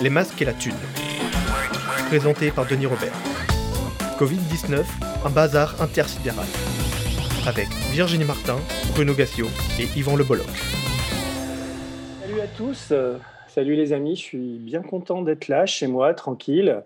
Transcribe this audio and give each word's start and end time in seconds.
Les 0.00 0.10
masques 0.10 0.40
et 0.40 0.44
la 0.44 0.52
thune. 0.52 0.76
Présenté 2.06 2.52
par 2.52 2.66
Denis 2.66 2.86
Robert. 2.86 3.12
Covid-19, 4.16 4.84
un 5.26 5.30
bazar 5.30 5.82
intersidéral. 5.82 6.46
Avec 7.48 7.66
Virginie 7.90 8.24
Martin, 8.24 8.58
Bruno 8.94 9.12
Gassio 9.12 9.46
et 9.80 9.98
Yvan 9.98 10.14
Le 10.14 10.22
Bolloc. 10.22 10.46
Salut 12.20 12.40
à 12.40 12.46
tous, 12.46 12.90
euh, 12.92 13.18
salut 13.48 13.74
les 13.74 13.92
amis, 13.92 14.14
je 14.14 14.22
suis 14.22 14.58
bien 14.58 14.82
content 14.82 15.22
d'être 15.22 15.48
là 15.48 15.66
chez 15.66 15.88
moi, 15.88 16.14
tranquille. 16.14 16.84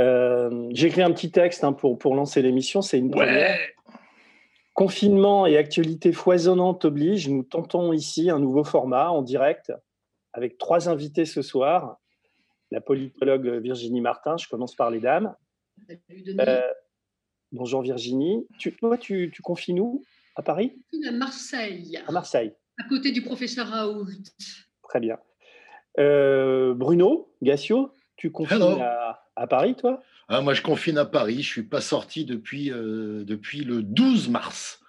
Euh, 0.00 0.68
J'ai 0.70 0.86
écrit 0.86 1.02
un 1.02 1.10
petit 1.10 1.32
texte 1.32 1.64
hein, 1.64 1.72
pour, 1.72 1.98
pour 1.98 2.14
lancer 2.14 2.40
l'émission, 2.40 2.82
c'est 2.82 2.98
une 2.98 3.10
première. 3.10 3.58
Confinement 4.74 5.46
et 5.46 5.56
actualité 5.56 6.12
foisonnante 6.12 6.84
oblige, 6.84 7.28
nous 7.28 7.42
tentons 7.42 7.92
ici 7.92 8.30
un 8.30 8.38
nouveau 8.38 8.62
format 8.62 9.10
en 9.10 9.22
direct 9.22 9.72
avec 10.32 10.56
trois 10.56 10.88
invités 10.88 11.24
ce 11.24 11.42
soir. 11.42 11.98
La 12.74 12.80
politologue 12.80 13.46
Virginie 13.62 14.00
Martin, 14.00 14.36
je 14.36 14.48
commence 14.48 14.74
par 14.74 14.90
les 14.90 14.98
dames. 14.98 15.32
Salut 15.86 16.22
Denis. 16.22 16.38
Euh, 16.40 16.60
bonjour 17.52 17.82
Virginie. 17.82 18.48
Tu, 18.58 18.74
toi, 18.74 18.98
tu, 18.98 19.30
tu 19.32 19.42
confines 19.42 19.78
où? 19.78 20.02
À 20.34 20.42
Paris? 20.42 20.72
À 21.06 21.12
Marseille, 21.12 21.96
À 22.04 22.10
Marseille. 22.10 22.52
à 22.78 22.88
côté 22.88 23.12
du 23.12 23.22
professeur 23.22 23.68
Raoult. 23.68 24.08
Très 24.82 24.98
bien. 24.98 25.18
Euh, 26.00 26.74
Bruno 26.74 27.32
Gassio, 27.42 27.94
tu 28.16 28.32
confines 28.32 28.60
à, 28.60 29.22
à 29.36 29.46
Paris, 29.46 29.76
toi? 29.76 30.02
Ah, 30.26 30.40
moi, 30.40 30.52
je 30.52 30.62
confine 30.62 30.98
à 30.98 31.04
Paris. 31.04 31.42
Je 31.44 31.48
suis 31.48 31.62
pas 31.62 31.80
sorti 31.80 32.24
depuis, 32.24 32.72
euh, 32.72 33.22
depuis 33.24 33.62
le 33.62 33.84
12 33.84 34.30
mars. 34.30 34.80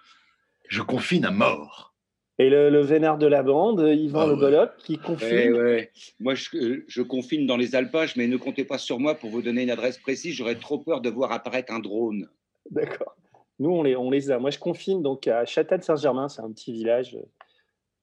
Je 0.69 0.81
confine 0.81 1.23
à 1.23 1.29
mort. 1.29 1.93
Et 2.37 2.49
le, 2.49 2.69
le 2.69 2.81
vénard 2.81 3.17
de 3.17 3.27
la 3.27 3.43
bande, 3.43 3.79
Yvan 3.79 4.19
Ah 4.19 4.27
Le 4.27 4.33
ouais. 4.33 4.39
Bolloc, 4.39 4.71
qui 4.77 4.97
confine. 4.97 5.29
Ouais, 5.29 5.51
ouais. 5.51 5.91
Moi, 6.19 6.35
je, 6.35 6.81
je 6.85 7.01
confine 7.01 7.47
dans 7.47 7.55
les 7.55 7.75
alpages, 7.75 8.17
mais 8.17 8.27
ne 8.27 8.35
comptez 8.35 8.65
pas 8.65 8.77
sur 8.77 8.99
moi 8.99 9.15
pour 9.15 9.29
vous 9.29 9.41
donner 9.41 9.63
une 9.63 9.69
adresse 9.71 9.97
précise. 9.97 10.35
J'aurais 10.35 10.55
trop 10.55 10.77
peur 10.77 10.99
de 10.99 11.09
voir 11.09 11.31
apparaître 11.31 11.71
un 11.71 11.79
drone. 11.79 12.27
D'accord. 12.69 13.15
Nous, 13.59 13.69
on 13.69 13.83
les, 13.83 13.95
on 13.95 14.11
les 14.11 14.31
a. 14.31 14.37
Moi, 14.39 14.49
je 14.49 14.59
confine 14.59 15.01
donc 15.01 15.29
à 15.29 15.45
Châtel-Saint-Germain, 15.45 16.27
c'est 16.27 16.41
un 16.41 16.51
petit 16.51 16.73
village 16.73 17.15
euh, 17.15 17.25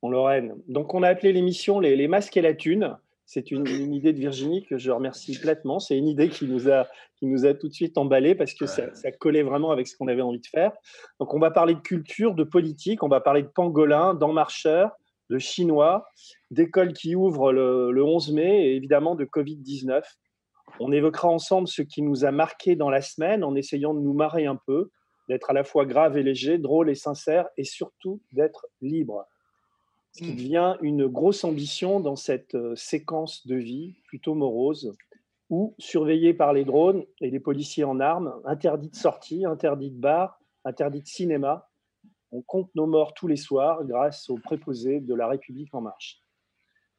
en 0.00 0.08
Lorraine. 0.08 0.54
Donc, 0.66 0.94
on 0.94 1.02
a 1.02 1.08
appelé 1.08 1.34
l'émission 1.34 1.78
les, 1.78 1.94
les 1.94 2.08
masques 2.08 2.36
et 2.38 2.42
la 2.42 2.54
thune. 2.54 2.96
C'est 3.26 3.50
une, 3.50 3.66
une 3.66 3.94
idée 3.94 4.12
de 4.12 4.18
Virginie 4.18 4.64
que 4.66 4.78
je 4.78 4.90
remercie 4.90 5.38
platement. 5.38 5.78
C'est 5.78 5.96
une 5.96 6.08
idée 6.08 6.28
qui 6.28 6.46
nous 6.46 6.68
a, 6.68 6.86
qui 7.16 7.26
nous 7.26 7.46
a 7.46 7.54
tout 7.54 7.68
de 7.68 7.72
suite 7.72 7.96
emballé 7.96 8.34
parce 8.34 8.54
que 8.54 8.66
ça, 8.66 8.92
ça 8.94 9.12
collait 9.12 9.42
vraiment 9.42 9.70
avec 9.70 9.86
ce 9.86 9.96
qu'on 9.96 10.08
avait 10.08 10.22
envie 10.22 10.40
de 10.40 10.46
faire. 10.46 10.72
Donc, 11.20 11.32
on 11.32 11.38
va 11.38 11.50
parler 11.50 11.74
de 11.74 11.80
culture, 11.80 12.34
de 12.34 12.44
politique, 12.44 13.02
on 13.02 13.08
va 13.08 13.20
parler 13.20 13.42
de 13.42 13.48
pangolin, 13.48 14.14
d'en-marcheurs, 14.14 14.90
de 15.30 15.38
chinois, 15.38 16.06
d'écoles 16.50 16.92
qui 16.92 17.14
ouvrent 17.14 17.52
le, 17.52 17.90
le 17.90 18.04
11 18.04 18.32
mai 18.32 18.66
et 18.66 18.76
évidemment 18.76 19.14
de 19.14 19.24
Covid-19. 19.24 20.02
On 20.80 20.92
évoquera 20.92 21.28
ensemble 21.28 21.68
ce 21.68 21.82
qui 21.82 22.02
nous 22.02 22.24
a 22.24 22.32
marqué 22.32 22.76
dans 22.76 22.90
la 22.90 23.00
semaine 23.00 23.44
en 23.44 23.54
essayant 23.54 23.94
de 23.94 24.00
nous 24.00 24.14
marrer 24.14 24.46
un 24.46 24.56
peu, 24.66 24.90
d'être 25.28 25.50
à 25.50 25.52
la 25.52 25.64
fois 25.64 25.86
grave 25.86 26.16
et 26.16 26.22
léger, 26.22 26.58
drôle 26.58 26.90
et 26.90 26.94
sincère, 26.94 27.48
et 27.56 27.64
surtout 27.64 28.20
d'être 28.32 28.66
libre. 28.80 29.26
Ce 30.12 30.18
qui 30.18 30.32
Mm. 30.32 30.36
devient 30.36 30.76
une 30.82 31.06
grosse 31.06 31.44
ambition 31.44 32.00
dans 32.00 32.16
cette 32.16 32.54
euh, 32.54 32.76
séquence 32.76 33.46
de 33.46 33.56
vie 33.56 33.94
plutôt 34.06 34.34
morose, 34.34 34.94
où, 35.48 35.74
surveillés 35.78 36.34
par 36.34 36.52
les 36.52 36.64
drones 36.64 37.04
et 37.20 37.30
les 37.30 37.40
policiers 37.40 37.84
en 37.84 38.00
armes, 38.00 38.40
interdit 38.44 38.88
de 38.88 38.96
sortie, 38.96 39.44
interdit 39.44 39.90
de 39.90 39.98
bar, 39.98 40.40
interdit 40.64 41.02
de 41.02 41.06
cinéma, 41.06 41.68
on 42.30 42.40
compte 42.40 42.70
nos 42.74 42.86
morts 42.86 43.12
tous 43.14 43.26
les 43.26 43.36
soirs 43.36 43.84
grâce 43.84 44.30
aux 44.30 44.38
préposés 44.38 45.00
de 45.00 45.14
la 45.14 45.28
République 45.28 45.74
en 45.74 45.82
marche. 45.82 46.20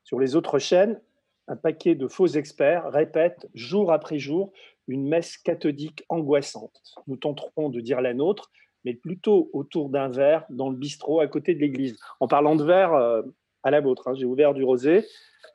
Sur 0.03 0.19
les 0.19 0.35
autres 0.35 0.59
chaînes, 0.59 1.01
un 1.47 1.55
paquet 1.55 1.95
de 1.95 2.07
faux 2.07 2.27
experts 2.27 2.91
répète 2.91 3.49
jour 3.53 3.91
après 3.91 4.19
jour 4.19 4.53
une 4.87 5.07
messe 5.07 5.37
cathodique 5.37 6.03
angoissante. 6.09 6.81
Nous 7.07 7.17
tenterons 7.17 7.69
de 7.69 7.79
dire 7.79 8.01
la 8.01 8.13
nôtre, 8.13 8.51
mais 8.85 8.93
plutôt 8.93 9.49
autour 9.53 9.89
d'un 9.89 10.09
verre 10.09 10.45
dans 10.49 10.69
le 10.69 10.75
bistrot 10.75 11.19
à 11.19 11.27
côté 11.27 11.55
de 11.55 11.59
l'église. 11.59 11.97
En 12.19 12.27
parlant 12.27 12.55
de 12.55 12.63
verre, 12.63 12.93
euh, 12.93 13.21
à 13.63 13.71
la 13.71 13.81
vôtre, 13.81 14.07
hein, 14.07 14.13
j'ai 14.15 14.25
ouvert 14.25 14.53
du 14.53 14.63
rosé. 14.63 15.05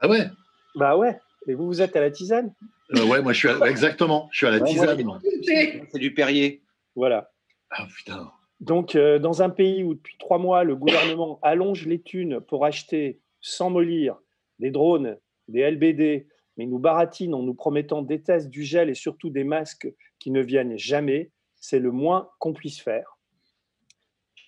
Ah 0.01 0.09
ouais? 0.09 0.27
Bah 0.75 0.97
ouais, 0.97 1.19
et 1.47 1.55
vous, 1.55 1.67
vous 1.67 1.83
êtes 1.83 1.95
à 1.97 2.01
la 2.01 2.11
tisane? 2.11 2.55
Euh, 2.97 3.05
Ouais, 3.07 3.21
moi, 3.21 3.33
je 3.33 3.39
suis 3.39 3.49
à- 3.49 3.69
exactement. 3.69 4.29
Je 4.33 4.39
suis 4.39 4.47
à 4.47 4.51
la 4.51 4.59
Ouais, 4.59 4.69
tisane. 4.69 5.03
moi. 5.03 5.19
C'est 5.45 5.99
du 5.99 6.15
Perrier. 6.15 6.63
Voilà. 6.97 7.31
Ah 7.71 7.87
putain. 7.95 8.31
Donc, 8.61 8.97
euh, 8.97 9.19
dans 9.19 9.43
un 9.43 9.51
pays 9.51 9.85
où 9.85 9.95
depuis 9.95 10.17
trois 10.19 10.39
mois, 10.39 10.65
le 10.65 10.75
gouvernement 10.75 11.39
allonge 11.43 11.87
les 11.87 12.01
thunes 12.01 12.41
pour 12.41 12.65
acheter, 12.65 13.21
sans 13.41 13.71
mollir, 13.71 14.17
des 14.59 14.71
drones, 14.71 15.17
des 15.49 15.61
LBD, 15.61 16.27
mais 16.57 16.67
nous 16.67 16.79
baratine 16.79 17.35
en 17.35 17.43
nous 17.43 17.55
promettant 17.55 18.03
des 18.03 18.21
tests, 18.23 18.49
du 18.49 18.65
gel 18.65 18.89
et 18.91 18.95
surtout 18.95 19.31
des 19.31 19.45
masques 19.45 19.89
qui 20.19 20.31
ne 20.33 20.41
viennent 20.41 20.77
jamais, 20.79 21.31
c'est 21.61 21.79
le 21.79 21.93
moins 21.93 22.31
qu'on 22.41 22.53
puisse 22.53 22.81
faire. 22.81 23.18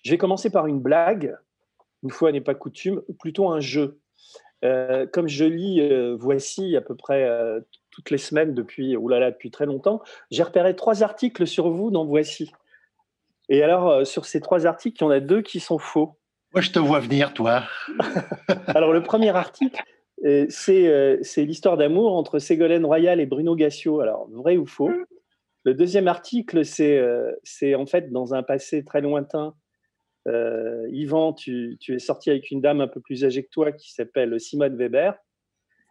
Je 0.03 0.11
vais 0.11 0.17
commencer 0.17 0.49
par 0.49 0.67
une 0.67 0.79
blague, 0.79 1.35
une 2.03 2.09
fois 2.09 2.31
n'est 2.31 2.41
pas 2.41 2.55
coutume, 2.55 3.01
ou 3.07 3.13
plutôt 3.13 3.49
un 3.49 3.59
jeu. 3.59 3.99
Euh, 4.63 5.07
comme 5.07 5.27
je 5.27 5.45
lis 5.45 5.81
euh, 5.81 6.15
Voici 6.19 6.75
à 6.75 6.81
peu 6.81 6.95
près 6.95 7.23
euh, 7.23 7.61
toutes 7.89 8.11
les 8.11 8.19
semaines 8.19 8.53
depuis, 8.53 8.95
oulala, 8.95 9.31
depuis 9.31 9.49
très 9.49 9.65
longtemps, 9.65 10.01
j'ai 10.29 10.43
repéré 10.43 10.75
trois 10.75 11.03
articles 11.03 11.47
sur 11.47 11.69
vous 11.69 11.91
dans 11.91 12.05
Voici. 12.05 12.51
Et 13.49 13.63
alors, 13.63 14.05
sur 14.05 14.25
ces 14.25 14.39
trois 14.39 14.65
articles, 14.65 14.97
il 15.01 15.03
y 15.03 15.07
en 15.07 15.09
a 15.09 15.19
deux 15.19 15.41
qui 15.41 15.59
sont 15.59 15.77
faux. 15.77 16.17
Moi, 16.53 16.61
je 16.61 16.71
te 16.71 16.79
vois 16.79 16.99
venir, 16.99 17.33
toi. 17.33 17.63
Alors, 18.67 18.93
le 18.93 19.03
premier 19.03 19.35
article, 19.35 19.81
c'est 20.49 21.19
l'histoire 21.37 21.75
d'amour 21.75 22.15
entre 22.15 22.39
Ségolène 22.39 22.85
Royal 22.85 23.19
et 23.19 23.25
Bruno 23.25 23.55
Gassio. 23.55 23.99
Alors, 23.99 24.29
vrai 24.31 24.55
ou 24.55 24.65
faux? 24.65 24.91
Le 25.65 25.73
deuxième 25.73 26.07
article, 26.07 26.63
c'est 26.63 27.75
en 27.75 27.85
fait 27.85 28.09
dans 28.13 28.33
un 28.33 28.43
passé 28.43 28.85
très 28.85 29.01
lointain. 29.01 29.53
Euh, 30.27 30.87
Yvan, 30.91 31.33
tu, 31.33 31.77
tu 31.79 31.95
es 31.95 31.99
sorti 31.99 32.29
avec 32.29 32.51
une 32.51 32.61
dame 32.61 32.81
un 32.81 32.87
peu 32.87 32.99
plus 32.99 33.25
âgée 33.25 33.43
que 33.43 33.49
toi 33.49 33.71
qui 33.71 33.91
s'appelle 33.91 34.39
Simone 34.39 34.75
Weber. 34.75 35.15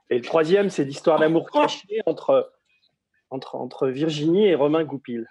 Et 0.08 0.16
le 0.16 0.22
troisième, 0.22 0.70
c'est 0.70 0.84
l'histoire 0.84 1.18
d'amour 1.18 1.50
cachée 1.50 2.00
entre, 2.06 2.52
entre, 3.30 3.56
entre 3.56 3.88
Virginie 3.88 4.46
et 4.46 4.54
Romain 4.54 4.84
Goupil. 4.84 5.26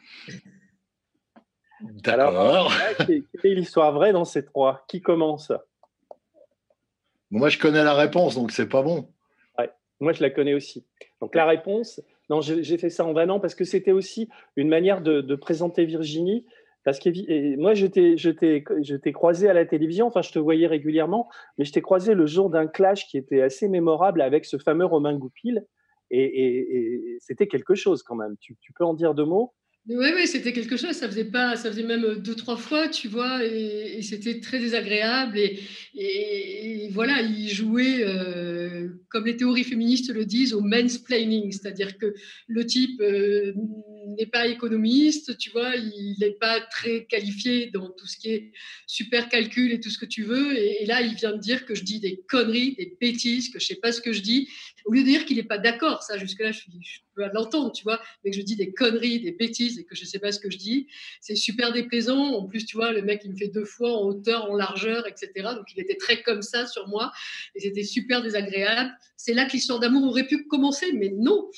D'accord. 1.82 2.40
Alors, 2.40 2.74
quelle 3.08 3.24
est 3.44 3.56
l'histoire 3.56 3.94
vraie 3.94 4.12
dans 4.12 4.26
ces 4.26 4.44
trois? 4.44 4.86
Qui 4.88 5.02
commence? 5.02 5.52
Moi, 7.32 7.50
je 7.50 7.58
connais 7.58 7.84
la 7.84 7.94
réponse, 7.94 8.36
donc 8.36 8.52
c'est 8.52 8.70
pas 8.70 8.82
bon. 8.82 9.14
Moi, 10.02 10.14
je 10.14 10.22
la 10.22 10.30
connais 10.30 10.54
aussi. 10.54 10.86
Donc, 11.20 11.36
la 11.36 11.46
réponse, 11.46 12.02
non, 12.30 12.40
j'ai 12.40 12.64
j'ai 12.64 12.78
fait 12.78 12.90
ça 12.90 13.04
en 13.04 13.12
vanant 13.12 13.42
parce 13.42 13.54
que 13.54 13.66
c'était 13.66 13.92
aussi 13.92 14.30
une 14.56 14.70
manière 14.70 15.02
de, 15.02 15.20
de 15.20 15.36
présenter 15.36 15.84
Virginie. 15.84 16.46
Parce 16.84 17.00
que 17.00 17.10
moi, 17.58 17.74
je 17.74 17.86
t'ai 17.88 19.12
croisé 19.14 19.50
à 19.50 19.54
la 19.54 19.66
télévision, 19.66 20.08
enfin, 20.08 20.22
je 20.22 20.32
te 20.32 20.40
voyais 20.40 20.68
régulièrement, 20.68 21.30
mais 21.58 21.66
je 21.66 21.72
t'ai 21.74 21.82
croisé 21.82 22.14
le 22.14 22.26
jour 22.26 22.50
d'un 22.50 22.68
clash 22.68 23.08
qui 23.08 23.18
était 23.18 23.42
assez 23.42 23.68
mémorable 23.68 24.22
avec 24.22 24.46
ce 24.46 24.58
fameux 24.58 24.86
Romain 24.86 25.16
Goupil. 25.18 25.66
Et, 26.12 26.24
et- 26.24 27.18
c'était 27.20 27.48
quelque 27.48 27.76
chose 27.76 28.02
quand 28.04 28.16
même. 28.16 28.36
Tu 28.40 28.56
peux 28.76 28.86
en 28.86 28.94
dire 28.94 29.14
deux 29.14 29.26
mots? 29.26 29.54
Oui, 29.92 30.06
oui, 30.16 30.28
c'était 30.28 30.54
quelque 30.54 30.78
chose. 30.78 30.92
Ça 30.92 31.08
faisait 31.08 31.26
pas, 31.26 31.56
ça 31.56 31.72
faisait 31.72 31.82
même 31.82 32.20
deux, 32.20 32.36
trois 32.36 32.58
fois, 32.58 32.88
tu 32.90 33.08
vois, 33.08 33.44
et, 33.44 34.04
c'était 34.04 34.40
très 34.40 34.60
désagréable. 34.60 35.40
Et, 35.96 36.90
voilà, 36.92 37.22
il 37.24 37.50
jouait, 37.50 38.04
euh, 38.04 38.90
comme 39.10 39.26
les 39.26 39.36
théories 39.36 39.64
féministes 39.64 40.14
le 40.14 40.26
disent, 40.26 40.54
au 40.54 40.62
mansplaining, 40.62 41.52
c'est-à-dire 41.52 41.98
que 41.98 42.14
le 42.48 42.66
type 42.68 43.02
euh, 43.02 43.52
n'est 44.18 44.28
pas 44.28 44.46
économiste, 44.46 45.38
tu 45.40 45.50
vois, 45.50 45.76
il 45.76 46.16
n'est 46.20 46.38
pas 46.40 46.62
très 46.62 47.06
qualifié 47.06 47.72
dans 47.72 47.90
tout 47.90 48.06
ce 48.06 48.18
qui 48.18 48.30
est 48.30 48.52
super 48.86 49.28
calcul 49.28 49.72
et 49.72 49.80
tout 49.80 49.90
ce 49.90 49.98
que 49.98 50.06
tu 50.06 50.22
veux. 50.24 50.56
Et, 50.56 50.84
et 50.84 50.86
là, 50.86 51.02
il 51.02 51.16
vient 51.16 51.34
de 51.34 51.42
dire 51.42 51.66
que 51.66 51.74
je 51.74 51.84
dis 51.84 52.00
des 52.00 52.22
conneries, 52.28 52.76
des 52.76 52.96
bêtises, 53.02 53.50
que 53.50 53.60
je 53.60 53.66
sais 53.66 53.80
pas 53.82 53.92
ce 53.92 54.02
que 54.02 54.14
je 54.14 54.22
dis. 54.22 54.50
Au 54.86 54.92
lieu 54.92 55.02
de 55.02 55.06
dire 55.08 55.26
qu'il 55.26 55.38
n'est 55.38 55.44
pas 55.44 55.58
d'accord, 55.58 56.04
ça, 56.04 56.18
jusque-là, 56.18 56.52
je, 56.52 56.62
peux 57.16 57.24
l'entendre, 57.34 57.72
tu 57.72 57.84
vois 57.84 58.00
mais 58.24 58.32
que 58.32 58.38
je 58.38 58.42
dis 58.42 58.56
des 58.56 58.72
conneries, 58.74 59.20
des 59.20 59.32
bêtises 59.32 59.80
et 59.80 59.84
que 59.84 59.96
je 59.96 60.02
ne 60.02 60.08
sais 60.08 60.20
pas 60.20 60.32
ce 60.32 60.40
que 60.40 60.50
je 60.50 60.58
dis. 60.58 60.88
C'est 61.22 61.36
super 61.36 61.72
déplaisant. 61.72 62.34
En 62.36 62.46
plus, 62.46 62.66
tu 62.66 62.78
vois, 62.78 62.92
le 62.92 63.02
mec, 63.02 63.22
il 63.26 63.32
me 63.32 63.38
fait 63.38 63.48
deux 63.48 63.66
fois 63.66 63.92
en 63.92 64.08
hauteur, 64.08 64.50
en 64.50 64.56
largeur, 64.56 65.08
etc. 65.08 65.32
Donc, 65.56 65.66
il 65.76 65.82
était 65.82 65.98
très 65.98 66.22
comme 66.22 66.42
ça 66.42 66.66
sur 66.68 66.88
moi 66.88 67.12
et 67.56 67.60
c'était 67.60 67.84
super 67.84 68.22
désagréable. 68.22 68.92
C'est 69.18 69.34
là 69.34 69.46
que 69.46 69.54
l'histoire 69.54 69.80
d'amour 69.80 70.08
aurait 70.10 70.28
pu 70.28 70.46
commencer, 70.48 70.92
mais 70.94 71.10
non. 71.10 71.50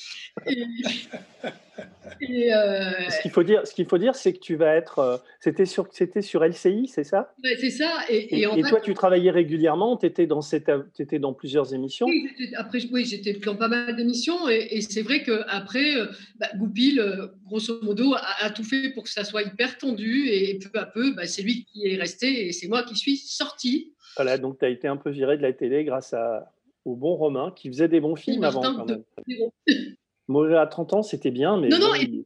Et, 2.20 2.54
euh, 2.54 3.10
Ce 3.10 3.20
qu'il 3.22 3.30
faut 3.30 3.42
dire, 3.42 3.66
ce 3.66 3.74
qu'il 3.74 3.86
faut 3.86 3.98
dire, 3.98 4.14
c'est 4.14 4.32
que 4.32 4.38
tu 4.38 4.54
vas 4.54 4.74
être. 4.74 4.98
euh, 5.00 5.16
C'était 5.40 5.66
sur, 5.66 5.88
c'était 5.92 6.22
sur 6.22 6.44
LCI, 6.44 6.86
c'est 6.88 7.04
ça? 7.04 7.34
Ouais, 7.42 7.56
c'est 7.58 7.70
ça. 7.70 7.90
Et, 8.08 8.16
Et, 8.36 8.40
et 8.40 8.46
en 8.46 8.56
et 8.56 8.62
fait, 8.62 8.68
toi, 8.68 8.80
tu 8.80 8.94
travaillais 8.94 9.30
régulièrement. 9.30 9.96
Tu 9.96 10.06
étais 10.06 10.26
dans 10.26 10.40
cette, 10.40 10.70
étais 10.98 11.18
dans 11.18 11.32
plusieurs 11.32 11.74
émissions. 11.74 12.06
Oui, 12.06 12.28
j'étais- 12.38 12.54
après, 12.54 12.78
oui, 12.92 13.04
j'étais 13.04 13.32
dans 13.34 13.56
pas 13.56 13.68
mal 13.68 13.96
d'émissions 13.96 14.48
et, 14.48 14.80
c'est 14.82 15.02
vrai 15.02 15.22
qu'après, 15.22 15.94
bah, 16.38 16.48
Goupil, 16.56 17.00
euh, 17.00 17.26
grosso 17.44 17.80
modo, 17.82 18.14
a, 18.14 18.22
a 18.44 18.50
tout 18.50 18.64
fait 18.64 18.90
pour 18.90 19.04
que 19.04 19.10
ça 19.10 19.24
soit 19.24 19.42
hyper 19.42 19.78
tendu 19.78 20.28
et 20.28 20.58
peu 20.58 20.78
à 20.78 20.86
peu, 20.86 21.14
bah, 21.14 21.26
c'est 21.26 21.42
lui 21.42 21.64
qui 21.64 21.86
est 21.86 21.96
resté 21.96 22.46
et 22.46 22.52
c'est 22.52 22.68
moi 22.68 22.82
qui 22.82 22.94
suis 22.96 23.16
sortie. 23.16 23.94
Voilà, 24.16 24.36
donc 24.38 24.58
tu 24.58 24.64
as 24.64 24.68
été 24.68 24.86
un 24.88 24.96
peu 24.96 25.10
viré 25.10 25.36
de 25.38 25.42
la 25.42 25.52
télé 25.52 25.84
grâce 25.84 26.12
à, 26.12 26.52
au 26.84 26.94
bon 26.96 27.14
Romain, 27.16 27.52
qui 27.56 27.68
faisait 27.68 27.88
des 27.88 28.00
bons 28.00 28.16
films 28.16 28.44
avant 28.44 28.60
quand 28.60 28.84
même. 28.84 29.02
Mourir 30.32 30.60
à 30.60 30.66
30 30.66 30.94
ans, 30.94 31.02
c'était 31.02 31.30
bien, 31.30 31.60
mais. 31.60 31.68
Non, 31.68 31.78
non, 31.78 31.94
et... 31.94 32.24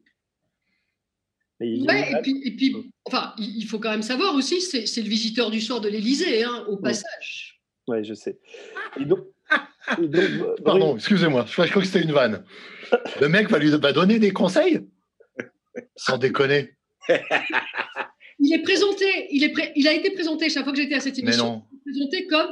ouais, 1.60 2.12
et 2.12 2.22
puis, 2.22 2.40
et 2.44 2.56
puis 2.56 2.92
enfin, 3.04 3.34
il 3.38 3.64
faut 3.64 3.78
quand 3.78 3.90
même 3.90 4.02
savoir 4.02 4.34
aussi, 4.34 4.60
c'est 4.60 5.02
le 5.02 5.08
visiteur 5.08 5.50
du 5.50 5.60
soir 5.60 5.80
de 5.80 5.88
l'Élysée, 5.88 6.44
hein, 6.44 6.64
au 6.68 6.76
passage. 6.76 7.60
Oui, 7.88 8.04
je 8.04 8.14
sais. 8.14 8.38
Pardon, 10.64 10.96
excusez-moi, 10.96 11.44
je 11.46 11.52
crois 11.52 11.82
que 11.82 11.84
c'était 11.84 12.02
une 12.02 12.12
vanne. 12.12 12.44
Le 13.20 13.28
mec 13.28 13.50
va 13.50 13.58
lui 13.58 13.70
va 13.70 13.92
donner 13.92 14.18
des 14.18 14.30
conseils? 14.30 14.80
Sans 15.96 16.18
déconner. 16.18 16.74
il 18.38 18.52
est 18.52 18.62
présenté, 18.62 19.04
il, 19.30 19.44
est 19.44 19.72
il 19.76 19.86
a 19.86 19.92
été 19.92 20.10
présenté 20.10 20.48
chaque 20.48 20.64
fois 20.64 20.72
que 20.72 20.78
j'étais 20.78 20.96
à 20.96 21.00
cette 21.00 21.18
émission, 21.18 21.62
présenté 21.84 22.26
comme 22.26 22.50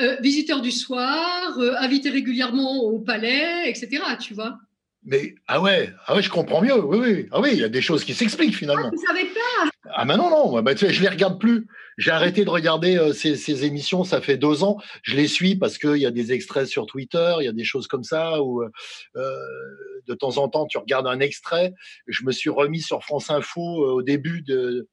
euh, 0.00 0.16
visiteur 0.20 0.60
du 0.60 0.72
soir, 0.72 1.58
euh, 1.58 1.74
invité 1.78 2.10
régulièrement 2.10 2.82
au 2.82 2.98
palais, 2.98 3.68
etc. 3.68 4.02
Tu 4.20 4.34
vois 4.34 4.58
mais 5.04 5.34
ah 5.46 5.60
ouais, 5.60 5.90
ah 6.06 6.14
ouais, 6.14 6.22
je 6.22 6.30
comprends 6.30 6.62
mieux. 6.62 6.82
Oui, 6.82 6.98
oui. 6.98 7.28
Ah 7.30 7.40
oui, 7.40 7.50
il 7.52 7.58
y 7.58 7.64
a 7.64 7.68
des 7.68 7.82
choses 7.82 8.04
qui 8.04 8.14
s'expliquent 8.14 8.56
finalement. 8.56 8.86
Ah, 8.86 8.90
vous 8.94 9.06
savez 9.06 9.24
pas 9.26 9.70
Ah 9.92 10.04
mais 10.04 10.16
non, 10.16 10.30
non. 10.30 10.62
Bah, 10.62 10.74
tu 10.74 10.86
sais, 10.86 10.92
je 10.92 11.02
les 11.02 11.08
regarde 11.08 11.38
plus. 11.38 11.66
J'ai 11.98 12.10
arrêté 12.10 12.44
de 12.44 12.50
regarder 12.50 12.96
euh, 12.96 13.12
ces, 13.12 13.36
ces, 13.36 13.64
émissions. 13.64 14.02
Ça 14.02 14.20
fait 14.20 14.36
deux 14.36 14.64
ans. 14.64 14.78
Je 15.02 15.14
les 15.14 15.28
suis 15.28 15.56
parce 15.56 15.78
qu'il 15.78 15.96
y 15.96 16.06
a 16.06 16.10
des 16.10 16.32
extraits 16.32 16.66
sur 16.66 16.86
Twitter, 16.86 17.34
il 17.40 17.44
y 17.44 17.48
a 17.48 17.52
des 17.52 17.64
choses 17.64 17.86
comme 17.86 18.04
ça 18.04 18.42
où 18.42 18.62
euh, 18.62 18.70
de 20.06 20.14
temps 20.14 20.38
en 20.38 20.48
temps 20.48 20.66
tu 20.66 20.78
regardes 20.78 21.06
un 21.06 21.20
extrait. 21.20 21.74
Je 22.06 22.24
me 22.24 22.32
suis 22.32 22.50
remis 22.50 22.80
sur 22.80 23.04
France 23.04 23.30
Info 23.30 23.60
au 23.60 24.02
début 24.02 24.42
de 24.42 24.88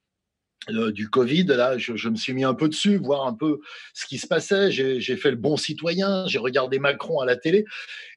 euh, 0.69 0.91
du 0.91 1.09
Covid, 1.09 1.45
là, 1.45 1.77
je, 1.77 2.09
me 2.09 2.15
suis 2.15 2.33
mis 2.33 2.43
un 2.43 2.53
peu 2.53 2.69
dessus, 2.69 2.97
voir 2.97 3.25
un 3.25 3.33
peu 3.33 3.61
ce 3.93 4.05
qui 4.05 4.17
se 4.17 4.27
passait. 4.27 4.71
J'ai 4.71 5.17
fait 5.17 5.31
le 5.31 5.37
bon 5.37 5.57
citoyen, 5.57 6.27
j'ai 6.27 6.37
regardé 6.37 6.77
Macron 6.77 7.19
à 7.19 7.25
la 7.25 7.35
télé. 7.35 7.65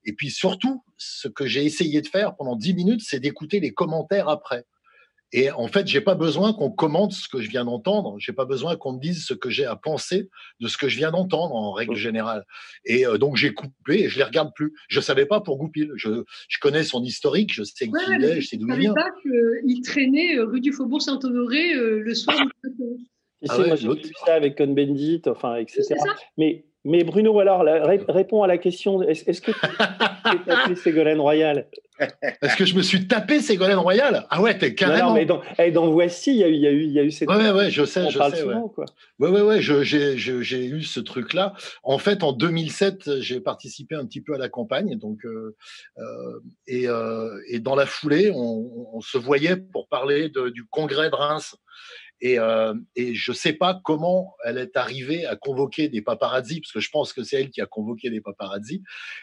Et 0.05 0.12
puis 0.12 0.31
surtout, 0.31 0.85
ce 0.99 1.29
que 1.29 1.46
j'ai 1.46 1.64
essayé 1.64 2.02
de 2.02 2.06
faire 2.06 2.37
pendant 2.37 2.56
dix 2.56 2.75
minutes, 2.75 3.00
c'est 3.02 3.20
d'écouter 3.20 3.61
les 3.61 3.73
commentaires 3.73 4.29
après. 4.29 4.67
Et 5.36 5.50
en 5.50 5.66
fait, 5.66 5.88
j'ai 5.88 6.00
pas 6.00 6.14
besoin 6.14 6.52
qu'on 6.52 6.70
commente 6.70 7.12
ce 7.12 7.28
que 7.28 7.40
je 7.40 7.50
viens 7.50 7.64
d'entendre. 7.64 8.14
J'ai 8.20 8.32
pas 8.32 8.44
besoin 8.44 8.76
qu'on 8.76 8.92
me 8.92 9.00
dise 9.00 9.26
ce 9.26 9.34
que 9.34 9.50
j'ai 9.50 9.64
à 9.64 9.75
penser 9.75 10.31
de 10.60 10.69
ce 10.69 10.78
que 10.78 10.88
je 10.88 10.96
viens 10.96 11.10
d'entendre 11.10 11.56
en 11.56 11.72
règle 11.72 11.96
générale. 11.96 12.44
Et 12.84 13.04
euh, 13.04 13.19
donc 13.19 13.34
j'ai 13.34 13.52
coupé 13.52 14.04
et 14.04 14.08
je 14.08 14.16
les 14.16 14.22
regarde 14.22 14.52
plus. 14.54 14.72
Je 14.88 15.00
savais 15.00 15.26
pas 15.26 15.40
pour 15.40 15.58
Goupil. 15.58 15.90
Je, 15.96 16.22
je 16.48 16.58
connais 16.60 16.84
son 16.84 17.02
historique, 17.02 17.52
je 17.52 17.64
sais 17.64 17.86
qui 17.88 17.92
il 18.16 18.25
est, 18.25 18.40
je 18.42 18.46
sais 18.46 18.56
d'où 18.56 18.69
il 18.70 18.78
vient. 18.78 18.94
Je 18.96 19.00
savais 19.00 19.10
pas 19.10 19.64
qu'il 19.64 19.82
traînait 19.82 20.38
euh, 20.38 20.44
rue 20.44 20.60
du 20.60 20.72
Faubourg 20.72 21.02
Saint-Honoré 21.02 21.75
euh, 21.75 21.98
le 21.98 22.14
soir. 22.14 22.37
ah 23.48 23.58
ouais, 23.58 23.66
moi 23.66 23.75
j'ai 23.75 23.88
vu 23.88 24.12
ça 24.25 24.34
avec 24.34 24.56
Cohn-Bendit, 24.56 25.22
enfin, 25.26 25.56
etc. 25.56 25.96
Mais 26.38 26.64
mais 26.84 27.02
Bruno, 27.02 27.40
alors, 27.40 27.64
réponds 28.08 28.42
à 28.42 28.46
la 28.46 28.58
question. 28.58 29.02
Est-ce 29.02 29.40
que 29.40 29.50
tu 29.50 30.50
as 30.50 30.76
Ségolène 30.76 31.19
Royal? 31.19 31.66
Est-ce 32.43 32.56
que 32.56 32.64
je 32.64 32.75
me 32.75 32.82
suis 32.82 33.06
tapé 33.06 33.41
Ségolène 33.41 33.79
Royal? 33.79 34.26
Ah 34.31 34.43
ouais, 34.43 34.58
t'es 34.58 34.75
carrément. 34.75 35.11
Non, 35.11 35.14
mais 35.14 35.26
dans, 35.26 35.43
eh, 35.58 35.70
dans, 35.70 35.91
Voici, 35.91 36.32
il 36.32 36.38
y 36.38 36.44
a 36.44 36.49
eu, 36.49 36.55
il 36.55 36.61
y 36.61 36.67
a 36.67 36.70
eu, 36.70 36.82
il 36.82 36.93
y 36.93 36.99
a 36.99 37.05
eu 37.05 37.11
cette. 37.11 37.29
Ouais, 37.29 37.50
ouais, 37.50 37.70
je 37.70 37.85
sais, 37.85 38.11
je 38.11 38.19
sais. 38.19 38.37
Souvent, 38.37 38.64
ouais. 38.64 38.70
Quoi. 38.75 38.85
ouais, 39.20 39.29
ouais, 39.29 39.41
ouais, 39.43 39.61
j'ai 39.61 40.67
eu 40.67 40.82
ce 40.82 41.00
truc-là. 41.00 41.55
En 41.82 41.99
fait, 41.99 42.25
en 42.25 42.32
2007, 42.32 43.20
j'ai 43.20 43.41
participé 43.41 43.94
un 43.94 44.06
petit 44.06 44.20
peu 44.20 44.35
à 44.35 44.38
la 44.38 44.49
campagne, 44.49 44.99
donc 44.99 45.25
euh, 45.25 45.56
euh, 45.99 46.41
et, 46.67 46.88
euh, 46.88 47.38
et, 47.49 47.61
dans 47.61 47.76
la 47.76 47.87
foulée, 47.87 48.32
on, 48.35 48.97
on, 48.97 49.00
se 49.00 49.19
voyait 49.19 49.56
pour 49.56 49.88
parler 49.88 50.29
de, 50.29 50.49
du 50.49 50.64
congrès 50.64 51.11
de 51.11 51.14
Reims. 51.14 51.56
Et, 52.25 52.38
euh, 52.38 52.73
et 52.97 53.15
je 53.15 53.32
ne 53.32 53.37
sais 53.37 53.53
pas 53.53 53.79
comment 53.85 54.35
elle 54.44 54.56
est 54.56 54.79
arrivée 54.79 55.26
à 55.26 55.37
convoquer 55.37 55.91
des 55.91 56.00
paparazzi, 56.00 56.62
parce 56.62 56.73
que 56.73 56.81
je 56.81 56.88
pense 56.88 57.12
que 57.12 57.23
c'est 57.23 57.38
elle 57.38 57.50
qui 57.50 57.61
a 57.61 57.67
convoqué 57.67 58.09
des 58.09 58.23
paparazzi. 58.23 58.76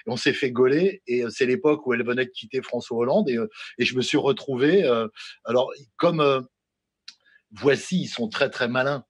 Et 0.06 0.12
on 0.12 0.18
s'est 0.18 0.34
fait 0.34 0.52
gauler, 0.52 1.02
et 1.08 1.24
euh, 1.24 1.30
c'est 1.32 1.48
l'époque 1.48 1.88
où 1.88 1.96
elle 1.96 2.06
venait 2.06 2.26
de 2.26 2.30
quitter 2.30 2.62
François 2.62 3.00
Hollande, 3.00 3.28
et, 3.28 3.38
euh, 3.38 3.48
je 3.80 3.96
me 3.96 4.04
suis 4.04 4.20
retrouvé. 4.20 4.84
Euh, 4.84 5.08
alors, 5.46 5.72
comme 5.98 6.48
voici, 7.50 8.04
ils 8.04 8.08
sont 8.08 8.30
très 8.30 8.52
très 8.52 8.68
malins 8.68 9.04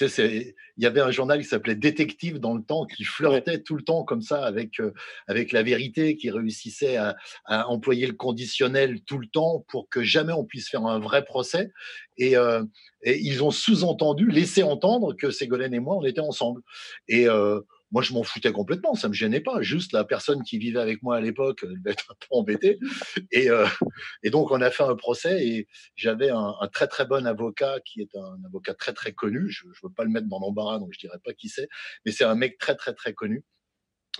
il 0.00 0.54
y 0.78 0.86
avait 0.86 1.00
un 1.00 1.10
journal 1.10 1.40
qui 1.40 1.46
s'appelait 1.46 1.74
Détective 1.74 2.38
dans 2.38 2.54
le 2.54 2.62
temps, 2.62 2.84
qui 2.84 3.04
flirtait 3.04 3.62
tout 3.62 3.76
le 3.76 3.82
temps 3.82 4.04
comme 4.04 4.22
ça 4.22 4.44
avec, 4.44 4.80
euh, 4.80 4.92
avec 5.26 5.52
la 5.52 5.62
vérité, 5.62 6.16
qui 6.16 6.30
réussissait 6.30 6.96
à, 6.96 7.16
employer 7.46 8.06
le 8.06 8.12
conditionnel 8.12 9.00
tout 9.02 9.18
le 9.18 9.26
temps 9.26 9.64
pour 9.68 9.88
que 9.88 10.02
jamais 10.02 10.32
on 10.32 10.44
puisse 10.44 10.68
faire 10.68 10.84
un 10.84 10.98
vrai 10.98 11.24
procès. 11.24 11.70
Et, 12.18 12.36
euh, 12.36 12.62
ils 13.04 13.44
ont 13.44 13.50
sous-entendu, 13.50 14.30
laissé 14.30 14.62
entendre 14.62 15.14
que 15.14 15.30
Ségolène 15.30 15.74
et 15.74 15.80
moi, 15.80 15.96
on 15.96 16.04
était 16.04 16.20
ensemble. 16.20 16.62
Et 17.08 17.28
euh, 17.28 17.60
moi, 17.96 18.02
je 18.02 18.12
m'en 18.12 18.24
foutais 18.24 18.52
complètement, 18.52 18.94
ça 18.94 19.08
me 19.08 19.14
gênait 19.14 19.40
pas. 19.40 19.62
Juste 19.62 19.94
la 19.94 20.04
personne 20.04 20.42
qui 20.42 20.58
vivait 20.58 20.80
avec 20.80 21.02
moi 21.02 21.16
à 21.16 21.20
l'époque 21.22 21.64
devait 21.64 21.92
être 21.92 22.10
un 22.10 22.14
peu 22.20 22.26
embêtée. 22.28 22.78
Et, 23.32 23.48
euh, 23.48 23.66
et 24.22 24.28
donc, 24.28 24.50
on 24.50 24.60
a 24.60 24.70
fait 24.70 24.82
un 24.82 24.94
procès 24.96 25.46
et 25.46 25.66
j'avais 25.94 26.28
un, 26.28 26.52
très 26.70 26.88
très 26.88 27.06
bon 27.06 27.26
avocat 27.26 27.80
qui 27.86 28.02
est 28.02 28.14
un 28.14 28.36
avocat 28.44 28.74
très 28.74 28.92
très 28.92 29.12
connu. 29.12 29.48
Je 29.48 29.66
ne 29.66 29.72
veux 29.82 29.94
pas 29.94 30.04
le 30.04 30.10
mettre 30.10 30.26
dans 30.28 30.38
l'embarras, 30.38 30.78
donc 30.78 30.90
je 30.92 30.98
dirais 30.98 31.18
pas 31.24 31.32
qui 31.32 31.48
c'est, 31.48 31.70
mais 32.04 32.12
c'est 32.12 32.24
un 32.24 32.34
mec 32.34 32.58
très 32.58 32.76
très 32.76 32.92
très 32.92 33.14
connu. 33.14 33.44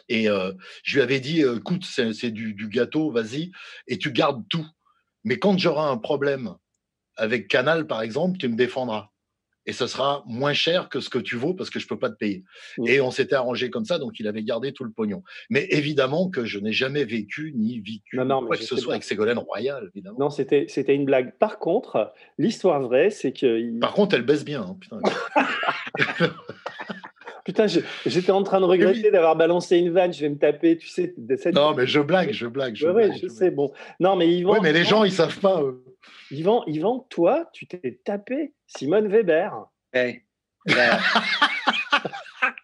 Et 0.08 0.30
euh, 0.30 0.54
je 0.82 0.94
lui 0.94 1.02
avais 1.02 1.20
dit, 1.20 1.42
écoute, 1.42 1.84
c'est 1.84 2.30
du 2.30 2.68
gâteau, 2.70 3.10
vas-y, 3.10 3.50
et 3.88 3.98
tu 3.98 4.10
gardes 4.10 4.42
tout. 4.48 4.66
Mais 5.24 5.38
quand 5.38 5.58
j'aurai 5.58 5.86
un 5.86 5.98
problème 5.98 6.54
avec 7.16 7.46
Canal, 7.46 7.86
par 7.86 8.00
exemple, 8.00 8.38
tu 8.38 8.48
me 8.48 8.56
défendras 8.56 9.10
et 9.66 9.72
ce 9.72 9.86
sera 9.86 10.24
moins 10.26 10.52
cher 10.52 10.88
que 10.88 11.00
ce 11.00 11.10
que 11.10 11.18
tu 11.18 11.36
vaux 11.36 11.54
parce 11.54 11.70
que 11.70 11.78
je 11.78 11.86
peux 11.86 11.98
pas 11.98 12.10
te 12.10 12.16
payer. 12.16 12.44
Mmh. 12.78 12.88
Et 12.88 13.00
on 13.00 13.10
s'était 13.10 13.34
arrangé 13.34 13.70
comme 13.70 13.84
ça, 13.84 13.98
donc 13.98 14.18
il 14.20 14.26
avait 14.26 14.42
gardé 14.42 14.72
tout 14.72 14.84
le 14.84 14.90
pognon. 14.90 15.22
Mais 15.50 15.66
évidemment 15.70 16.28
que 16.28 16.44
je 16.44 16.58
n'ai 16.58 16.72
jamais 16.72 17.04
vécu 17.04 17.52
ni 17.56 17.80
vécu 17.80 18.16
quoi 18.16 18.56
que 18.56 18.62
ce 18.62 18.76
soit 18.76 18.94
avec 18.94 19.04
Ségolène 19.04 19.38
Royal, 19.38 19.90
évidemment. 19.94 20.18
Non, 20.18 20.30
c'était 20.30 20.66
c'était 20.68 20.94
une 20.94 21.04
blague. 21.04 21.36
Par 21.38 21.58
contre, 21.58 22.12
l'histoire 22.38 22.80
vraie, 22.80 23.10
c'est 23.10 23.32
que. 23.32 23.78
Par 23.80 23.92
contre, 23.92 24.14
elle 24.14 24.24
baisse 24.24 24.44
bien. 24.44 24.62
Hein, 24.62 24.76
putain. 24.80 25.00
Putain, 27.44 27.66
j'étais 28.04 28.32
en 28.32 28.42
train 28.42 28.58
de 28.58 28.64
regretter 28.64 29.12
d'avoir 29.12 29.36
balancé 29.36 29.76
une 29.76 29.90
vanne. 29.90 30.12
Je 30.12 30.22
vais 30.22 30.30
me 30.30 30.36
taper, 30.36 30.76
tu 30.76 30.88
sais. 30.88 31.14
De 31.16 31.36
cette... 31.36 31.54
Non, 31.54 31.74
mais 31.76 31.86
je 31.86 32.00
blague, 32.00 32.32
je 32.32 32.48
blague. 32.48 32.74
Je, 32.74 32.88
ouais, 32.88 33.16
je, 33.22 33.28
sais. 33.28 33.52
Bon, 33.52 33.70
non, 34.00 34.16
mais 34.16 34.28
Yvan. 34.28 34.54
Oui, 34.54 34.58
mais 34.60 34.72
les 34.72 34.82
gens, 34.82 35.04
ils 35.04 35.12
savent 35.12 35.38
pas. 35.38 35.62
Yvan, 36.30 36.64
Yvan, 36.66 37.06
toi, 37.10 37.48
tu 37.52 37.66
t'es 37.66 38.00
tapé 38.04 38.54
Simone 38.66 39.08
Weber. 39.08 39.52
Hey. 39.92 40.22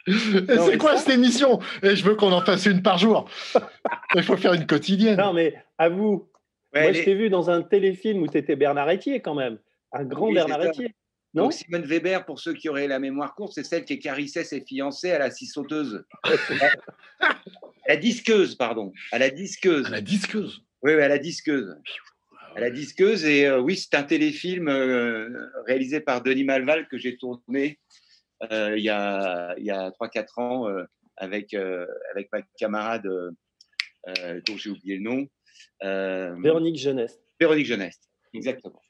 c'est 0.07 0.79
quoi 0.79 0.97
cette 0.97 1.15
émission? 1.15 1.61
Et 1.83 1.95
Je 1.95 2.05
veux 2.05 2.17
qu'on 2.17 2.33
en 2.33 2.41
fasse 2.41 2.67
une 2.67 2.83
par 2.83 2.99
jour. 2.99 3.29
Il 4.15 4.23
faut 4.23 4.37
faire 4.37 4.55
une 4.55 4.67
quotidienne. 4.67 5.17
Non, 5.17 5.33
mais 5.33 5.55
à 5.79 5.89
vous. 5.89 6.29
Moi, 6.75 6.93
je 6.93 7.03
t'ai 7.03 7.15
vu 7.15 7.31
dans 7.31 7.51
un 7.51 7.63
téléfilm 7.63 8.23
où 8.23 8.29
tu 8.29 8.39
étais 8.39 8.57
Bernard 8.57 8.91
Etier 8.91 9.21
quand 9.21 9.35
même. 9.35 9.59
Un 9.93 10.05
grand 10.05 10.33
Bernard 10.33 10.63
Etier. 10.63 10.95
Non? 11.35 11.51
Simone 11.51 11.85
Weber, 11.85 12.27
pour 12.27 12.41
ceux 12.41 12.53
qui 12.53 12.69
auraient 12.69 12.89
la 12.89 12.99
mémoire 12.99 13.35
courte, 13.35 13.53
c'est 13.55 13.65
celle 13.65 13.85
qui 13.85 13.99
caressait 13.99 14.45
ses 14.45 14.61
fiancés 14.61 15.13
à 15.13 15.19
la 15.19 15.31
scie 15.31 15.47
sauteuse. 15.47 16.05
à 16.25 16.31
la 17.89 17.97
disqueuse, 17.97 18.55
pardon. 18.55 18.93
À 19.13 19.19
la 19.19 19.31
disqueuse. 19.31 19.87
À 19.87 19.91
la 19.91 20.01
disqueuse. 20.03 20.63
Oui, 20.83 20.95
oui 20.95 21.03
à 21.03 21.09
la 21.09 21.19
disqueuse 21.19 21.75
à 22.55 22.61
la 22.61 22.71
disqueuse. 22.71 23.25
Et 23.25 23.47
euh, 23.47 23.61
oui, 23.61 23.77
c'est 23.77 23.95
un 23.95 24.03
téléfilm 24.03 24.69
euh, 24.69 25.29
réalisé 25.67 26.01
par 26.01 26.23
Denis 26.23 26.45
Malval 26.45 26.89
que 26.89 26.99
j'ai 26.99 27.17
tourné 27.17 27.79
euh, 28.51 28.77
il 28.77 28.83
y 28.83 28.91
a, 28.91 29.55
il 29.59 29.65
y 29.65 29.71
a 29.71 29.91
3-4 29.91 30.41
ans 30.41 30.67
avec, 31.17 31.55
avec 31.55 32.29
ma 32.33 32.43
camarade 32.59 33.07
dont 33.07 34.57
j'ai 34.57 34.71
oublié 34.71 34.97
le 34.97 35.03
nom. 35.03 35.29
Véronique 36.43 36.77
Jeunesse. 36.77 37.21
Véronique 37.39 37.67
Jeunesse, 37.67 38.01
exactement. 38.35 38.81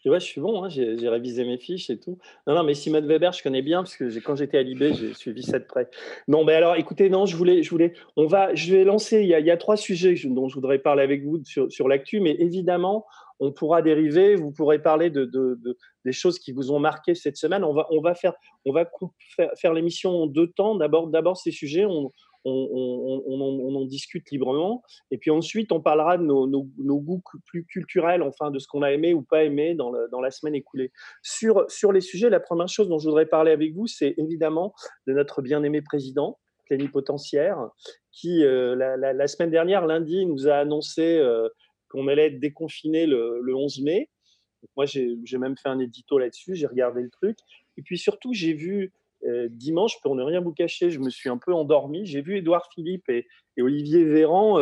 Tu 0.00 0.08
vois, 0.08 0.20
je 0.20 0.26
suis 0.26 0.40
bon, 0.40 0.62
hein, 0.62 0.68
j'ai 0.68 1.08
révisé 1.08 1.44
mes 1.44 1.58
fiches 1.58 1.90
et 1.90 1.98
tout. 1.98 2.18
Non, 2.46 2.54
non, 2.54 2.62
mais 2.62 2.74
Simone 2.74 3.06
Weber, 3.06 3.32
je 3.32 3.42
connais 3.42 3.62
bien 3.62 3.82
parce 3.82 3.96
que 3.96 4.16
quand 4.20 4.36
j'étais 4.36 4.58
à 4.58 4.62
Libé, 4.62 4.94
j'ai 4.94 5.12
suivi 5.12 5.42
ça 5.42 5.58
de 5.58 5.64
près. 5.64 5.90
Non, 6.28 6.44
mais 6.44 6.54
alors, 6.54 6.76
écoutez, 6.76 7.10
non, 7.10 7.26
je 7.26 7.36
voulais, 7.36 7.64
je 7.64 7.70
voulais, 7.70 7.94
on 8.16 8.26
va, 8.26 8.54
je 8.54 8.72
vais 8.72 8.84
lancer. 8.84 9.22
Il 9.22 9.28
y 9.28 9.50
a, 9.50 9.56
trois 9.56 9.76
sujets 9.76 10.14
dont 10.26 10.48
je 10.48 10.54
voudrais 10.54 10.78
parler 10.78 11.02
avec 11.02 11.24
vous 11.24 11.42
sur, 11.44 11.88
l'actu, 11.88 12.20
mais 12.20 12.36
évidemment, 12.38 13.06
on 13.40 13.50
pourra 13.50 13.82
dériver. 13.82 14.36
Vous 14.36 14.52
pourrez 14.52 14.80
parler 14.80 15.10
de, 15.10 15.24
de, 15.24 15.58
de, 15.64 15.76
des 16.04 16.12
choses 16.12 16.38
qui 16.38 16.52
vous 16.52 16.70
ont 16.70 16.78
marqué 16.78 17.16
cette 17.16 17.36
semaine. 17.36 17.64
On 17.64 17.72
va, 17.72 17.88
on 17.90 18.00
va 18.00 18.14
faire, 18.14 18.34
on 18.66 18.72
va 18.72 18.88
faire, 19.56 19.72
l'émission 19.74 20.10
en 20.10 20.26
deux 20.26 20.46
temps. 20.46 20.76
D'abord, 20.76 21.08
d'abord 21.08 21.36
ces 21.36 21.50
sujets. 21.50 21.86
On, 22.44 23.74
en 23.76 23.84
discute 23.84 24.30
librement. 24.30 24.82
Et 25.10 25.18
puis 25.18 25.30
ensuite, 25.30 25.72
on 25.72 25.80
parlera 25.80 26.18
de 26.18 26.22
nos, 26.22 27.00
goûts 27.00 27.22
plus 27.46 27.64
culturels, 27.64 28.22
enfin 28.22 28.50
de 28.50 28.58
ce 28.58 28.66
qu'on 28.66 28.82
a 28.82 28.92
aimé 28.92 29.14
ou 29.14 29.22
pas 29.22 29.44
aimé 29.44 29.74
dans, 29.74 29.90
la 30.20 30.30
semaine 30.30 30.54
écoulée. 30.54 30.92
Sur, 31.22 31.66
les 31.92 32.00
sujets, 32.00 32.30
la 32.30 32.40
première 32.40 32.68
chose 32.68 32.88
dont 32.88 32.98
je 32.98 33.06
voudrais 33.06 33.26
parler 33.26 33.52
avec 33.52 33.74
vous, 33.74 33.86
c'est 33.86 34.14
évidemment 34.18 34.74
de 35.06 35.12
notre 35.12 35.42
bien-aimé 35.42 35.82
président 35.82 36.38
plénipotentiaire, 36.66 37.70
qui 38.12 38.44
euh, 38.44 38.74
la, 38.76 39.26
semaine 39.26 39.50
dernière, 39.50 39.86
lundi, 39.86 40.26
nous 40.26 40.48
a 40.48 40.56
annoncé 40.56 41.16
euh, 41.16 41.48
qu'on 41.88 42.08
allait 42.08 42.26
être 42.26 42.40
déconfiné 42.40 43.06
le, 43.06 43.54
11 43.54 43.80
mai. 43.80 44.10
moi, 44.76 44.84
j'ai 44.84 45.38
même 45.38 45.56
fait 45.56 45.70
un 45.70 45.78
édito 45.78 46.18
là-dessus, 46.18 46.54
j'ai 46.54 46.66
regardé 46.66 47.00
le 47.00 47.08
truc. 47.08 47.38
Et 47.78 47.82
puis 47.82 47.96
surtout, 47.96 48.34
j'ai 48.34 48.52
vu 48.52 48.92
dimanche, 49.50 50.00
pour 50.02 50.14
ne 50.14 50.22
rien 50.22 50.40
vous 50.40 50.52
cacher, 50.52 50.90
je 50.90 51.00
me 51.00 51.10
suis 51.10 51.28
un 51.28 51.38
peu 51.38 51.52
endormi. 51.52 52.06
J'ai 52.06 52.22
vu 52.22 52.36
Édouard 52.36 52.68
Philippe 52.74 53.08
et, 53.08 53.26
Olivier 53.60 54.04
Véran 54.04 54.58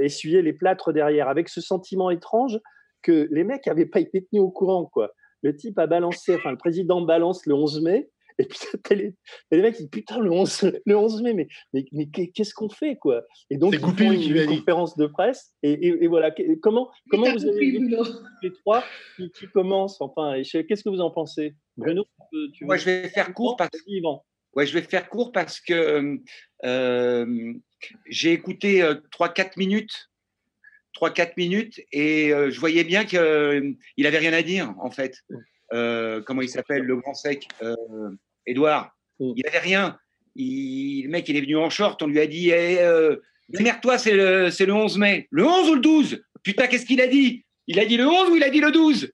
essuyer 0.00 0.42
les 0.42 0.52
plâtres 0.52 0.92
derrière, 0.92 1.28
avec 1.28 1.48
ce 1.48 1.60
sentiment 1.60 2.10
étrange 2.10 2.58
que 3.02 3.28
les 3.30 3.44
mecs 3.44 3.66
n'avaient 3.66 3.86
pas 3.86 4.00
été 4.00 4.24
tenus 4.24 4.42
au 4.42 4.50
courant. 4.50 4.86
Quoi. 4.86 5.12
Le 5.42 5.56
type 5.56 5.78
a 5.78 5.86
balancé, 5.86 6.34
enfin 6.34 6.50
le 6.50 6.56
président 6.56 7.00
balance 7.00 7.46
le 7.46 7.54
11 7.54 7.82
mai, 7.82 8.10
et 8.40 8.46
puis 8.46 8.58
les, 8.90 9.14
les 9.50 9.62
mecs 9.62 9.76
disent 9.76 9.88
putain 9.90 10.18
le 10.18 10.30
11, 10.30 10.72
le 10.84 10.96
11 10.96 11.22
mai, 11.22 11.34
mais, 11.34 11.48
mais, 11.72 11.84
mais 11.92 12.06
qu'est-ce 12.06 12.54
qu'on 12.54 12.68
fait 12.68 12.96
quoi? 12.96 13.22
Et 13.50 13.56
donc 13.56 13.74
ils 13.74 13.80
font 13.80 13.92
une, 13.92 14.46
conférence 14.46 14.96
de 14.96 15.06
presse 15.06 15.52
et, 15.62 15.88
et, 15.88 16.06
voilà. 16.06 16.32
Comment 16.62 16.90
comment 17.10 17.32
vous 17.32 17.46
avez 17.46 17.70
vu 17.70 17.94
les 18.42 18.52
trois 18.52 18.84
qui, 19.16 19.30
qui 19.30 19.46
commencent 19.48 20.00
enfin 20.00 20.40
qu'est-ce 20.42 20.82
que 20.82 20.88
vous 20.88 21.00
en 21.00 21.10
pensez? 21.10 21.54
Bruno 21.76 22.04
tu 22.54 22.64
Moi 22.64 22.76
je 22.76 22.84
vais 22.86 23.08
faire 23.08 23.32
court 23.34 23.56
parce 23.56 23.70
que 23.70 23.90
ouais, 24.54 24.66
je 24.66 24.74
vais 24.74 24.82
faire 24.82 25.08
court 25.08 25.32
parce 25.32 25.60
que 25.60 26.18
euh, 26.64 27.52
j'ai 28.06 28.32
écouté 28.32 28.82
3-4 28.82 29.40
euh, 29.40 29.44
minutes. 29.56 30.10
3-4 31.00 31.32
minutes 31.36 31.80
et 31.92 32.32
euh, 32.32 32.50
je 32.50 32.58
voyais 32.58 32.84
bien 32.84 33.04
qu'il 33.04 33.18
euh, 33.18 33.72
n'avait 33.98 34.18
rien 34.18 34.32
à 34.32 34.42
dire 34.42 34.74
en 34.78 34.90
fait. 34.90 35.16
Euh, 35.72 36.20
comment 36.26 36.42
il 36.42 36.48
s'appelle 36.48 36.82
le 36.82 36.96
grand 36.96 37.14
sec 37.14 37.46
Edouard. 38.50 38.96
Mm. 39.18 39.32
Il 39.36 39.42
n'avait 39.44 39.58
rien. 39.58 39.98
le 40.36 41.08
mec, 41.08 41.28
il 41.28 41.36
est 41.36 41.40
venu 41.42 41.56
en 41.56 41.70
short. 41.70 42.02
On 42.02 42.06
lui 42.06 42.20
a 42.20 42.26
dit 42.26 42.50
hey, 42.50 42.78
eh, 42.78 43.80
toi 43.82 43.98
c'est 43.98 44.12
le, 44.12 44.48
le 44.48 44.72
11 44.72 44.98
mai. 44.98 45.28
Le 45.30 45.44
11 45.44 45.70
ou 45.70 45.74
le 45.74 45.80
12 45.80 46.22
Putain, 46.42 46.66
qu'est-ce 46.66 46.86
qu'il 46.86 47.00
a 47.00 47.06
dit? 47.06 47.44
Il 47.66 47.78
a 47.78 47.84
dit 47.84 47.96
le 47.96 48.06
11 48.06 48.30
ou 48.30 48.36
il 48.36 48.42
a 48.42 48.50
dit 48.50 48.60
le 48.60 48.72
12 48.72 49.10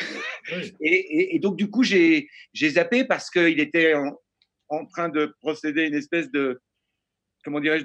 et, 0.80 1.38
donc, 1.40 1.56
du 1.56 1.70
coup, 1.70 1.82
j'ai 1.82 2.28
zappé 2.54 3.04
parce 3.04 3.30
qu'il 3.30 3.60
était 3.60 3.94
en, 3.94 4.18
en, 4.68 4.86
train 4.86 5.08
de 5.08 5.34
procéder 5.40 5.82
à 5.82 5.86
une 5.86 5.94
espèce 5.94 6.30
de, 6.30 6.60
comment 7.44 7.60
dirais-je, 7.60 7.84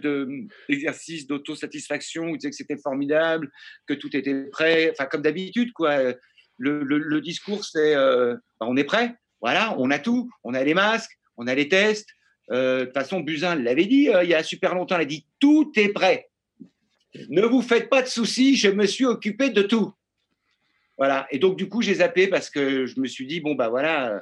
d'exercice 0.69 1.27
d'autosatisfaction, 1.27 2.25
où 2.25 2.35
il 2.35 2.37
disait 2.37 2.51
que 2.51 2.55
c'était 2.55 2.77
formidable, 2.77 3.51
que 3.87 3.93
tout 3.93 4.15
était 4.15 4.45
prêt, 4.45 4.91
enfin 4.91 5.05
comme 5.05 5.21
d'habitude, 5.21 5.71
quoi. 5.73 6.13
Le, 6.57 6.83
le, 6.83 7.21
discours, 7.21 7.65
c'est 7.65 7.95
euh, 7.95 8.35
on 8.61 8.77
est 8.77 8.85
prêt, 8.85 9.13
voilà, 9.45 9.75
on 9.77 9.91
a 9.91 9.99
tout, 9.99 10.31
on 10.43 10.55
a 10.55 10.63
les 10.63 10.73
masques, 10.73 11.19
on 11.37 11.45
a 11.45 11.53
les 11.53 11.69
tests. 11.69 12.09
Euh, 12.51 12.79
de 12.79 12.85
toute 12.85 12.95
façon, 12.95 13.19
Buzyn 13.19 13.55
l'avait 13.55 13.85
dit 13.85 14.09
euh, 14.09 14.23
il 14.23 14.29
y 14.31 14.33
a 14.33 14.41
super 14.41 14.73
longtemps, 14.73 14.97
il 14.97 15.03
a 15.03 15.05
dit 15.05 15.27
tout 15.39 15.71
est 15.75 15.89
prêt. 15.89 16.29
Ne 17.29 17.43
vous 17.43 17.61
faites 17.61 17.87
pas 17.87 18.01
de 18.01 18.07
soucis, 18.07 18.55
je 18.55 18.69
me 18.69 18.87
suis 18.87 19.05
occupé 19.05 19.51
de 19.51 19.61
tout. 19.61 19.93
Voilà. 20.97 21.27
Et 21.29 21.37
donc, 21.37 21.57
du 21.57 21.69
coup, 21.69 21.83
j'ai 21.83 21.95
zappé 21.95 22.27
parce 22.27 22.49
que 22.49 22.87
je 22.87 22.99
me 22.99 23.05
suis 23.05 23.27
dit, 23.27 23.39
bon, 23.39 23.53
bah 23.53 23.69
voilà, 23.69 24.19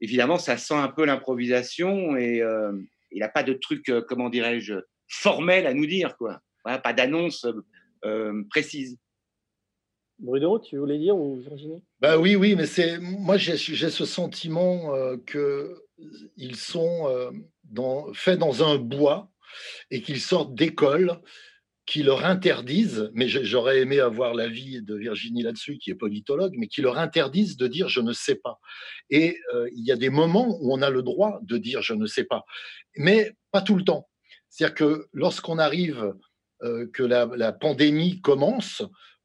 évidemment, 0.00 0.38
ça 0.38 0.56
sent 0.56 0.74
un 0.74 0.88
peu 0.88 1.04
l'improvisation 1.04 2.16
et, 2.16 2.42
il 3.12 3.20
n'a 3.20 3.28
pas 3.28 3.42
de 3.42 3.52
truc, 3.52 3.88
euh, 3.88 4.02
comment 4.06 4.28
dirais-je, 4.28 4.74
formel 5.08 5.66
à 5.66 5.74
nous 5.74 5.86
dire, 5.86 6.16
quoi. 6.16 6.40
pas 6.64 6.92
d'annonce 6.92 7.44
euh, 7.44 7.64
euh, 8.04 8.42
précise. 8.50 8.98
Bruno, 10.22 10.58
tu 10.60 10.78
voulais 10.78 10.98
dire 10.98 11.16
ou 11.16 11.36
Virginie? 11.40 11.82
Bah 12.00 12.16
oui, 12.16 12.36
oui, 12.36 12.54
mais 12.56 12.66
c'est 12.66 12.98
moi 12.98 13.36
j'ai 13.36 13.56
ce 13.56 14.04
sentiment 14.04 14.92
qu'ils 15.26 16.56
sont 16.56 17.32
dans, 17.64 18.12
faits 18.14 18.38
dans 18.38 18.62
un 18.62 18.76
bois 18.76 19.30
et 19.90 20.00
qu'ils 20.00 20.20
sortent 20.20 20.54
d'école 20.54 21.20
qui 21.84 22.02
leur 22.02 22.24
interdisent, 22.24 23.10
mais 23.12 23.26
j'aurais 23.26 23.80
aimé 23.80 23.98
avoir 23.98 24.34
l'avis 24.34 24.82
de 24.82 24.94
Virginie 24.94 25.42
là-dessus, 25.42 25.78
qui 25.78 25.90
est 25.90 25.96
politologue, 25.96 26.54
mais 26.56 26.68
qui 26.68 26.80
leur 26.80 26.98
interdisent 26.98 27.56
de 27.56 27.66
dire 27.66 27.88
je 27.88 28.00
ne 28.00 28.12
sais 28.12 28.36
pas. 28.36 28.60
Et 29.10 29.38
euh, 29.54 29.68
il 29.74 29.84
y 29.84 29.90
a 29.90 29.96
des 29.96 30.10
moments 30.10 30.58
où 30.60 30.72
on 30.72 30.80
a 30.80 30.90
le 30.90 31.02
droit 31.02 31.40
de 31.42 31.58
dire 31.58 31.82
je 31.82 31.94
ne 31.94 32.06
sais 32.06 32.24
pas, 32.24 32.44
mais 32.96 33.32
pas 33.50 33.62
tout 33.62 33.74
le 33.74 33.84
temps. 33.84 34.08
C'est-à-dire 34.48 34.74
que 34.74 35.08
lorsqu'on 35.12 35.58
arrive, 35.58 36.14
euh, 36.62 36.86
que 36.92 37.02
la, 37.02 37.52
pandémie 37.52 38.20
commence, 38.20 38.82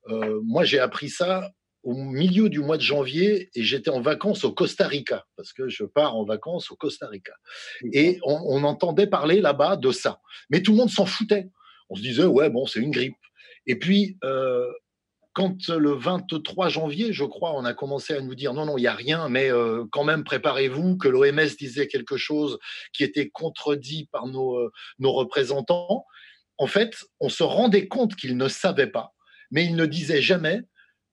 euh, 0.09 0.39
moi 0.43 0.63
j'ai 0.63 0.79
appris 0.79 1.09
ça 1.09 1.51
au 1.83 1.93
milieu 1.93 2.49
du 2.49 2.59
mois 2.59 2.77
de 2.77 2.81
janvier 2.81 3.49
et 3.55 3.63
j'étais 3.63 3.89
en 3.89 4.01
vacances 4.01 4.43
au 4.43 4.51
Costa 4.51 4.87
Rica, 4.87 5.25
parce 5.37 5.53
que 5.53 5.69
je 5.69 5.85
pars 5.85 6.15
en 6.15 6.25
vacances 6.25 6.69
au 6.69 6.75
Costa 6.75 7.07
Rica. 7.07 7.33
Et 7.93 8.19
on, 8.23 8.41
on 8.45 8.63
entendait 8.63 9.07
parler 9.07 9.39
là-bas 9.39 9.77
de 9.77 9.91
ça. 9.91 10.19
Mais 10.49 10.61
tout 10.61 10.71
le 10.71 10.79
monde 10.79 10.89
s'en 10.89 11.05
foutait 11.05 11.49
on 11.89 11.95
se 11.95 12.01
disait, 12.01 12.25
ouais, 12.25 12.49
bon, 12.49 12.65
c'est 12.65 12.79
une 12.79 12.91
grippe. 12.91 13.15
Et 13.65 13.77
puis, 13.77 14.17
euh, 14.23 14.71
quand 15.33 15.67
le 15.69 15.91
23 15.91 16.69
janvier, 16.69 17.13
je 17.13 17.23
crois, 17.23 17.53
on 17.55 17.65
a 17.65 17.73
commencé 17.73 18.13
à 18.13 18.21
nous 18.21 18.35
dire, 18.35 18.53
non, 18.53 18.65
non, 18.65 18.77
il 18.77 18.81
n'y 18.81 18.87
a 18.87 18.95
rien, 18.95 19.29
mais 19.29 19.51
euh, 19.51 19.85
quand 19.91 20.03
même, 20.03 20.23
préparez-vous, 20.23 20.97
que 20.97 21.07
l'OMS 21.07 21.55
disait 21.59 21.87
quelque 21.87 22.17
chose 22.17 22.57
qui 22.93 23.03
était 23.03 23.29
contredit 23.29 24.09
par 24.11 24.27
nos, 24.27 24.57
euh, 24.57 24.71
nos 24.99 25.11
représentants. 25.11 26.05
En 26.57 26.67
fait, 26.67 26.95
on 27.19 27.29
se 27.29 27.43
rendait 27.43 27.87
compte 27.87 28.15
qu'ils 28.15 28.35
ne 28.35 28.47
savaient 28.47 28.87
pas, 28.87 29.13
mais 29.51 29.65
ils 29.65 29.75
ne 29.75 29.85
disaient 29.85 30.21
jamais, 30.21 30.61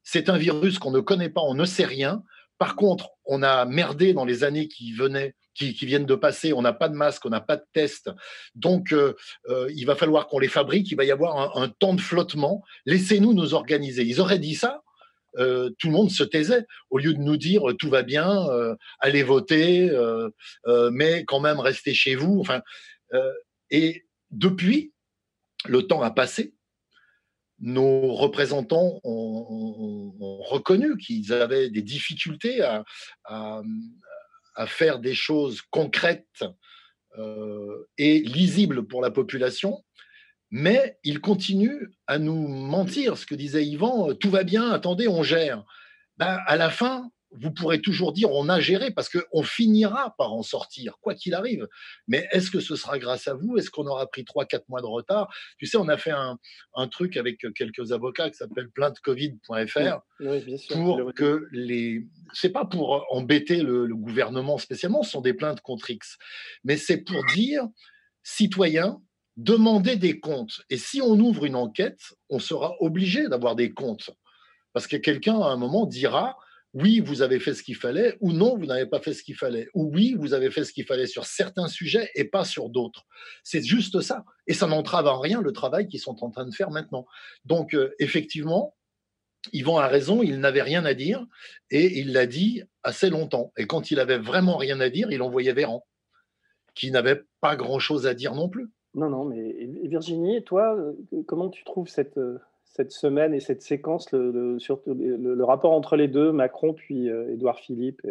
c'est 0.02 0.28
un 0.28 0.36
virus 0.36 0.78
qu'on 0.78 0.90
ne 0.90 1.00
connaît 1.00 1.30
pas, 1.30 1.40
on 1.42 1.54
ne 1.54 1.64
sait 1.64 1.84
rien. 1.84 2.22
Par 2.58 2.76
contre, 2.76 3.10
on 3.24 3.42
a 3.42 3.64
merdé 3.64 4.12
dans 4.12 4.24
les 4.24 4.44
années 4.44 4.68
qui 4.68 4.92
venaient 4.92 5.34
qui, 5.54 5.86
viennent 5.86 6.06
de 6.06 6.14
passer, 6.14 6.52
on 6.52 6.62
n'a 6.62 6.72
pas 6.72 6.88
de 6.88 6.94
masque, 6.94 7.24
on 7.24 7.30
n'a 7.30 7.40
pas 7.40 7.56
de 7.56 7.64
test. 7.72 8.10
Donc, 8.54 8.92
euh, 8.92 9.14
euh, 9.48 9.70
il 9.74 9.86
va 9.86 9.94
falloir 9.94 10.26
qu'on 10.26 10.38
les 10.38 10.48
fabrique, 10.48 10.90
il 10.90 10.96
va 10.96 11.04
y 11.04 11.12
avoir 11.12 11.56
un, 11.56 11.68
temps 11.68 11.94
de 11.94 12.00
flottement. 12.00 12.62
Laissez-nous 12.86 13.32
nous 13.32 13.54
organiser. 13.54 14.02
Ils 14.02 14.20
auraient 14.20 14.38
dit 14.38 14.54
ça, 14.54 14.82
euh, 15.38 15.70
tout 15.78 15.88
le 15.88 15.94
monde 15.94 16.10
se 16.10 16.24
taisait 16.24 16.66
au 16.90 16.98
lieu 16.98 17.14
de 17.14 17.20
nous 17.20 17.36
dire 17.36 17.62
tout 17.78 17.88
va 17.88 18.02
bien, 18.02 18.46
allez 19.00 19.22
voter, 19.22 19.90
mais 20.92 21.24
quand 21.24 21.40
même 21.40 21.60
restez 21.60 21.94
chez 21.94 22.14
vous. 22.14 22.40
Enfin, 22.40 22.60
et 23.70 24.04
depuis, 24.30 24.92
le 25.66 25.86
temps 25.86 26.02
a 26.02 26.10
passé. 26.10 26.54
Nos 27.60 28.14
représentants 28.14 29.00
ont, 29.04 30.12
reconnu 30.44 30.96
qu'ils 30.98 31.32
avaient 31.32 31.70
des 31.70 31.82
difficultés 31.82 32.60
à, 32.62 33.62
faire 34.66 34.98
des 34.98 35.14
choses 35.14 35.62
concrètes 35.62 36.44
euh, 37.18 37.88
et 37.98 38.20
lisibles 38.20 38.86
pour 38.86 39.02
la 39.02 39.10
population, 39.10 39.84
mais 40.50 40.98
il 41.02 41.20
continue 41.20 41.90
à 42.06 42.18
nous 42.18 42.46
mentir. 42.46 43.16
Ce 43.16 43.26
que 43.26 43.34
disait 43.34 43.64
Yvan, 43.64 44.14
tout 44.14 44.30
va 44.30 44.44
bien, 44.44 44.70
attendez, 44.70 45.08
on 45.08 45.22
gère. 45.22 45.64
Ben, 46.18 46.38
à 46.46 46.56
la 46.56 46.70
fin, 46.70 47.10
vous 47.40 47.50
pourrez 47.50 47.80
toujours 47.80 48.12
dire 48.12 48.30
on 48.32 48.48
a 48.48 48.60
géré 48.60 48.90
parce 48.90 49.08
qu'on 49.08 49.42
finira 49.42 50.14
par 50.16 50.32
en 50.32 50.42
sortir, 50.42 50.98
quoi 51.00 51.14
qu'il 51.14 51.34
arrive. 51.34 51.68
Mais 52.08 52.26
est-ce 52.32 52.50
que 52.50 52.60
ce 52.60 52.76
sera 52.76 52.98
grâce 52.98 53.28
à 53.28 53.34
vous? 53.34 53.56
Est-ce 53.56 53.70
qu'on 53.70 53.86
aura 53.86 54.06
pris 54.06 54.22
3-4 54.22 54.62
mois 54.68 54.80
de 54.80 54.86
retard? 54.86 55.32
Tu 55.58 55.66
sais, 55.66 55.76
on 55.76 55.88
a 55.88 55.96
fait 55.96 56.12
un, 56.12 56.38
truc 56.88 57.16
avec 57.16 57.44
quelques 57.54 57.92
avocats 57.92 58.30
qui 58.30 58.36
s'appelle 58.36 58.70
plaintecovid.fr 58.70 60.00
pour 60.70 61.12
que 61.14 61.46
les. 61.50 62.06
C'est 62.32 62.50
pas 62.50 62.64
pour 62.64 63.06
embêter 63.10 63.62
le, 63.62 63.86
le 63.86 63.96
gouvernement 63.96 64.58
spécialement, 64.58 65.02
ce 65.02 65.10
sont 65.10 65.20
des 65.20 65.34
plaintes 65.34 65.60
contre 65.60 65.90
X, 65.90 66.18
mais 66.62 66.76
c'est 66.76 66.98
pour 66.98 67.24
dire 67.34 67.64
citoyens, 68.22 69.00
demandez 69.36 69.96
des 69.96 70.20
comptes. 70.20 70.62
Et 70.70 70.76
si 70.76 71.00
on 71.00 71.18
ouvre 71.18 71.44
une 71.44 71.56
enquête, 71.56 72.00
on 72.30 72.38
sera 72.38 72.74
obligé 72.80 73.28
d'avoir 73.28 73.56
des 73.56 73.72
comptes. 73.72 74.10
Parce 74.72 74.86
que 74.86 74.96
quelqu'un, 74.96 75.40
à 75.40 75.46
un 75.46 75.56
moment, 75.56 75.86
dira 75.86 76.36
oui, 76.74 76.98
vous 76.98 77.22
avez 77.22 77.38
fait 77.38 77.54
ce 77.54 77.62
qu'il 77.62 77.76
fallait, 77.76 78.16
ou 78.20 78.32
non, 78.32 78.56
vous 78.56 78.66
n'avez 78.66 78.86
pas 78.86 79.00
fait 79.00 79.14
ce 79.14 79.22
qu'il 79.22 79.36
fallait, 79.36 79.68
ou 79.74 79.90
oui, 79.94 80.16
vous 80.18 80.34
avez 80.34 80.50
fait 80.50 80.64
ce 80.64 80.72
qu'il 80.72 80.84
fallait 80.84 81.06
sur 81.06 81.24
certains 81.24 81.68
sujets 81.68 82.10
et 82.16 82.24
pas 82.24 82.44
sur 82.44 82.68
d'autres. 82.68 83.06
C'est 83.44 83.62
juste 83.62 84.00
ça. 84.00 84.24
Et 84.48 84.54
ça 84.54 84.66
n'entrave 84.66 85.06
en 85.06 85.20
rien 85.20 85.40
le 85.40 85.52
travail 85.52 85.86
qu'ils 85.86 86.00
sont 86.00 86.24
en 86.24 86.30
train 86.30 86.44
de 86.44 86.54
faire 86.54 86.70
maintenant. 86.70 87.06
Donc, 87.44 87.74
euh, 87.74 87.94
effectivement, 88.00 88.74
Yvan 89.52 89.78
a 89.78 89.86
raison, 89.86 90.22
il 90.22 90.40
n'avait 90.40 90.62
rien 90.62 90.84
à 90.84 90.94
dire, 90.94 91.24
et 91.70 92.00
il 92.00 92.12
l'a 92.12 92.26
dit 92.26 92.62
assez 92.82 93.08
longtemps. 93.08 93.52
Et 93.56 93.66
quand 93.66 93.92
il 93.92 94.00
avait 94.00 94.18
vraiment 94.18 94.56
rien 94.56 94.80
à 94.80 94.88
dire, 94.88 95.12
il 95.12 95.22
envoyait 95.22 95.52
Véran, 95.52 95.86
qui 96.74 96.90
n'avait 96.90 97.22
pas 97.40 97.54
grand-chose 97.54 98.08
à 98.08 98.14
dire 98.14 98.34
non 98.34 98.48
plus. 98.48 98.68
Non, 98.94 99.10
non, 99.10 99.24
mais 99.24 99.68
Virginie, 99.84 100.42
toi, 100.42 100.76
euh, 100.76 100.92
comment 101.26 101.50
tu 101.50 101.62
trouves 101.62 101.88
cette, 101.88 102.18
euh, 102.18 102.40
cette 102.76 102.92
semaine 102.92 103.34
et 103.34 103.40
cette 103.40 103.62
séquence, 103.62 104.10
le, 104.12 105.44
rapport 105.44 105.72
entre 105.72 105.96
les 105.96 106.08
deux, 106.08 106.32
Macron 106.32 106.74
puis 106.74 107.08
euh, 107.08 107.32
Édouard 107.32 107.60
Philippe 107.60 108.02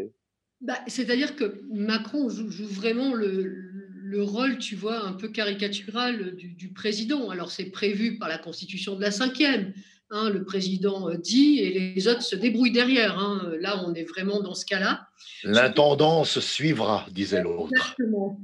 bah, 0.62 0.78
C'est-à-dire 0.88 1.36
que 1.36 1.62
Macron 1.70 2.30
joue, 2.30 2.48
vraiment 2.66 3.14
le, 3.14 4.22
rôle, 4.22 4.60
tu 4.60 4.76
vois, 4.76 5.06
un 5.06 5.14
peu 5.14 5.28
caricatural 5.28 6.36
du, 6.36 6.70
président. 6.70 7.30
Alors 7.30 7.52
c'est 7.52 7.66
prévu 7.66 8.18
par 8.18 8.30
la 8.30 8.38
constitution 8.38 8.96
de 8.96 9.02
la 9.02 9.12
cinquième. 9.12 9.74
Hein, 10.12 10.30
le 10.30 10.44
président 10.44 11.10
euh, 11.10 11.18
dit 11.18 11.60
et 11.60 11.94
les 11.96 12.08
autres 12.08 12.22
se 12.22 12.36
débrouillent 12.36 12.72
derrière. 12.72 13.18
Hein. 13.18 13.52
Là, 13.60 13.84
on 13.84 13.94
est 13.96 14.04
vraiment 14.04 14.42
dans 14.42 14.54
ce 14.54 14.66
cas-là. 14.66 15.08
L'intendance 15.44 16.40
suivra, 16.40 17.08
disait 17.12 17.42
l'autre. 17.42 17.72
Exactement. 17.72 18.40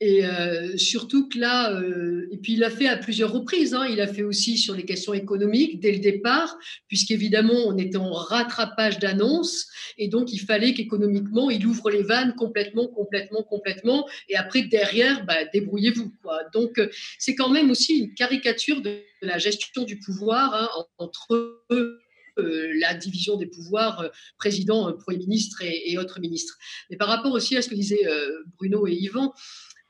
Et 0.00 0.26
euh, 0.26 0.76
surtout 0.76 1.28
que 1.28 1.38
là, 1.38 1.72
euh, 1.72 2.26
et 2.32 2.38
puis 2.38 2.54
il 2.54 2.64
a 2.64 2.70
fait 2.70 2.88
à 2.88 2.96
plusieurs 2.96 3.32
reprises, 3.32 3.74
hein, 3.74 3.86
il 3.88 4.00
a 4.00 4.08
fait 4.08 4.24
aussi 4.24 4.58
sur 4.58 4.74
les 4.74 4.84
questions 4.84 5.14
économiques 5.14 5.78
dès 5.78 5.92
le 5.92 5.98
départ, 5.98 6.58
puisqu'évidemment 6.88 7.54
on 7.66 7.78
était 7.78 7.96
en 7.96 8.12
rattrapage 8.12 8.98
d'annonces, 8.98 9.68
et 9.96 10.08
donc 10.08 10.32
il 10.32 10.40
fallait 10.40 10.74
qu'économiquement 10.74 11.48
il 11.48 11.64
ouvre 11.64 11.90
les 11.90 12.02
vannes 12.02 12.34
complètement, 12.34 12.88
complètement, 12.88 13.44
complètement, 13.44 14.08
et 14.28 14.34
après 14.34 14.62
derrière, 14.62 15.24
bah, 15.26 15.44
débrouillez-vous. 15.52 16.12
Quoi. 16.22 16.40
Donc 16.52 16.78
euh, 16.78 16.90
c'est 17.20 17.36
quand 17.36 17.50
même 17.50 17.70
aussi 17.70 17.96
une 17.98 18.14
caricature 18.14 18.82
de 18.82 18.98
la 19.22 19.38
gestion 19.38 19.84
du 19.84 20.00
pouvoir 20.00 20.54
hein, 20.54 20.84
entre 20.98 21.62
la 22.36 22.94
division 22.94 23.36
des 23.36 23.46
pouvoirs, 23.46 24.10
président, 24.38 24.92
Premier 24.92 25.18
ministre 25.18 25.62
et, 25.62 25.92
et, 25.92 25.98
autres 25.98 26.18
ministres. 26.18 26.58
Mais 26.90 26.96
par 26.96 27.06
rapport 27.06 27.32
aussi 27.32 27.56
à 27.56 27.62
ce 27.62 27.68
que 27.68 27.76
disaient 27.76 28.04
Bruno 28.58 28.88
et 28.88 28.92
Yvan, 28.92 29.32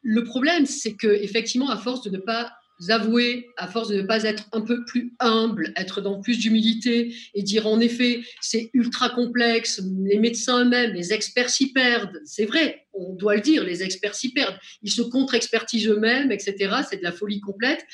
le 0.05 0.23
problème, 0.23 0.67
c'est 0.67 0.95
que 0.95 1.09
effectivement, 1.09 1.71
à 1.71 1.79
force 1.79 2.03
de 2.03 2.11
ne 2.11 2.19
pas 2.19 2.53
avouer, 2.89 3.47
à 3.57 3.69
force 3.69 3.89
de 3.89 3.97
ne 3.97 4.03
pas 4.03 4.25
être 4.25 4.45
un 4.53 4.61
peu 4.61 4.85
plus 4.85 5.15
humble, 5.21 5.73
être 5.77 6.01
dans 6.01 6.21
plus 6.21 6.39
d'humilité 6.39 7.15
et 7.35 7.43
dire 7.43 7.67
en 7.67 7.81
effet, 7.81 8.23
c'est 8.41 8.71
ultra 8.73 9.11
complexe, 9.11 9.83
les 10.05 10.19
médecins 10.19 10.65
eux-mêmes, 10.65 10.93
les 10.93 11.13
experts 11.13 11.51
s'y 11.51 11.73
perdent, 11.73 12.21
c'est 12.25 12.47
vrai, 12.47 12.87
on 12.95 13.15
doit 13.15 13.37
le 13.37 13.41
dire, 13.41 13.65
les 13.65 13.83
experts 13.83 14.15
s'y 14.15 14.33
perdent, 14.33 14.57
ils 14.83 14.91
se 14.91 15.03
contre-expertisent 15.03 15.89
eux-mêmes, 15.89 16.33
etc. 16.33 16.75
C'est 16.89 16.99
de 16.99 17.03
la 17.03 17.13
folie 17.13 17.41
complète. 17.41 17.85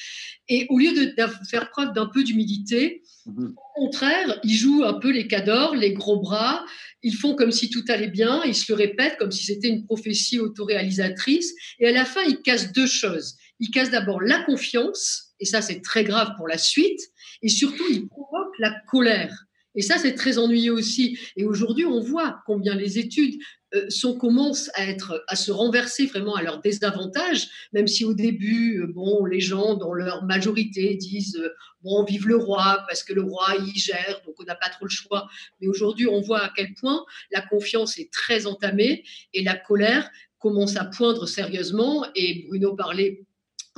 Et 0.49 0.67
au 0.69 0.79
lieu 0.79 0.93
de, 0.93 1.15
faire 1.49 1.71
preuve 1.71 1.93
d'un 1.93 2.07
peu 2.07 2.23
d'humilité, 2.23 3.03
mhm. 3.27 3.55
au 3.77 3.85
contraire, 3.85 4.41
ils 4.45 4.57
jouent 4.57 4.85
un 4.85 4.95
peu 4.95 5.11
les 5.11 5.27
cadors, 5.27 5.75
les 5.75 5.93
gros 5.93 6.21
bras, 6.21 6.65
ils 7.03 7.15
font 7.15 7.35
comme 7.35 7.53
si 7.53 7.71
tout 7.71 7.85
allait 7.89 8.09
bien, 8.09 8.43
ils 8.45 8.55
se 8.55 8.71
le 8.71 8.77
répètent 8.77 9.17
comme 9.19 9.31
si 9.31 9.45
c'était 9.45 9.69
une 9.69 9.85
prophétie 9.85 10.39
autoréalisatrice, 10.39 11.55
et 11.79 11.89
à 11.89 11.93
la 11.93 12.05
fin, 12.05 12.23
ils 12.25 12.43
cassent 12.43 12.73
deux 12.73 12.87
choses. 12.87 13.37
Ils 13.61 13.71
cassent 13.71 13.91
d'abord 13.91 14.21
la 14.21 14.43
confiance, 14.43 15.35
et 15.39 15.45
ça 15.45 15.63
c'est 15.63 15.81
très 15.81 16.05
grave 16.05 16.33
pour 16.37 16.49
la 16.49 16.59
suite, 16.59 17.01
et 17.43 17.49
surtout, 17.49 17.85
ils 17.91 18.09
provoquent 18.09 18.59
la 18.59 18.75
colère. 18.89 19.47
Et 19.77 19.83
ça, 19.83 19.99
c'est 19.99 20.15
très 20.15 20.39
ennuyeux 20.39 20.73
aussi. 20.73 21.19
Et 21.37 21.45
aujourd'hui, 21.45 21.85
on 21.85 22.01
voit 22.01 22.41
combien 22.45 22.75
les 22.75 22.99
études 22.99 23.41
euh, 23.73 23.89
sont, 23.89 24.19
commencent 24.19 24.69
à, 24.75 24.85
être, 24.85 25.23
à 25.29 25.37
se 25.37 25.53
renverser 25.53 26.07
vraiment 26.07 26.35
à 26.35 26.43
leur 26.43 26.61
désavantage, 26.61 27.49
même 27.73 27.87
si 27.87 28.05
au 28.05 28.13
début, 28.13 28.81
euh, 28.81 28.89
bon, 28.89 29.25
les 29.25 29.39
gens, 29.39 29.75
dans 29.75 29.93
leur 29.93 30.25
majorité, 30.25 30.97
disent 30.97 31.37
euh, 31.37 31.51
bon, 31.83 32.05
vive 32.05 32.27
le 32.27 32.37
roi, 32.37 32.85
parce 32.89 33.05
que 33.05 33.13
le 33.13 33.23
roi, 33.23 33.55
il 33.65 33.79
gère, 33.79 34.21
donc 34.27 34.35
on 34.41 34.45
n'a 34.45 34.57
pas 34.57 34.71
trop 34.71 34.87
le 34.87 34.91
choix. 34.91 35.29
Mais 35.61 35.69
aujourd'hui, 35.69 36.09
on 36.09 36.21
voit 36.21 36.41
à 36.41 36.53
quel 36.55 36.75
point 36.75 37.05
la 37.31 37.43
confiance 37.43 37.97
est 37.99 38.13
très 38.13 38.47
entamée 38.47 39.05
et 39.35 39.45
la 39.45 39.55
colère 39.55 40.11
commence 40.41 40.77
à 40.77 40.85
poindre 40.85 41.27
sérieusement. 41.27 42.05
Et 42.17 42.47
Bruno 42.49 42.75
parlait, 42.75 43.25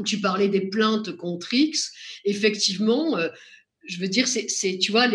tu 0.04 0.20
parlais 0.20 0.48
des 0.48 0.68
plaintes 0.68 1.16
contre 1.16 1.52
X. 1.54 1.92
Effectivement, 2.24 3.18
je 3.84 3.98
veux 3.98 4.08
dire, 4.08 4.28
c'est, 4.28 4.78
tu 4.78 4.92
vois, 4.92 5.06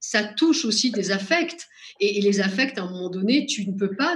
ça 0.00 0.24
touche 0.24 0.64
aussi 0.64 0.90
des 0.90 1.10
affects. 1.10 1.66
Et, 2.00 2.20
les 2.20 2.40
affects, 2.40 2.78
à 2.78 2.82
un 2.82 2.90
moment 2.90 3.10
donné, 3.10 3.46
tu 3.46 3.68
ne 3.68 3.76
peux 3.76 3.90
pas, 3.96 4.14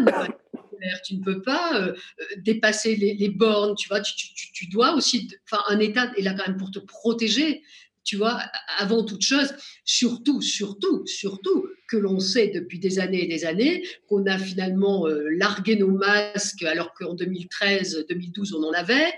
euh, 1.74 1.92
euh, 1.92 1.94
dépasser 2.38 2.96
les, 2.96 3.28
bornes, 3.28 3.74
tu 3.76 3.88
vois, 3.88 4.00
tu, 4.00 4.14
tu, 4.34 4.52
tu 4.52 4.66
dois 4.68 4.94
aussi, 4.94 5.28
enfin, 5.50 5.62
un 5.68 5.80
État 5.80 6.12
est 6.16 6.22
là 6.22 6.34
quand 6.34 6.46
même 6.46 6.56
pour 6.56 6.70
te 6.70 6.78
protéger 6.78 7.62
tu 8.04 8.16
vois, 8.16 8.40
avant 8.78 9.04
toute 9.04 9.22
chose, 9.22 9.54
surtout, 9.84 10.40
surtout, 10.40 11.06
surtout 11.06 11.66
que 11.92 11.98
l'on 11.98 12.20
sait 12.20 12.48
depuis 12.48 12.78
des 12.78 12.98
années 12.98 13.22
et 13.22 13.26
des 13.26 13.44
années 13.44 13.84
qu'on 14.08 14.24
a 14.24 14.38
finalement 14.38 15.06
euh, 15.06 15.28
largué 15.28 15.76
nos 15.76 15.90
masques 15.90 16.62
alors 16.62 16.94
qu'en 16.94 17.12
2013, 17.12 18.06
2012, 18.08 18.54
on 18.54 18.64
en 18.64 18.72
avait. 18.72 19.12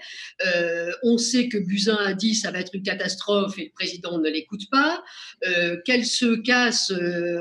Euh, 0.45 0.91
on 1.05 1.17
sait 1.17 1.49
que 1.49 1.57
Buzyn 1.57 1.95
a 1.95 2.15
dit 2.15 2.35
ça 2.35 2.51
va 2.51 2.59
être 2.59 2.75
une 2.75 2.83
catastrophe 2.83 3.57
et 3.61 3.67
le 3.67 3.71
président 3.71 4.19
ne 4.19 4.29
l'écoute 4.29 4.69
pas. 4.73 5.05
Euh, 5.47 5.77
qu'elle 5.85 6.05
se 6.05 6.35
casse 6.35 6.93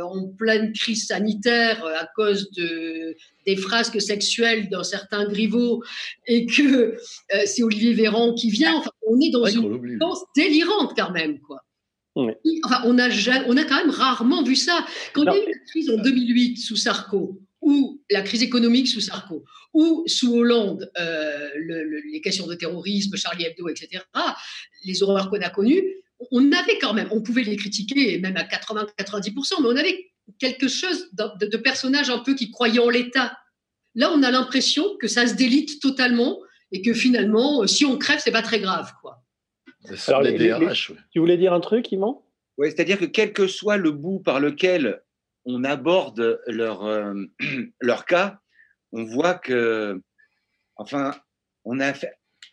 en 0.04 0.28
pleine 0.28 0.72
crise 0.72 1.08
sanitaire 1.08 1.84
à 1.84 2.08
cause 2.16 2.52
de, 2.52 3.16
des 3.48 3.56
frasques 3.56 4.02
sexuelles 4.02 4.70
d'un 4.70 4.84
certain 4.84 5.28
Griveaux 5.28 5.84
et 6.28 6.46
que 6.46 6.96
c'est 7.46 7.64
Olivier 7.64 7.94
Véran 7.94 8.36
qui 8.36 8.52
vient. 8.52 8.76
Enfin, 8.76 8.92
on 9.08 9.20
est 9.20 9.32
dans 9.32 9.46
une 9.48 9.98
danse 9.98 10.24
délirante 10.36 10.94
quand 10.96 11.12
même, 11.12 11.40
quoi. 11.40 11.64
Enfin, 12.16 12.82
on 12.86 13.00
a, 13.00 13.10
on 13.48 13.58
a 13.58 13.64
quand 13.64 13.78
même 13.78 13.90
rarement 13.90 14.44
vu 14.44 14.56
ça. 14.56 14.86
Quand 15.14 15.24
il 15.24 15.28
y 15.28 15.30
a 15.30 15.44
eu 15.44 15.52
la 15.52 15.60
crise 15.68 15.90
en 15.90 15.98
2008 15.98 16.58
sous 16.58 16.76
Sarko, 16.76 17.42
ou 17.62 18.02
la 18.12 18.22
crise 18.22 18.44
économique 18.44 18.88
sous 18.88 19.02
Sarko, 19.02 19.44
ou 19.74 20.04
sous 20.06 20.36
Hollande, 20.36 20.92
euh, 21.00 21.50
les 22.12 22.22
questions 22.22 22.46
de 22.46 22.54
terrorisme, 22.54 23.16
Charlie 23.16 23.46
Hebdo, 23.46 23.70
etc., 23.70 24.04
les 24.84 25.02
horreurs 25.02 25.30
qu'on 25.30 25.42
a 25.42 25.50
connues, 25.50 25.84
on 26.32 26.52
avait 26.52 26.78
quand 26.80 26.94
même, 26.94 27.08
on 27.12 27.22
pouvait 27.22 27.44
les 27.44 27.56
critiquer, 27.56 28.20
même 28.20 28.38
à 28.38 28.44
80-90%, 28.44 29.62
mais 29.62 29.68
on 29.68 29.76
avait 29.76 30.12
quelque 30.40 30.68
chose 30.68 31.10
de, 31.14 31.48
de 31.48 31.58
personnage 31.58 32.10
un 32.10 32.20
peu 32.20 32.36
qui 32.36 32.52
croyait 32.52 32.80
en 32.80 32.90
l'État. 32.90 33.38
Là, 33.96 34.12
on 34.14 34.24
a 34.24 34.32
l'impression 34.32 34.98
que 34.98 35.08
ça 35.08 35.28
se 35.28 35.34
délite 35.34 35.82
totalement 35.82 36.40
et 36.72 36.82
que 36.82 36.94
finalement, 36.94 37.66
si 37.68 37.86
on 37.86 37.98
crève, 37.98 38.20
c'est 38.24 38.32
pas 38.32 38.42
très 38.42 38.60
grave, 38.60 38.92
quoi. 39.02 39.23
Tu 41.12 41.20
voulais 41.20 41.38
dire 41.38 41.54
un 41.54 41.60
truc, 41.60 41.92
Yvan? 41.92 42.24
Oui, 42.58 42.70
c'est-à-dire 42.70 43.00
que 43.00 43.06
quel 43.06 43.34
que 43.34 43.48
soit 43.48 43.78
le 43.78 43.92
bout 43.92 44.20
par 44.20 44.40
lequel 44.40 45.02
on 45.46 45.64
aborde 45.64 46.42
leur, 46.48 46.86
euh, 46.86 47.14
leur 47.82 48.06
cas, 48.06 48.40
on 48.92 49.04
voit 49.04 49.34
que, 49.36 50.02
enfin, 50.76 51.16
on 51.66 51.80
a 51.80 51.94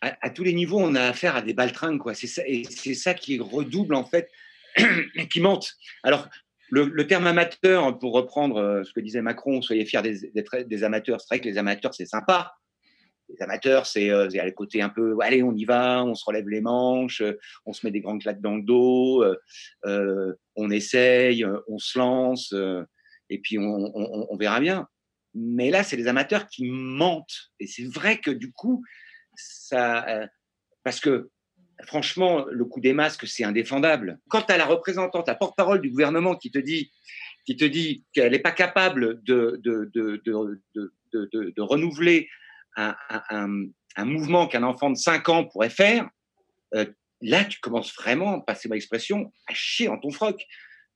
à, 0.01 0.29
tous 0.31 0.43
les 0.43 0.53
niveaux, 0.53 0.79
on 0.79 0.95
a 0.95 1.03
affaire 1.03 1.35
à 1.35 1.41
des 1.41 1.53
baltringues, 1.53 1.99
quoi. 1.99 2.15
C'est 2.15 2.27
ça, 2.27 2.41
et 2.47 2.63
c'est 2.63 2.95
ça 2.95 3.13
qui 3.13 3.39
redouble, 3.39 3.93
en 3.93 4.03
fait, 4.03 4.29
qui 5.29 5.41
mente. 5.41 5.75
Alors, 6.03 6.27
le, 6.71 7.05
terme 7.05 7.27
amateur, 7.27 7.99
pour 7.99 8.13
reprendre 8.13 8.57
euh, 8.57 8.83
ce 8.83 8.93
que 8.93 9.01
disait 9.01 9.21
Macron, 9.21 9.61
soyez 9.61 9.85
fiers 9.85 10.01
d'être 10.01 10.57
des, 10.57 10.63
des, 10.63 10.83
amateurs. 10.83 11.19
C'est 11.19 11.27
vrai 11.27 11.39
que 11.41 11.49
les 11.49 11.57
amateurs, 11.57 11.93
c'est 11.93 12.05
sympa 12.05 12.55
les 13.31 13.43
amateurs, 13.43 13.85
c'est 13.85 14.09
euh, 14.09 14.27
le 14.27 14.51
côté 14.51 14.81
un 14.81 14.89
peu, 14.89 15.15
allez, 15.21 15.43
on 15.43 15.53
y 15.53 15.65
va, 15.65 16.03
on 16.03 16.15
se 16.15 16.25
relève 16.25 16.47
les 16.47 16.61
manches, 16.61 17.21
euh, 17.21 17.37
on 17.65 17.73
se 17.73 17.85
met 17.85 17.91
des 17.91 18.01
grandes 18.01 18.21
claques 18.21 18.41
dans 18.41 18.55
le 18.55 18.63
dos, 18.63 19.23
euh, 19.85 20.33
on 20.55 20.69
essaye, 20.69 21.45
on 21.67 21.77
se 21.77 21.97
lance, 21.97 22.53
et 23.29 23.39
puis 23.39 23.57
on, 23.57 24.37
verra 24.37 24.59
bien. 24.59 24.87
Mais 25.33 25.69
là, 25.69 25.83
c'est 25.83 25.95
les 25.95 26.07
amateurs 26.07 26.47
qui 26.47 26.65
mentent. 26.65 27.51
Et 27.59 27.67
c'est 27.67 27.85
vrai 27.85 28.19
que 28.19 28.31
du 28.31 28.51
coup, 28.51 28.83
ça, 29.35 30.27
parce 30.83 30.99
que 30.99 31.29
franchement, 31.85 32.45
le 32.49 32.65
coup 32.65 32.81
des 32.81 32.93
masques, 32.93 33.27
c'est 33.27 33.43
indéfendable. 33.43 34.19
Quand 34.29 34.41
tu 34.41 34.53
as 34.53 34.57
la 34.57 34.65
représentante, 34.65 35.27
la 35.27 35.35
porte-parole 35.35 35.81
du 35.81 35.89
gouvernement 35.89 36.35
qui 36.35 36.51
te 36.51 36.59
dit 36.59 36.91
qui 37.45 37.55
te 37.55 37.65
qu'elle 38.13 38.31
n'est 38.31 38.39
pas 38.39 38.51
capable 38.51 39.23
de, 39.23 39.59
de, 39.63 39.89
de, 39.93 40.21
de, 41.13 41.61
renouveler 41.61 42.29
un, 42.77 44.05
mouvement 44.05 44.47
qu'un 44.47 44.63
enfant 44.63 44.89
de 44.89 44.97
5 44.97 45.29
ans 45.29 45.45
pourrait 45.45 45.69
faire, 45.69 46.09
euh, 46.75 46.85
là, 47.21 47.45
tu 47.45 47.59
commences 47.59 47.93
vraiment, 47.95 48.39
passez 48.41 48.69
ma 48.69 48.75
expression, 48.75 49.31
à 49.47 49.53
chier 49.53 49.87
en 49.87 49.97
ton 49.97 50.11
froc. 50.11 50.45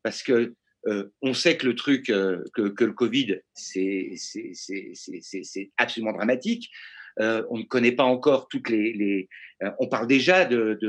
Parce 0.04 0.24
que 0.24 0.56
euh, 0.88 1.12
on 1.22 1.34
sait 1.34 1.58
que 1.58 1.66
le 1.66 1.76
truc, 1.76 2.10
euh, 2.10 2.44
que, 2.54 2.84
le 2.84 2.94
Covid, 2.94 3.40
c'est 3.54 4.12
absolument 5.78 6.14
dramatique. 6.14 6.70
on 7.18 7.58
ne 7.58 7.64
connaît 7.64 7.92
pas 7.92 8.04
encore 8.04 8.48
toutes 8.48 8.70
les. 8.70 9.28
on 9.80 9.88
parle 9.88 10.08
déjà 10.08 10.46
de, 10.46 10.80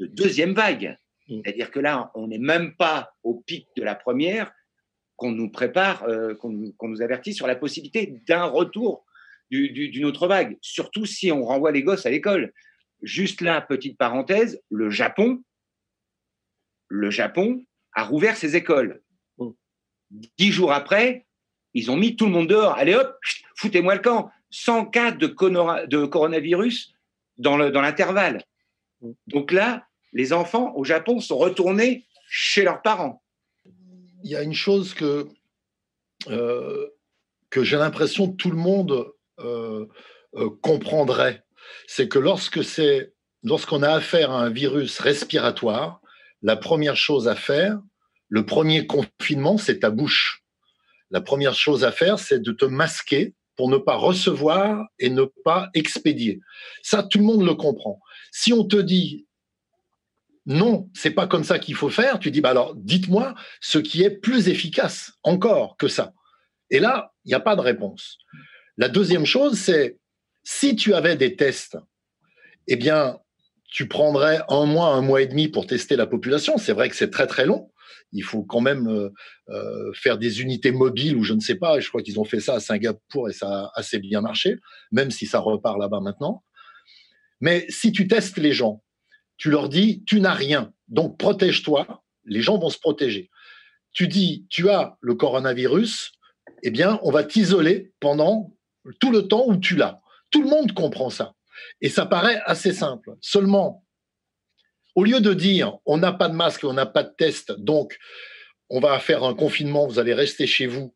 deuxième 0.00 0.54
vague. 0.54 0.96
Mm. 1.28 1.40
C'est-à-dire 1.44 1.70
que 1.70 1.80
là, 1.80 2.10
on 2.14 2.28
n'est 2.28 2.38
même 2.38 2.74
pas 2.76 3.12
au 3.22 3.34
pic 3.34 3.68
de 3.76 3.82
la 3.82 3.94
première, 3.94 4.52
qu'on 5.16 5.32
nous 5.32 5.50
prépare, 5.50 6.06
qu'on 6.40 6.50
nous 6.50 7.02
avertit 7.02 7.32
sur 7.32 7.46
la 7.46 7.56
possibilité 7.56 8.20
d'un 8.26 8.44
retour 8.44 9.06
d'une 9.50 10.04
autre 10.04 10.26
vague, 10.26 10.58
surtout 10.60 11.06
si 11.06 11.30
on 11.32 11.44
renvoie 11.44 11.72
les 11.72 11.82
gosses 11.82 12.06
à 12.06 12.10
l'école. 12.10 12.52
Juste 13.02 13.40
là, 13.40 13.60
petite 13.60 13.98
parenthèse, 13.98 14.60
le 14.70 14.90
Japon, 14.90 15.42
le 16.88 17.10
Japon 17.10 17.64
a 17.92 18.04
rouvert 18.04 18.36
ses 18.36 18.56
écoles. 18.56 19.02
Dix 20.10 20.52
jours 20.52 20.72
après, 20.72 21.26
ils 21.74 21.90
ont 21.90 21.96
mis 21.96 22.16
tout 22.16 22.26
le 22.26 22.32
monde 22.32 22.48
dehors. 22.48 22.74
Allez 22.74 22.94
hop, 22.94 23.16
foutez-moi 23.56 23.96
le 23.96 24.00
camp. 24.00 24.30
100 24.50 24.86
cas 24.86 25.10
de, 25.10 25.26
de 25.26 26.06
coronavirus 26.06 26.94
dans 27.36 27.56
l'intervalle. 27.56 28.42
Donc 29.26 29.52
là, 29.52 29.86
les 30.12 30.32
enfants 30.32 30.74
au 30.76 30.84
Japon 30.84 31.20
sont 31.20 31.36
retournés 31.36 32.06
chez 32.28 32.62
leurs 32.62 32.82
parents. 32.82 33.22
Il 34.24 34.30
y 34.30 34.36
a 34.36 34.42
une 34.42 34.54
chose 34.54 34.94
que, 34.94 35.28
euh, 36.28 36.88
que 37.50 37.62
j'ai 37.62 37.76
l'impression 37.76 38.30
que 38.30 38.36
tout 38.36 38.50
le 38.50 38.56
monde 38.56 39.12
comprendrait, 40.62 41.44
c'est 41.86 42.08
que 42.08 42.18
lorsque 42.18 42.64
c'est 42.64 43.12
lorsqu'on 43.42 43.82
a 43.82 43.90
affaire 43.90 44.32
à 44.32 44.42
un 44.42 44.50
virus 44.50 44.98
respiratoire, 44.98 46.00
la 46.42 46.56
première 46.56 46.96
chose 46.96 47.28
à 47.28 47.36
faire, 47.36 47.78
le 48.28 48.44
premier 48.44 48.86
confinement, 48.86 49.56
c'est 49.56 49.80
ta 49.80 49.90
bouche. 49.90 50.42
La 51.10 51.20
première 51.20 51.54
chose 51.54 51.84
à 51.84 51.92
faire, 51.92 52.18
c'est 52.18 52.40
de 52.40 52.52
te 52.52 52.64
masquer 52.64 53.34
pour 53.56 53.70
ne 53.70 53.78
pas 53.78 53.94
recevoir 53.94 54.86
et 54.98 55.08
ne 55.08 55.24
pas 55.44 55.70
expédier. 55.74 56.40
Ça, 56.82 57.02
tout 57.04 57.18
le 57.18 57.24
monde 57.24 57.44
le 57.44 57.54
comprend. 57.54 58.00
Si 58.32 58.52
on 58.52 58.64
te 58.64 58.76
dit 58.76 59.26
non, 60.48 60.88
c'est 60.94 61.10
pas 61.10 61.26
comme 61.26 61.42
ça 61.42 61.58
qu'il 61.58 61.74
faut 61.74 61.88
faire, 61.88 62.20
tu 62.20 62.30
dis 62.30 62.40
bah 62.40 62.50
alors 62.50 62.76
dites-moi 62.76 63.34
ce 63.60 63.78
qui 63.78 64.04
est 64.04 64.10
plus 64.10 64.48
efficace 64.48 65.12
encore 65.24 65.76
que 65.76 65.88
ça. 65.88 66.12
Et 66.70 66.78
là, 66.78 67.12
il 67.24 67.28
n'y 67.28 67.34
a 67.34 67.40
pas 67.40 67.56
de 67.56 67.60
réponse. 67.60 68.18
La 68.76 68.88
deuxième 68.88 69.24
chose, 69.24 69.58
c'est 69.58 69.98
si 70.44 70.76
tu 70.76 70.94
avais 70.94 71.16
des 71.16 71.34
tests, 71.34 71.78
eh 72.66 72.76
bien, 72.76 73.18
tu 73.70 73.88
prendrais 73.88 74.40
un 74.48 74.66
mois, 74.66 74.88
un 74.88 75.00
mois 75.00 75.22
et 75.22 75.26
demi 75.26 75.48
pour 75.48 75.66
tester 75.66 75.96
la 75.96 76.06
population. 76.06 76.58
C'est 76.58 76.72
vrai 76.72 76.88
que 76.88 76.96
c'est 76.96 77.10
très 77.10 77.26
très 77.26 77.46
long. 77.46 77.70
Il 78.12 78.22
faut 78.22 78.42
quand 78.42 78.60
même 78.60 78.88
euh, 78.88 79.10
euh, 79.48 79.92
faire 79.94 80.18
des 80.18 80.40
unités 80.40 80.72
mobiles 80.72 81.16
ou 81.16 81.24
je 81.24 81.32
ne 81.32 81.40
sais 81.40 81.56
pas. 81.56 81.80
Je 81.80 81.88
crois 81.88 82.02
qu'ils 82.02 82.20
ont 82.20 82.24
fait 82.24 82.40
ça 82.40 82.54
à 82.54 82.60
Singapour 82.60 83.28
et 83.28 83.32
ça 83.32 83.48
a 83.48 83.72
assez 83.74 83.98
bien 83.98 84.20
marché, 84.20 84.56
même 84.92 85.10
si 85.10 85.26
ça 85.26 85.40
repart 85.40 85.78
là-bas 85.78 86.00
maintenant. 86.00 86.44
Mais 87.40 87.66
si 87.68 87.92
tu 87.92 88.08
testes 88.08 88.38
les 88.38 88.52
gens, 88.52 88.82
tu 89.36 89.50
leur 89.50 89.68
dis, 89.68 90.04
tu 90.06 90.20
n'as 90.20 90.34
rien, 90.34 90.72
donc 90.88 91.18
protège-toi, 91.18 92.02
les 92.24 92.40
gens 92.40 92.58
vont 92.58 92.70
se 92.70 92.78
protéger. 92.78 93.30
Tu 93.92 94.08
dis, 94.08 94.46
tu 94.48 94.70
as 94.70 94.96
le 95.00 95.14
coronavirus, 95.14 96.12
eh 96.62 96.70
bien, 96.70 96.98
on 97.02 97.10
va 97.10 97.24
t'isoler 97.24 97.92
pendant 98.00 98.55
tout 99.00 99.10
le 99.10 99.28
temps 99.28 99.44
où 99.46 99.56
tu 99.56 99.76
l'as. 99.76 100.00
Tout 100.30 100.42
le 100.42 100.48
monde 100.48 100.72
comprend 100.72 101.10
ça. 101.10 101.34
Et 101.80 101.88
ça 101.88 102.06
paraît 102.06 102.40
assez 102.44 102.72
simple. 102.72 103.16
Seulement, 103.20 103.84
au 104.94 105.04
lieu 105.04 105.20
de 105.20 105.34
dire, 105.34 105.76
on 105.86 105.98
n'a 105.98 106.12
pas 106.12 106.28
de 106.28 106.34
masque, 106.34 106.64
on 106.64 106.72
n'a 106.72 106.86
pas 106.86 107.02
de 107.02 107.12
test, 107.16 107.52
donc 107.52 107.98
on 108.70 108.80
va 108.80 108.98
faire 108.98 109.24
un 109.24 109.34
confinement, 109.34 109.86
vous 109.86 109.98
allez 109.98 110.14
rester 110.14 110.46
chez 110.46 110.66
vous, 110.66 110.94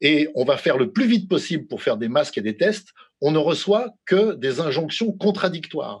et 0.00 0.28
on 0.34 0.44
va 0.44 0.56
faire 0.56 0.76
le 0.76 0.92
plus 0.92 1.06
vite 1.06 1.28
possible 1.28 1.66
pour 1.66 1.82
faire 1.82 1.96
des 1.96 2.08
masques 2.08 2.38
et 2.38 2.42
des 2.42 2.56
tests, 2.56 2.88
on 3.20 3.30
ne 3.30 3.38
reçoit 3.38 3.90
que 4.06 4.34
des 4.34 4.60
injonctions 4.60 5.12
contradictoires. 5.12 6.00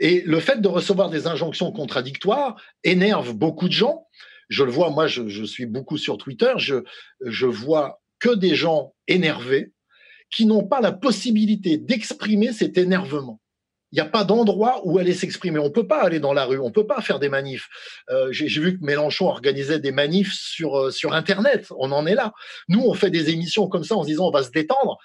Et 0.00 0.22
le 0.22 0.40
fait 0.40 0.60
de 0.60 0.68
recevoir 0.68 1.10
des 1.10 1.26
injonctions 1.26 1.70
contradictoires 1.72 2.60
énerve 2.82 3.34
beaucoup 3.34 3.68
de 3.68 3.72
gens. 3.72 4.06
Je 4.48 4.64
le 4.64 4.70
vois, 4.70 4.90
moi, 4.90 5.06
je, 5.06 5.44
suis 5.44 5.64
beaucoup 5.64 5.96
sur 5.96 6.18
Twitter, 6.18 6.52
je, 6.56 6.76
je 7.24 7.46
vois 7.46 8.02
que 8.18 8.34
des 8.34 8.54
gens 8.54 8.94
énervés 9.06 9.72
qui 10.34 10.46
n'ont 10.46 10.64
pas 10.64 10.80
la 10.80 10.92
possibilité 10.92 11.76
d'exprimer 11.76 12.52
cet 12.52 12.78
énervement. 12.78 13.40
Il 13.92 13.96
n'y 13.96 14.00
a 14.00 14.06
pas 14.06 14.24
d'endroit 14.24 14.80
où 14.84 14.98
aller 14.98 15.12
s'exprimer. 15.12 15.58
On 15.58 15.64
ne 15.64 15.68
peut 15.68 15.86
pas 15.86 16.02
aller 16.02 16.18
dans 16.18 16.32
la 16.32 16.46
rue, 16.46 16.58
on 16.58 16.68
ne 16.68 16.72
peut 16.72 16.86
pas 16.86 17.02
faire 17.02 17.18
des 17.18 17.28
manifs. 17.28 17.68
Euh, 18.08 18.32
J'ai 18.32 18.48
vu 18.48 18.78
que 18.78 18.84
Mélenchon 18.84 19.26
organisait 19.26 19.80
des 19.80 19.92
manifs 19.92 20.32
sur, 20.32 20.78
euh, 20.78 20.90
sur 20.90 21.12
Internet. 21.12 21.66
On 21.78 21.92
en 21.92 22.06
est 22.06 22.14
là. 22.14 22.32
Nous, 22.68 22.80
on 22.80 22.94
fait 22.94 23.10
des 23.10 23.28
émissions 23.28 23.68
comme 23.68 23.84
ça 23.84 23.94
en 23.94 24.02
se 24.02 24.08
disant 24.08 24.28
on 24.28 24.30
va 24.30 24.42
se 24.42 24.50
détendre 24.50 24.96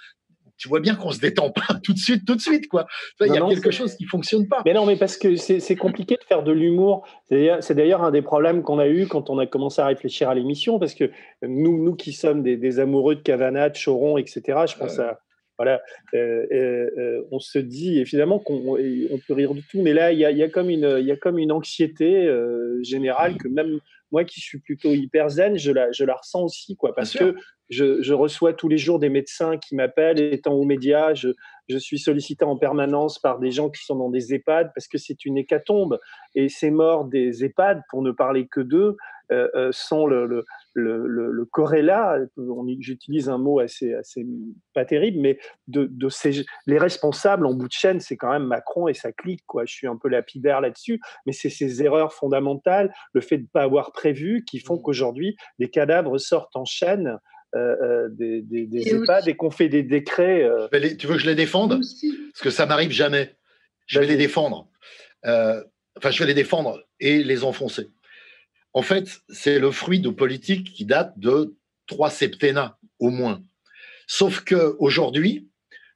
tu 0.58 0.68
vois 0.68 0.80
bien 0.80 0.96
qu'on 0.96 1.12
se 1.12 1.20
détend 1.20 1.52
pas 1.52 1.62
tout 1.84 1.94
de 1.94 2.00
suite, 2.00 2.26
tout 2.26 2.36
de 2.36 2.42
suite, 2.42 2.68
quoi. 2.68 2.88
Il 3.22 3.34
y 3.34 3.38
a 3.38 3.48
quelque 3.48 3.72
chose 3.72 3.96
qui 3.96 4.06
fonctionne 4.06 4.48
pas. 4.48 4.62
Mais 4.66 4.74
non, 4.74 4.86
mais 4.86 4.96
parce 4.96 5.18
que 5.18 5.36
c'est 5.36 5.76
compliqué 5.76 6.16
de 6.16 6.24
faire 6.24 6.44
de 6.44 6.52
l'humour. 6.52 7.08
C'est 7.30 7.76
d'ailleurs 7.76 8.04
un 8.04 8.12
des 8.12 8.22
problèmes 8.22 8.64
qu'on 8.64 8.80
a 8.80 8.88
eu 8.88 9.08
quand 9.08 9.30
on 9.30 9.38
a 9.40 9.46
commencé 9.46 9.82
à 9.82 9.88
réfléchir 9.88 10.30
à 10.30 10.36
l'émission, 10.36 10.80
parce 10.80 10.94
que 10.94 11.12
nous, 11.44 11.84
nous 11.84 11.96
qui 11.96 12.14
sommes 12.14 12.44
des, 12.44 12.80
amoureux 12.80 13.16
de 13.16 13.22
Cavana, 13.22 13.70
de 13.70 13.78
Choron, 13.78 14.18
etc. 14.18 14.42
Je 14.68 14.78
pense 14.78 15.00
à 15.00 15.20
voilà, 15.58 15.82
euh, 16.14 16.46
euh, 16.52 16.90
euh, 16.98 17.22
on 17.32 17.40
se 17.40 17.58
dit 17.60 18.00
évidemment 18.00 18.40
qu'on 18.40 18.78
on 18.78 19.18
peut 19.28 19.34
rire 19.34 19.54
de 19.54 19.62
tout, 19.62 19.82
mais 19.82 19.94
là 19.94 20.12
il 20.12 20.20
y 20.20 20.26
a, 20.26 20.32
y 20.32 20.44
a, 20.44 20.50
comme 20.50 20.70
une, 20.70 21.00
y 21.02 21.12
a 21.12 21.16
comme 21.16 21.40
une 21.40 21.52
anxiété 21.52 22.32
générale 22.82 23.38
que 23.38 23.48
même 23.48 23.80
moi 24.12 24.24
qui 24.24 24.40
suis 24.40 24.60
plutôt 24.60 24.94
hyper 24.94 25.30
zen, 25.30 25.58
je 25.58 25.72
la, 25.72 25.92
je 25.92 26.06
la 26.06 26.16
ressens 26.16 26.44
aussi, 26.44 26.78
quoi, 26.78 26.96
parce 26.96 27.14
que 27.14 27.36
je, 27.70 28.02
je, 28.02 28.14
reçois 28.14 28.54
tous 28.54 28.70
les 28.70 28.78
jours 28.78 29.00
des 29.00 29.10
médecins 29.10 29.58
qui 29.58 29.76
m'appellent, 29.76 30.20
étant 30.20 30.54
aux 30.54 30.64
médias, 30.64 31.14
je, 31.14 31.30
je, 31.70 31.78
suis 31.78 32.00
sollicité 32.00 32.46
en 32.46 32.58
permanence 32.58 33.20
par 33.20 33.40
des 33.40 33.52
gens 33.52 33.70
qui 33.70 33.84
sont 33.84 33.96
dans 33.96 34.10
des 34.10 34.34
EHPAD 34.34 34.72
parce 34.74 34.88
que 34.88 34.98
c'est 34.98 35.26
une 35.26 35.38
hécatombe. 35.38 36.00
Et 36.36 36.50
ces 36.50 36.72
morts 36.72 37.06
des 37.06 37.44
EHPAD, 37.44 37.82
pour 37.90 38.02
ne 38.02 38.12
parler 38.12 38.48
que 38.48 38.62
d'eux, 38.62 38.98
euh, 39.30 39.50
euh, 39.56 39.72
sont 39.74 40.06
le, 40.08 40.26
le, 40.26 40.46
le, 40.74 41.32
le 41.32 41.46
corrélat, 41.46 42.20
j'utilise 42.80 43.28
un 43.28 43.38
mot 43.38 43.60
assez, 43.60 43.94
assez 43.94 44.26
pas 44.74 44.86
terrible, 44.86 45.20
mais 45.20 45.38
de, 45.68 45.86
de 45.86 46.08
ces, 46.08 46.46
les 46.66 46.78
responsables 46.78 47.46
en 47.46 47.54
bout 47.54 47.68
de 47.68 47.74
chaîne, 47.74 48.00
c'est 48.00 48.16
quand 48.16 48.32
même 48.32 48.46
Macron 48.46 48.88
et 48.88 48.94
sa 48.94 49.12
clique. 49.12 49.44
Quoi. 49.46 49.66
Je 49.66 49.74
suis 49.74 49.88
un 49.88 49.98
peu 49.98 50.08
lapidaire 50.08 50.62
là-dessus, 50.62 51.02
mais 51.26 51.34
c'est 51.34 51.50
ces 51.50 51.84
erreurs 51.84 52.14
fondamentales, 52.14 52.94
le 53.12 53.20
fait 53.20 53.38
de 53.38 53.44
ne 53.44 53.48
pas 53.48 53.64
avoir 53.64 53.92
prévu, 53.92 54.46
qui 54.46 54.60
font 54.60 54.78
mmh. 54.78 54.82
qu'aujourd'hui, 54.82 55.36
des 55.60 55.70
cadavres 55.70 56.18
sortent 56.20 56.56
en 56.56 56.66
chaîne. 56.66 57.20
Euh, 57.56 57.76
euh 57.82 58.10
des, 58.10 58.42
des, 58.42 58.66
des 58.66 58.90
EHPAD 58.90 59.28
et 59.28 59.36
qu'on 59.36 59.52
fait 59.52 59.70
des 59.70 59.84
décrets. 59.84 60.44
Euh... 60.44 60.68
tu 60.98 61.08
veux 61.08 61.16
que 61.16 61.22
je 61.22 61.28
les 61.28 61.36
défende? 61.36 61.80
Parce 61.80 62.42
que 62.42 62.50
ça 62.50 62.66
m'arrive 62.66 62.92
jamais. 62.92 63.36
Je 63.86 64.00
vais 64.00 64.08
les 64.08 64.18
défendre. 64.18 64.70
Euh, 65.26 65.64
enfin, 65.98 66.12
je 66.12 66.20
vais 66.20 66.28
les 66.28 66.34
défendre 66.34 66.84
et 67.00 67.24
les 67.24 67.44
enfoncer. 67.44 67.90
En 68.74 68.82
fait, 68.82 69.22
c'est 69.30 69.60
le 69.60 69.72
fruit 69.72 70.00
de 70.00 70.10
politiques 70.10 70.74
qui 70.74 70.86
datent 70.86 71.18
de 71.18 71.56
trois 71.88 72.10
septennats 72.10 72.78
au 73.00 73.10
moins. 73.10 73.42
Sauf 74.08 74.42
que 74.44 74.76
aujourd'hui, 74.80 75.48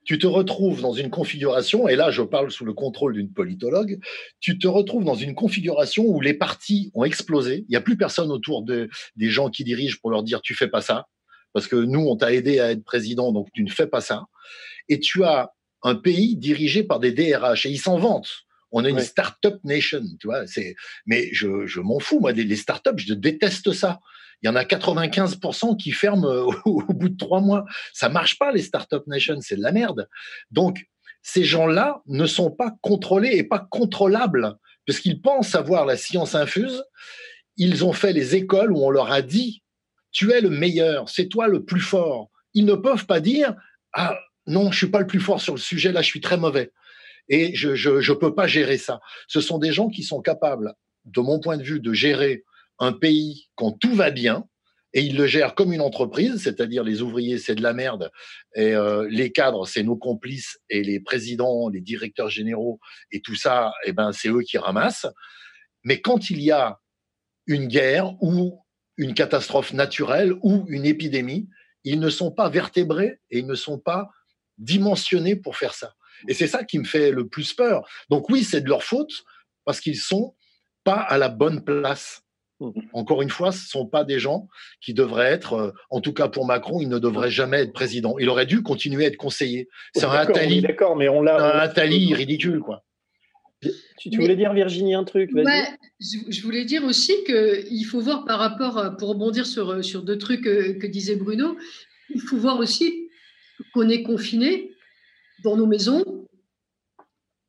tu 0.04 0.18
te 0.18 0.28
retrouves 0.28 0.82
dans 0.82 0.94
une 0.94 1.10
configuration, 1.10 1.88
et 1.88 1.96
là 1.96 2.12
je 2.12 2.24
parle 2.24 2.52
sous 2.52 2.66
le 2.66 2.74
contrôle 2.74 3.14
d'une 3.14 3.32
politologue, 3.32 4.00
tu 4.40 4.58
te 4.58 4.68
retrouves 4.68 5.04
dans 5.04 5.16
une 5.16 5.36
configuration 5.36 6.06
où 6.06 6.22
les 6.22 6.34
partis 6.34 6.92
ont 6.96 7.04
explosé. 7.04 7.66
Il 7.68 7.72
n'y 7.72 7.76
a 7.76 7.82
plus 7.82 7.98
personne 7.98 8.32
autour 8.32 8.64
de, 8.64 8.90
des 9.16 9.30
gens 9.30 9.50
qui 9.50 9.64
dirigent 9.64 9.98
pour 10.02 10.10
leur 10.10 10.24
dire 10.24 10.42
tu 10.42 10.56
fais 10.56 10.68
pas 10.68 10.82
ça, 10.82 11.08
parce 11.54 11.68
que 11.68 11.76
nous 11.76 12.02
on 12.02 12.16
t'a 12.16 12.34
aidé 12.34 12.60
à 12.60 12.72
être 12.72 12.84
président, 12.84 13.32
donc 13.32 13.48
tu 13.54 13.64
ne 13.64 13.70
fais 13.70 13.88
pas 13.88 14.02
ça. 14.02 14.26
Et 14.90 15.00
tu 15.00 15.24
as 15.24 15.52
un 15.84 15.96
pays 15.96 16.36
dirigé 16.38 16.84
par 16.84 17.00
des 17.00 17.12
DRH, 17.12 17.66
et 17.66 17.70
ils 17.70 17.80
s'en 17.80 17.98
vantent. 17.98 18.46
On 18.72 18.86
a 18.86 18.90
une 18.90 19.02
start-up 19.02 19.60
nation, 19.64 20.04
tu 20.20 20.28
vois. 20.28 20.48
C'est, 20.48 20.76
mais 21.06 21.28
je, 21.34 21.66
je 21.66 21.82
m'en 21.82 22.00
fous, 22.00 22.20
moi, 22.20 22.32
les 22.32 22.56
start-up, 22.56 22.98
je 23.00 23.14
déteste 23.14 23.74
ça. 23.74 24.00
Il 24.42 24.48
y 24.48 24.50
en 24.50 24.56
a 24.56 24.64
95% 24.64 25.78
qui 25.78 25.92
ferment 25.92 26.28
au, 26.66 26.82
bout 26.94 27.10
de 27.10 27.18
trois 27.18 27.42
mois. 27.42 27.66
Ça 27.94 28.10
marche 28.10 28.38
pas, 28.40 28.52
les 28.52 28.62
start-up 28.62 29.06
nation, 29.08 29.38
c'est 29.42 29.58
de 29.58 29.62
la 29.62 29.72
merde. 29.72 30.08
Donc, 30.52 30.86
ces 31.22 31.44
gens-là 31.44 32.02
ne 32.08 32.26
sont 32.26 32.50
pas 32.50 32.74
contrôlés 32.82 33.34
et 33.34 33.44
pas 33.44 33.60
contrôlables, 33.60 34.56
parce 34.88 35.00
qu'ils 35.00 35.22
pensent 35.22 35.54
avoir 35.54 35.86
la 35.86 35.98
science 35.98 36.34
infuse. 36.34 36.84
Ils 37.58 37.86
ont 37.86 37.94
fait 37.94 38.14
les 38.14 38.36
écoles 38.36 38.72
où 38.72 38.84
on 38.84 38.90
leur 38.90 39.12
a 39.12 39.22
dit, 39.22 39.62
tu 40.12 40.32
es 40.32 40.42
le 40.42 40.50
meilleur, 40.50 41.10
c'est 41.10 41.28
toi 41.28 41.48
le 41.48 41.64
plus 41.64 41.82
fort. 41.82 42.30
Ils 42.54 42.66
ne 42.66 42.76
peuvent 42.76 43.06
pas 43.06 43.20
dire, 43.20 43.56
ah 43.94 44.18
non, 44.48 44.72
je 44.72 44.78
suis 44.78 44.88
pas 44.88 45.00
le 45.00 45.08
plus 45.08 45.20
fort 45.20 45.42
sur 45.42 45.54
le 45.54 45.60
sujet, 45.60 45.92
là, 45.92 46.02
je 46.02 46.08
suis 46.08 46.22
très 46.22 46.38
mauvais 46.38 46.72
et 47.30 47.56
je 47.56 47.70
ne 47.70 48.14
peux 48.14 48.36
pas 48.36 48.48
gérer 48.48 48.78
ça. 48.78 49.00
Ce 49.28 49.42
sont 49.42 49.58
des 49.58 49.72
gens 49.72 49.90
qui 49.90 50.04
sont 50.04 50.22
capables, 50.22 50.74
de 51.06 51.22
mon 51.22 51.40
point 51.40 51.58
de 51.58 51.64
vue, 51.64 51.80
de 51.80 51.94
gérer 51.94 52.44
un 52.80 52.94
pays 52.94 53.50
quand 53.56 53.72
tout 53.72 53.94
va 53.96 54.12
bien, 54.12 54.46
et 54.94 55.02
ils 55.02 55.16
le 55.16 55.26
gèrent 55.26 55.56
comme 55.56 55.72
une 55.72 55.82
entreprise, 55.82 56.44
c'est-à-dire 56.44 56.84
les 56.84 57.02
ouvriers, 57.02 57.38
c'est 57.38 57.56
de 57.56 57.62
la 57.62 57.74
merde, 57.74 58.12
et 58.56 58.74
euh, 58.74 59.08
les 59.10 59.32
cadres, 59.32 59.66
c'est 59.66 59.84
nos 59.84 59.96
complices, 59.96 60.60
et 60.70 60.84
les 60.84 61.00
présidents, 61.00 61.70
les 61.70 61.80
directeurs 61.80 62.30
généraux, 62.30 62.80
et 63.12 63.22
tout 63.22 63.36
ça, 63.36 63.72
eh 63.86 63.94
ben, 63.94 64.12
c'est 64.12 64.28
eux 64.28 64.42
qui 64.42 64.58
ramassent. 64.58 65.08
Mais 65.84 66.02
quand 66.02 66.30
il 66.30 66.42
y 66.42 66.52
a 66.52 66.80
une 67.48 67.68
guerre 67.68 68.12
ou 68.22 68.60
une 69.02 69.16
catastrophe 69.16 69.74
naturelle 69.74 70.36
ou 70.44 70.64
une 70.70 70.86
épidémie, 70.86 71.50
ils 71.84 72.00
ne 72.00 72.10
sont 72.12 72.32
pas 72.32 72.50
vertébrés 72.50 73.20
et 73.32 73.40
ils 73.40 73.48
ne 73.48 73.56
sont 73.56 73.80
pas 73.80 74.12
dimensionnés 74.60 75.36
pour 75.36 75.58
faire 75.58 75.74
ça. 75.74 75.96
Et 76.28 76.36
c'est 76.36 76.46
ça 76.46 76.64
qui 76.64 76.78
me 76.78 76.84
fait 76.84 77.10
le 77.10 77.28
plus 77.28 77.52
peur. 77.52 77.82
Donc 78.12 78.30
oui, 78.30 78.44
c'est 78.44 78.62
de 78.62 78.70
leur 78.70 78.84
faute 78.84 79.12
parce 79.66 79.80
qu'ils 79.80 79.98
sont 79.98 80.36
pas 80.84 81.00
à 81.00 81.18
la 81.18 81.30
bonne 81.30 81.64
place. 81.64 82.22
Mmh. 82.60 82.70
Encore 82.94 83.24
une 83.24 83.32
fois, 83.32 83.52
ce 83.52 83.64
ne 83.64 83.70
sont 83.70 83.88
pas 83.88 84.04
des 84.04 84.20
gens 84.20 84.48
qui 84.82 84.94
devraient 84.94 85.32
être, 85.32 85.54
euh, 85.54 85.72
en 85.90 86.00
tout 86.00 86.14
cas 86.14 86.28
pour 86.28 86.46
Macron, 86.46 86.80
il 86.80 86.88
ne 86.88 87.00
devrait 87.00 87.32
jamais 87.32 87.62
être 87.62 87.74
président. 87.74 88.20
Il 88.20 88.30
aurait 88.30 88.46
dû 88.46 88.62
continuer 88.62 89.06
à 89.06 89.08
être 89.08 89.18
conseiller. 89.18 89.68
C'est 89.96 90.06
un 90.06 90.12
Attali. 90.12 90.62
D'accord, 90.62 90.96
mais 90.96 91.10
on 91.10 91.24
l'a. 91.24 91.56
Un 91.56 91.60
Attali 91.60 92.14
ridicule, 92.14 92.60
quoi. 92.60 92.84
Tu, 93.98 94.10
voulais 94.18 94.36
dire, 94.36 94.54
Virginie, 94.54 94.96
un 94.96 95.04
truc 95.04 95.30
ouais, 95.34 95.68
je, 96.00 96.42
voulais 96.42 96.66
dire 96.66 96.84
aussi 96.84 97.14
qu'il 97.26 97.86
faut 97.86 98.00
voir 98.00 98.26
par 98.26 98.40
rapport, 98.40 98.96
pour 98.98 99.10
rebondir 99.10 99.46
sur, 99.46 99.84
sur 99.86 100.02
deux 100.02 100.18
trucs 100.18 100.44
que, 100.44 100.72
que 100.72 100.88
disait 100.88 101.16
Bruno, 101.16 101.56
il 102.10 102.22
faut 102.22 102.38
voir 102.38 102.58
aussi 102.58 103.10
qu'on 103.74 103.88
est 103.90 104.02
confiné 104.02 104.72
dans 105.44 105.56
nos 105.56 105.68
maisons, 105.68 106.04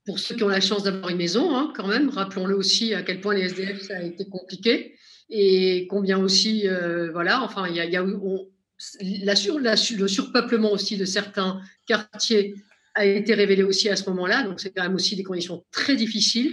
pour 0.05 0.19
ceux 0.19 0.35
qui 0.35 0.43
ont 0.43 0.49
la 0.49 0.61
chance 0.61 0.83
d'avoir 0.83 1.11
une 1.11 1.17
maison, 1.17 1.55
hein, 1.55 1.73
quand 1.77 1.87
même, 1.87 2.09
rappelons-le 2.09 2.57
aussi 2.57 2.95
à 2.95 3.03
quel 3.03 3.21
point 3.21 3.35
les 3.35 3.43
SDF, 3.43 3.81
ça 3.83 3.99
a 3.99 4.03
été 4.03 4.25
compliqué. 4.27 4.97
Et 5.31 5.87
combien 5.89 6.19
aussi, 6.19 6.69
euh, 6.69 7.11
voilà, 7.13 7.43
enfin, 7.43 7.69
il 7.69 7.77
y 7.77 7.81
a, 7.81 7.87
y 7.87 7.97
a 7.97 8.05
la 9.23 9.37
sur, 9.37 9.61
la, 9.61 9.75
le 9.97 10.09
surpeuplement 10.09 10.73
aussi 10.73 10.97
de 10.97 11.05
certains 11.05 11.61
quartiers 11.87 12.55
a 12.95 13.07
été 13.07 13.35
révélé 13.35 13.63
aussi 13.63 13.89
à 13.89 13.97
ce 13.97 14.09
moment-là, 14.11 14.43
donc 14.43 14.61
c'est 14.61 14.71
quand 14.71 14.83
même 14.83 14.95
aussi 14.95 15.17
des 15.17 15.23
conditions 15.23 15.65
très 15.71 15.97
difficiles 15.97 16.53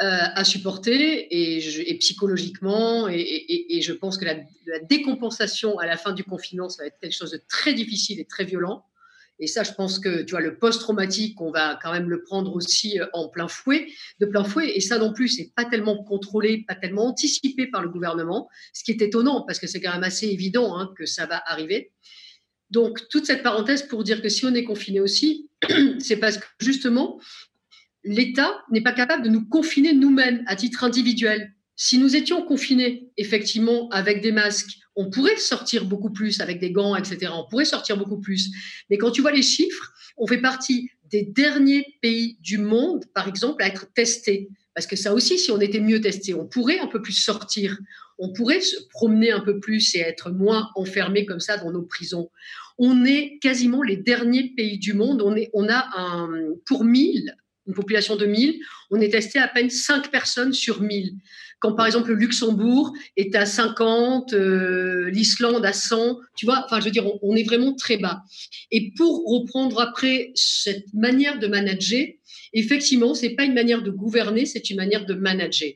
euh, 0.00 0.06
à 0.06 0.44
supporter 0.44 1.26
et, 1.30 1.98
psychologiquement, 1.98 3.08
et, 3.08 3.80
je 3.82 3.92
pense 3.92 4.16
que 4.16 4.24
la, 4.24 4.34
la 4.66 4.78
décompensation 4.88 5.78
à 5.78 5.86
la 5.86 5.96
fin 5.96 6.12
du 6.12 6.22
confinement, 6.22 6.68
ça 6.68 6.84
va 6.84 6.86
être 6.86 6.98
quelque 7.00 7.16
chose 7.16 7.32
de 7.32 7.40
très 7.48 7.74
difficile 7.74 8.20
et 8.20 8.24
très 8.24 8.44
violent. 8.44 8.84
et 9.40 9.48
ça, 9.48 9.64
je 9.64 9.72
pense 9.72 9.98
que 9.98 10.22
tu 10.22 10.32
vois, 10.32 10.40
le 10.40 10.56
post-traumatique, 10.56 11.40
on 11.40 11.50
va 11.50 11.78
quand 11.82 11.92
même 11.92 12.08
le 12.10 12.22
prendre 12.22 12.54
aussi 12.54 13.00
euh, 13.00 13.06
en 13.12 13.28
plein 13.28 13.48
fouet, 13.48 13.88
de 14.20 14.26
plein 14.26 14.44
fouet. 14.44 14.76
Et 14.76 14.80
ça 14.80 14.98
non 14.98 15.12
plus, 15.12 15.28
c'est 15.28 15.52
pas 15.56 15.64
tellement 15.64 16.02
contrôlé, 16.04 16.64
pas 16.66 16.76
tellement 16.76 17.06
anticipé 17.06 17.66
par 17.66 17.82
le 17.82 17.88
gouvernement, 17.88 18.48
ce 18.72 18.84
qui 18.84 18.92
est 18.92 19.02
étonnant 19.02 19.42
parce 19.46 19.58
que 19.58 19.66
c'est 19.66 19.80
quand 19.80 19.92
même 19.92 20.04
assez 20.04 20.26
évident 20.26 20.76
hein, 20.76 20.92
que 20.96 21.06
ça 21.06 21.26
va 21.26 21.42
arriver. 21.46 21.92
Donc, 22.70 23.08
toute 23.08 23.26
cette 23.26 23.42
parenthèse 23.42 23.82
pour 23.82 24.04
dire 24.04 24.20
que 24.20 24.28
si 24.28 24.44
on 24.44 24.54
est 24.54 24.64
confiné 24.64 25.00
aussi, 25.00 25.48
c'est 25.98 26.18
parce 26.18 26.38
que 26.38 26.44
justement, 26.60 27.20
l'État 28.04 28.62
n'est 28.70 28.82
pas 28.82 28.92
capable 28.92 29.22
de 29.22 29.30
nous 29.30 29.46
confiner 29.46 29.92
nous-mêmes 29.92 30.42
à 30.46 30.56
titre 30.56 30.84
individuel. 30.84 31.54
Si 31.76 31.98
nous 31.98 32.16
étions 32.16 32.42
confinés, 32.42 33.10
effectivement, 33.16 33.88
avec 33.90 34.20
des 34.20 34.32
masques, 34.32 34.78
on 34.96 35.10
pourrait 35.10 35.36
sortir 35.36 35.84
beaucoup 35.84 36.10
plus 36.10 36.40
avec 36.40 36.58
des 36.58 36.72
gants, 36.72 36.96
etc. 36.96 37.32
On 37.32 37.48
pourrait 37.48 37.64
sortir 37.64 37.96
beaucoup 37.96 38.20
plus. 38.20 38.50
Mais 38.90 38.98
quand 38.98 39.12
tu 39.12 39.22
vois 39.22 39.32
les 39.32 39.42
chiffres, 39.42 39.92
on 40.16 40.26
fait 40.26 40.40
partie 40.40 40.90
des 41.04 41.22
derniers 41.22 41.86
pays 42.02 42.36
du 42.40 42.58
monde, 42.58 43.04
par 43.14 43.28
exemple, 43.28 43.62
à 43.62 43.68
être 43.68 43.92
testés. 43.94 44.48
Parce 44.74 44.86
que 44.86 44.96
ça 44.96 45.14
aussi, 45.14 45.38
si 45.38 45.50
on 45.50 45.60
était 45.60 45.80
mieux 45.80 46.00
testé, 46.00 46.34
on 46.34 46.46
pourrait 46.46 46.80
un 46.80 46.88
peu 46.88 47.00
plus 47.00 47.12
sortir, 47.12 47.78
on 48.18 48.32
pourrait 48.32 48.60
se 48.60 48.76
promener 48.90 49.30
un 49.30 49.40
peu 49.40 49.60
plus 49.60 49.94
et 49.94 50.00
être 50.00 50.30
moins 50.30 50.70
enfermé 50.74 51.24
comme 51.24 51.40
ça 51.40 51.56
dans 51.56 51.70
nos 51.70 51.82
prisons. 51.82 52.30
On 52.78 53.04
est 53.04 53.38
quasiment 53.40 53.82
les 53.82 53.96
derniers 53.96 54.52
pays 54.56 54.78
du 54.78 54.92
monde. 54.92 55.22
On, 55.22 55.34
on 55.52 55.68
a 55.68 56.28
pour 56.66 56.84
1000, 56.84 57.34
une 57.66 57.74
population 57.74 58.16
de 58.16 58.26
1000, 58.26 58.60
on 58.90 59.00
est 59.00 59.10
testé 59.10 59.38
à 59.38 59.46
peine 59.46 59.70
5 59.70 60.10
personnes 60.10 60.52
sur 60.52 60.80
1000. 60.80 61.14
Quand 61.60 61.74
par 61.74 61.86
exemple 61.86 62.10
le 62.10 62.14
Luxembourg 62.14 62.92
est 63.16 63.34
à 63.34 63.44
50, 63.44 64.32
euh, 64.32 65.10
l'Islande 65.10 65.64
à 65.66 65.72
100, 65.72 66.18
tu 66.36 66.46
vois, 66.46 66.62
enfin 66.64 66.80
je 66.80 66.86
veux 66.86 66.90
dire, 66.90 67.04
on, 67.22 67.34
est 67.34 67.42
vraiment 67.42 67.74
très 67.74 67.98
bas. 67.98 68.22
Et 68.70 68.92
pour 68.96 69.24
reprendre 69.26 69.80
après 69.80 70.30
cette 70.34 70.92
manière 70.94 71.38
de 71.38 71.48
manager, 71.48 72.06
effectivement, 72.52 73.12
c'est 73.14 73.30
pas 73.30 73.44
une 73.44 73.54
manière 73.54 73.82
de 73.82 73.90
gouverner, 73.90 74.46
c'est 74.46 74.70
une 74.70 74.76
manière 74.76 75.04
de 75.04 75.14
manager. 75.14 75.70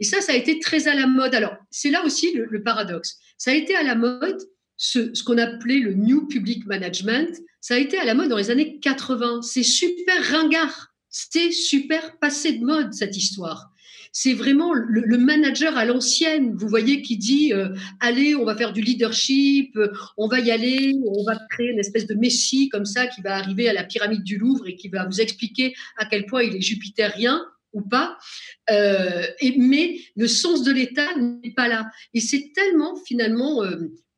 Et 0.00 0.04
ça, 0.04 0.20
ça 0.20 0.32
a 0.32 0.36
été 0.36 0.58
très 0.58 0.88
à 0.88 0.94
la 0.94 1.06
mode. 1.06 1.34
Alors, 1.34 1.56
c'est 1.70 1.90
là 1.90 2.04
aussi 2.04 2.32
le, 2.32 2.62
paradoxe. 2.62 3.18
Ça 3.36 3.50
a 3.50 3.54
été 3.54 3.74
à 3.74 3.82
la 3.82 3.94
mode, 3.94 4.38
ce, 4.76 5.22
qu'on 5.24 5.38
appelait 5.38 5.80
le 5.80 5.94
New 5.94 6.26
Public 6.26 6.66
Management, 6.66 7.36
ça 7.60 7.74
a 7.74 7.78
été 7.78 7.98
à 7.98 8.04
la 8.04 8.14
mode 8.14 8.28
dans 8.28 8.36
les 8.36 8.50
années 8.50 8.78
80. 8.78 9.42
C'est 9.42 9.62
super 9.62 10.22
ringard. 10.30 10.92
C'est 11.10 11.50
super 11.50 12.18
passé 12.18 12.52
de 12.52 12.64
mode, 12.64 12.92
cette 12.92 13.16
histoire 13.16 13.72
c'est 14.12 14.34
vraiment 14.34 14.72
le, 14.72 15.18
manager 15.18 15.76
à 15.76 15.84
l'ancienne, 15.84 16.54
vous 16.56 16.68
voyez, 16.68 17.02
qui 17.02 17.16
dit 17.16 17.52
euh, 17.52 17.68
allez, 18.00 18.34
on 18.34 18.44
va 18.44 18.56
faire 18.56 18.72
du 18.72 18.80
leadership, 18.80 19.76
euh, 19.76 19.92
on 20.16 20.28
va 20.28 20.40
y 20.40 20.50
aller, 20.50 20.94
on 21.06 21.24
va 21.24 21.38
créer 21.50 21.70
une 21.70 21.78
espèce 21.78 22.06
de 22.06 22.14
messie 22.14 22.68
comme 22.68 22.84
ça 22.84 23.06
qui 23.06 23.20
va 23.20 23.36
arriver 23.36 23.68
à 23.68 23.72
la 23.72 23.84
pyramide 23.84 24.22
du 24.22 24.38
Louvre 24.38 24.66
et 24.66 24.76
qui 24.76 24.88
va 24.88 25.06
vous 25.06 25.20
expliquer 25.20 25.74
à 25.96 26.06
quel 26.06 26.26
point 26.26 26.42
il 26.42 26.56
est 26.56 26.60
jupitérien 26.60 27.44
ou 27.72 27.82
pas. 27.82 28.18
Euh, 28.70 29.22
mais 29.56 30.00
le 30.16 30.28
sens 30.28 30.62
de 30.62 30.72
l'État 30.72 31.14
n'est 31.16 31.54
pas 31.54 31.68
là. 31.68 31.88
Et 32.14 32.20
c'est 32.20 32.52
tellement 32.54 32.96
finalement 33.06 33.62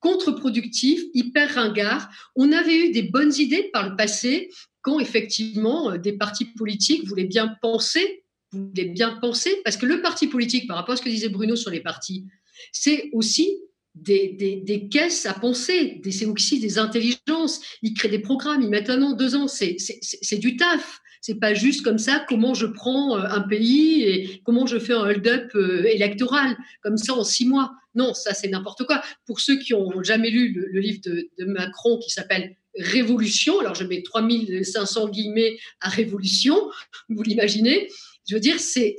contre-productif, 0.00 1.00
hyper 1.14 1.54
ringard. 1.54 2.08
On 2.36 2.52
avait 2.52 2.88
eu 2.88 2.90
des 2.90 3.02
bonnes 3.02 3.34
idées 3.34 3.70
par 3.72 3.88
le 3.90 3.96
passé 3.96 4.50
quand 4.82 4.98
effectivement 4.98 5.96
des 5.98 6.14
partis 6.14 6.46
politiques 6.46 7.06
voulaient 7.06 7.24
bien 7.24 7.54
penser 7.60 8.20
voulez 8.52 8.86
bien 8.86 9.16
penser, 9.20 9.60
parce 9.64 9.76
que 9.76 9.86
le 9.86 10.02
parti 10.02 10.26
politique, 10.26 10.66
par 10.66 10.76
rapport 10.76 10.94
à 10.94 10.96
ce 10.96 11.02
que 11.02 11.08
disait 11.08 11.28
Bruno 11.28 11.56
sur 11.56 11.70
les 11.70 11.80
partis, 11.80 12.26
c'est 12.72 13.10
aussi 13.12 13.56
des, 13.94 14.62
des, 14.64 14.88
caisses 14.88 15.26
à 15.26 15.34
penser, 15.34 16.00
c'est 16.10 16.26
aussi 16.26 16.60
des 16.60 16.78
intelligences. 16.78 17.60
Ils 17.82 17.94
créent 17.94 18.08
des 18.08 18.20
programmes, 18.20 18.62
ils 18.62 18.68
mettent 18.68 18.90
un 18.90 19.02
an, 19.02 19.12
deux 19.12 19.34
ans, 19.34 19.48
c'est 19.48 20.38
du 20.38 20.56
taf. 20.56 21.00
C'est 21.20 21.38
pas 21.38 21.54
juste 21.54 21.82
comme 21.82 21.98
ça 21.98 22.24
comment 22.28 22.54
je 22.54 22.66
prends 22.66 23.18
euh, 23.18 23.24
un 23.28 23.40
pays 23.40 24.02
et 24.02 24.42
comment 24.44 24.66
je 24.66 24.78
fais 24.78 24.94
un 24.94 25.02
hold-up 25.02 25.50
euh, 25.54 25.84
électoral, 25.84 26.56
comme 26.82 26.96
ça 26.96 27.14
en 27.14 27.24
six 27.24 27.46
mois. 27.46 27.72
Non, 27.94 28.14
ça 28.14 28.34
c'est 28.34 28.48
n'importe 28.48 28.84
quoi. 28.84 29.02
Pour 29.26 29.40
ceux 29.40 29.58
qui 29.58 29.74
ont 29.74 30.02
jamais 30.02 30.30
lu 30.30 30.52
le, 30.52 30.80
livre 30.80 31.00
de, 31.04 31.28
de 31.38 31.44
Macron 31.44 31.98
qui 31.98 32.10
s'appelle 32.10 32.56
Révolution, 32.78 33.58
alors 33.58 33.74
je 33.74 33.84
mets 33.84 34.02
3500 34.02 35.08
guillemets 35.08 35.58
à 35.80 35.88
Révolution, 35.88 36.70
vous 37.08 37.22
l'imaginez, 37.22 37.88
je 38.30 38.36
veux 38.36 38.40
dire, 38.40 38.60
c'est 38.60 38.96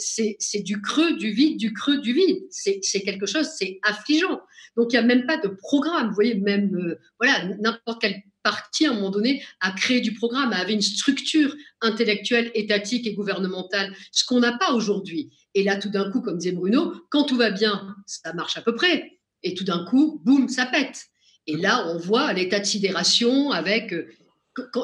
du 0.63 0.81
creux, 0.81 1.13
du 1.15 1.31
vide, 1.31 1.57
du 1.57 1.71
creux, 1.71 1.99
du 1.99 2.11
vide. 2.11 2.43
C'est 2.49 2.81
quelque 3.01 3.25
chose, 3.25 3.49
c'est 3.57 3.79
affligeant. 3.81 4.41
Donc, 4.75 4.91
il 4.91 4.95
n'y 4.95 5.03
a 5.03 5.03
même 5.03 5.25
pas 5.25 5.37
de 5.37 5.47
programme. 5.47 6.09
Vous 6.09 6.15
voyez, 6.15 6.35
même, 6.35 6.75
euh, 6.75 6.99
voilà, 7.19 7.45
n'importe 7.59 8.01
quel 8.01 8.21
parti, 8.43 8.85
à 8.85 8.91
un 8.91 8.93
moment 8.93 9.09
donné, 9.09 9.43
a 9.59 9.71
créé 9.71 10.01
du 10.01 10.13
programme, 10.13 10.53
avait 10.53 10.73
une 10.73 10.81
structure 10.81 11.55
intellectuelle, 11.81 12.51
étatique 12.53 13.07
et 13.07 13.13
gouvernementale, 13.13 13.93
ce 14.11 14.25
qu'on 14.25 14.39
n'a 14.39 14.57
pas 14.57 14.73
aujourd'hui. 14.73 15.31
Et 15.53 15.63
là, 15.63 15.75
tout 15.77 15.89
d'un 15.89 16.09
coup, 16.11 16.21
comme 16.21 16.37
disait 16.37 16.51
Bruno, 16.53 16.93
quand 17.09 17.23
tout 17.23 17.37
va 17.37 17.51
bien, 17.51 17.95
ça 18.05 18.33
marche 18.33 18.57
à 18.57 18.61
peu 18.61 18.75
près. 18.75 19.19
Et 19.43 19.53
tout 19.53 19.63
d'un 19.63 19.85
coup, 19.85 20.21
boum, 20.23 20.47
ça 20.49 20.65
pète. 20.65 21.05
Et 21.47 21.57
là, 21.57 21.87
on 21.87 21.97
voit 21.97 22.31
l'état 22.33 22.59
de 22.59 22.65
sidération 22.65 23.51
avec 23.51 23.93
euh, 23.93 24.07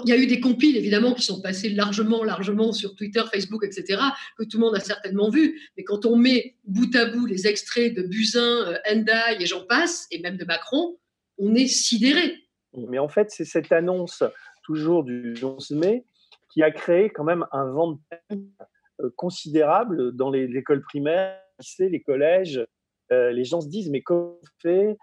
il 0.06 0.10
y 0.10 0.14
a 0.14 0.18
eu 0.18 0.28
des 0.28 0.40
compiles, 0.40 0.78
évidemment, 0.78 1.14
qui 1.14 1.24
sont 1.24 1.42
passés 1.42 1.70
largement, 1.70 2.24
largement 2.24 2.72
sur 2.72 2.96
Twitter, 2.96 3.22
Facebook, 3.32 3.66
etc., 3.66 4.02
que 4.38 4.46
tout 4.46 4.58
le 4.58 4.66
monde 4.66 4.76
a 4.76 4.80
certainement 4.80 5.30
vu. 5.30 5.60
Mais 5.76 5.84
quand 5.84 6.06
on 6.06 6.16
met 6.16 6.56
bout 6.64 6.96
à 6.96 7.06
bout 7.06 7.26
les 7.26 7.48
extraits 7.48 7.94
de 7.94 8.04
Buzyn, 8.04 8.40
euh, 8.40 8.78
Hendaye 8.90 9.38
et 9.42 9.46
j'en 9.46 9.66
passe, 9.66 10.08
et 10.12 10.20
même 10.20 10.38
de 10.38 10.46
Macron, 10.46 10.98
on 11.38 11.54
est 11.54 11.68
sidéré. 11.68 12.36
Mais 12.88 13.00
en 13.00 13.08
fait, 13.08 13.32
c'est 13.32 13.46
cette 13.46 13.72
annonce, 13.72 14.24
toujours 14.64 15.04
du 15.04 15.36
11 15.42 15.72
mai, 15.72 16.06
qui 16.50 16.64
a 16.64 16.72
créé 16.72 17.10
quand 17.10 17.24
même 17.24 17.46
un 17.52 17.66
vent 17.66 17.92
de 17.94 18.00
euh, 19.02 19.10
considérable 19.16 20.12
dans 20.14 20.30
les 20.30 20.56
écoles 20.58 20.82
primaires, 20.82 21.40
les 21.80 22.02
collèges. 22.02 22.66
Euh, 23.12 23.32
les 23.32 23.44
gens 23.44 23.62
se 23.62 23.68
disent, 23.68 23.90
mais 23.90 24.02
comment 24.02 24.38
fait? 24.62 24.98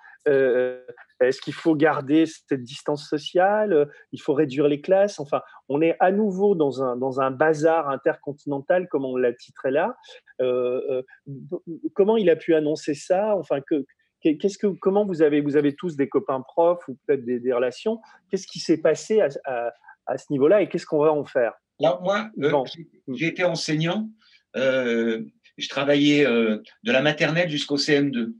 Est-ce 1.21 1.41
qu'il 1.41 1.55
faut 1.55 1.75
garder 1.75 2.27
cette 2.27 2.63
distance 2.63 3.09
sociale? 3.09 3.89
Il 4.13 4.21
faut 4.21 4.35
réduire 4.35 4.69
les 4.69 4.81
classes? 4.81 5.21
Enfin, 5.21 5.41
on 5.69 5.81
est 5.81 5.97
à 6.01 6.11
nouveau 6.11 6.55
dans 6.55 6.83
un, 6.83 6.97
dans 6.97 7.21
un 7.21 7.31
bazar 7.31 7.89
intercontinental, 7.89 8.89
comme 8.89 9.05
on 9.05 9.17
l'a 9.17 9.33
titré 9.33 9.71
là. 9.71 9.97
Euh, 10.41 11.03
euh, 11.29 11.69
comment 11.95 12.17
il 12.17 12.31
a 12.31 12.37
pu 12.37 12.55
annoncer 12.55 12.95
ça? 12.95 13.37
Enfin, 13.37 13.61
que, 13.61 13.85
qu'est-ce 14.25 14.59
que, 14.59 14.67
comment 14.67 15.05
vous 15.05 15.23
avez, 15.23 15.41
vous 15.41 15.57
avez 15.57 15.75
tous 15.75 15.97
des 15.97 16.09
copains 16.09 16.41
profs 16.41 16.87
ou 16.89 16.99
peut-être 17.07 17.25
des, 17.25 17.53
relations 17.53 18.01
Qu'est-ce 18.31 18.47
qui 18.47 18.59
s'est 18.59 18.81
passé 18.81 19.21
à, 19.21 19.73
à, 20.07 20.19
ce 20.19 20.27
niveau-là 20.31 20.63
et 20.63 20.69
qu'est-ce 20.69 20.87
qu'on 20.87 21.03
va 21.03 21.13
en 21.13 21.25
faire? 21.25 21.53
Là, 21.81 21.99
moi, 22.03 22.31
euh, 22.39 22.65
j'ai 23.09 23.27
été 23.27 23.45
enseignant. 23.45 24.09
je 24.55 25.69
travaillais 25.69 26.25
de 26.25 26.93
la 26.93 27.03
maternelle 27.03 27.51
jusqu'au 27.51 27.77
CM2. 27.77 28.33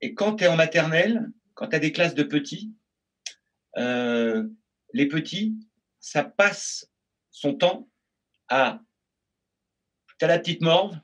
Et 0.00 0.14
quand 0.14 0.36
tu 0.36 0.44
es 0.44 0.48
en 0.48 0.56
maternelle, 0.56 1.30
quand 1.54 1.68
tu 1.68 1.76
as 1.76 1.78
des 1.78 1.92
classes 1.92 2.14
de 2.14 2.24
petits, 2.24 2.74
euh, 3.78 4.46
les 4.92 5.08
petits, 5.08 5.56
ça 5.98 6.22
passe 6.22 6.90
son 7.30 7.54
temps 7.54 7.88
à. 8.48 8.80
Tu 10.18 10.24
as 10.24 10.28
la 10.28 10.38
petite 10.38 10.60
morve, 10.60 10.96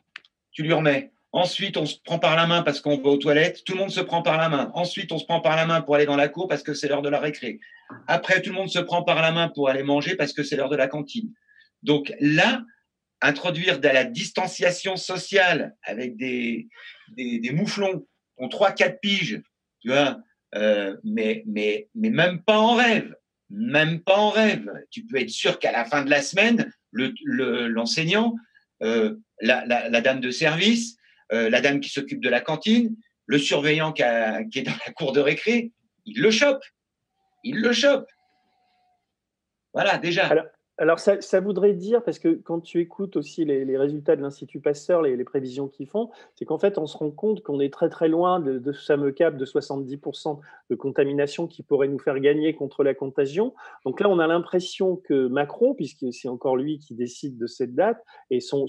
tu 0.52 0.62
lui 0.62 0.72
remets. 0.72 1.12
Ensuite, 1.32 1.76
on 1.76 1.86
se 1.86 1.96
prend 2.04 2.18
par 2.18 2.34
la 2.34 2.46
main 2.46 2.62
parce 2.62 2.80
qu'on 2.80 2.96
va 2.96 3.10
aux 3.10 3.16
toilettes. 3.16 3.62
Tout 3.64 3.74
le 3.74 3.78
monde 3.78 3.90
se 3.90 4.00
prend 4.00 4.22
par 4.22 4.36
la 4.36 4.48
main. 4.48 4.70
Ensuite, 4.74 5.12
on 5.12 5.18
se 5.18 5.24
prend 5.24 5.40
par 5.40 5.54
la 5.54 5.64
main 5.64 5.80
pour 5.80 5.94
aller 5.94 6.06
dans 6.06 6.16
la 6.16 6.28
cour 6.28 6.48
parce 6.48 6.62
que 6.62 6.74
c'est 6.74 6.88
l'heure 6.88 7.02
de 7.02 7.08
la 7.08 7.20
récré. 7.20 7.60
Après, 8.08 8.42
tout 8.42 8.50
le 8.50 8.56
monde 8.56 8.68
se 8.68 8.80
prend 8.80 9.04
par 9.04 9.22
la 9.22 9.30
main 9.30 9.48
pour 9.48 9.68
aller 9.68 9.82
manger 9.82 10.16
parce 10.16 10.32
que 10.32 10.42
c'est 10.42 10.56
l'heure 10.56 10.68
de 10.68 10.76
la 10.76 10.88
cantine. 10.88 11.32
Donc 11.82 12.12
là, 12.20 12.62
introduire 13.20 13.78
de 13.78 13.88
la 13.88 14.04
distanciation 14.04 14.96
sociale 14.96 15.76
avec 15.84 16.16
des, 16.16 16.68
des, 17.16 17.38
des 17.38 17.50
mouflons 17.52 18.06
ont 18.38 18.48
3-4 18.48 18.98
piges, 19.00 19.42
tu 19.80 19.88
vois, 19.88 20.18
euh, 20.54 20.96
mais, 21.04 21.44
mais, 21.46 21.88
mais 21.94 22.10
même 22.10 22.42
pas 22.42 22.58
en 22.58 22.74
rêve. 22.74 23.14
Même 23.50 24.00
pas 24.00 24.16
en 24.16 24.30
rêve. 24.30 24.70
Tu 24.90 25.04
peux 25.04 25.18
être 25.18 25.30
sûr 25.30 25.58
qu'à 25.58 25.72
la 25.72 25.84
fin 25.84 26.04
de 26.04 26.10
la 26.10 26.22
semaine, 26.22 26.72
l'enseignant, 26.92 28.34
le, 28.80 28.86
euh, 28.86 29.16
la, 29.40 29.64
la, 29.66 29.88
la, 29.88 30.00
dame 30.00 30.20
de 30.20 30.30
service, 30.30 30.96
la 31.30 31.60
dame 31.60 31.80
qui 31.80 31.90
s'occupe 31.90 32.20
de 32.20 32.28
la 32.28 32.40
cantine, 32.40 32.96
le 33.26 33.38
surveillant 33.38 33.92
qui, 33.92 34.02
est 34.02 34.62
dans 34.62 34.78
la 34.86 34.92
cour 34.92 35.12
de 35.12 35.20
récré, 35.20 35.72
il 36.06 36.20
le 36.20 36.30
chope. 36.30 36.62
Il 37.44 37.60
le 37.60 37.72
chope. 37.72 38.08
Voilà, 39.72 39.98
déjà. 39.98 40.28
Ça, 40.96 41.40
voudrait 41.40 41.74
dire, 41.74 42.02
parce 42.02 42.18
que 42.18 42.28
quand 42.28 42.60
tu 42.60 42.80
écoutes 42.80 43.16
aussi 43.16 43.44
les, 43.44 43.76
résultats 43.76 44.16
de 44.16 44.22
l'Institut 44.22 44.60
Pasteur, 44.60 45.02
les, 45.02 45.24
prévisions 45.24 45.68
qu'ils 45.68 45.86
font, 45.86 46.10
c'est 46.34 46.46
qu'en 46.46 46.58
fait, 46.58 46.78
on 46.78 46.86
se 46.86 46.96
rend 46.96 47.10
compte 47.10 47.42
qu'on 47.42 47.60
est 47.60 47.72
très 47.72 47.90
très 47.90 48.08
loin 48.08 48.40
de, 48.40 48.72
ce 48.72 48.86
fameux 48.86 49.12
cap 49.12 49.36
de 49.36 49.44
70% 49.44 50.38
de 50.70 50.74
contamination 50.74 51.46
qui 51.46 51.62
pourrait 51.62 51.88
nous 51.88 51.98
faire 51.98 52.18
gagner 52.18 52.54
contre 52.54 52.82
la 52.82 52.94
contagion. 52.94 53.54
Donc 53.84 54.00
là, 54.00 54.08
on 54.08 54.18
a 54.18 54.26
l'impression 54.26 54.96
que 54.96 55.28
Macron, 55.28 55.74
puisque 55.74 56.12
c'est 56.12 56.28
encore 56.28 56.56
lui 56.56 56.78
qui 56.78 56.94
décide 56.94 57.36
de 57.36 57.46
cette 57.46 57.74
date, 57.74 58.02
et 58.30 58.40
son, 58.40 58.66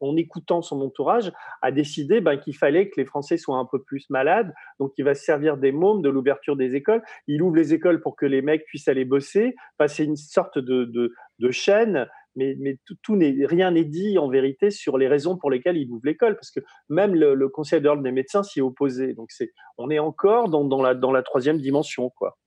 en, 0.00 0.16
écoutant 0.16 0.62
son 0.62 0.80
entourage, 0.82 1.32
a 1.62 1.72
décidé 1.72 2.20
ben, 2.20 2.36
qu'il 2.36 2.56
fallait 2.56 2.88
que 2.88 3.00
les 3.00 3.06
Français 3.06 3.38
soient 3.38 3.58
un 3.58 3.64
peu 3.64 3.82
plus 3.82 4.08
malades. 4.08 4.54
Donc, 4.78 4.92
il 4.98 5.04
va 5.04 5.14
se 5.14 5.24
servir 5.24 5.56
des 5.56 5.72
mômes, 5.72 6.00
de 6.00 6.08
l'ouverture 6.08 6.56
des 6.56 6.76
écoles. 6.76 7.02
Il 7.26 7.42
ouvre 7.42 7.56
les 7.56 7.74
écoles 7.74 8.00
pour 8.00 8.14
que 8.14 8.26
les 8.26 8.40
mecs 8.40 8.64
puissent 8.66 8.88
aller 8.88 9.04
bosser. 9.04 9.56
Enfin, 9.76 9.88
c'est 9.88 10.04
une 10.04 10.16
sorte 10.16 10.58
de 10.58 11.12
chaînes, 11.50 12.06
mais, 12.36 12.56
mais 12.58 12.78
tout, 12.84 13.18
rien 13.18 13.70
n'est 13.70 13.84
dit 13.84 14.18
en 14.18 14.28
vérité 14.28 14.70
sur 14.70 14.98
les 14.98 15.08
raisons 15.08 15.36
pour 15.36 15.50
lesquelles 15.50 15.76
il 15.76 15.88
ouvre 15.90 16.04
l'école, 16.04 16.34
parce 16.34 16.50
que 16.50 16.60
même 16.88 17.14
le, 17.14 17.48
Conseil 17.48 17.80
d'ordre 17.80 18.02
des 18.02 18.12
médecins 18.12 18.42
s'y 18.42 18.58
est 18.58 18.62
opposé. 18.62 19.14
Donc 19.14 19.30
c'est, 19.30 19.52
on 19.78 19.90
est 19.90 19.98
encore 19.98 20.48
dans, 20.48 20.82
la, 20.82 20.94
dans 20.94 21.12
la 21.12 21.22
troisième 21.22 21.60
dimension, 21.60 22.10
quoi. 22.10 22.38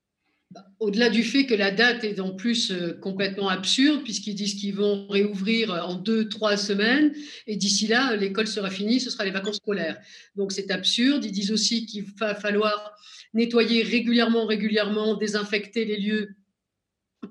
Au-delà 0.80 1.10
du 1.10 1.24
fait 1.24 1.46
que 1.46 1.54
la 1.54 1.72
date 1.72 2.06
est 2.06 2.22
en 2.22 2.34
plus 2.34 2.72
euh, 2.72 2.94
complètement 2.94 3.50
absurde, 3.50 4.04
puisqu'ils 4.04 4.36
disent 4.36 4.56
qu'ils 4.56 4.76
vont 4.76 5.06
réouvrir 5.08 5.72
en 5.72 5.96
deux, 5.96 6.30
trois 6.30 6.56
semaines, 6.56 7.14
et 7.48 7.58
d'ici 7.58 7.86
là, 7.88 8.16
l'école 8.16 8.48
sera 8.48 8.70
finie, 8.70 9.02
ce 9.02 9.10
sera 9.10 9.26
les 9.26 9.32
vacances 9.32 9.58
scolaires. 9.58 10.00
Donc 10.36 10.54
c'est 10.54 10.72
absurde. 10.72 11.26
Ils 11.26 11.34
disent 11.34 11.52
aussi 11.52 11.86
qu'il 11.86 12.06
va 12.18 12.34
falloir 12.34 12.96
nettoyer 13.34 13.84
régulièrement, 13.84 14.46
régulièrement, 14.46 15.16
désinfecter 15.16 15.84
les 15.84 15.98
lieux 15.98 16.30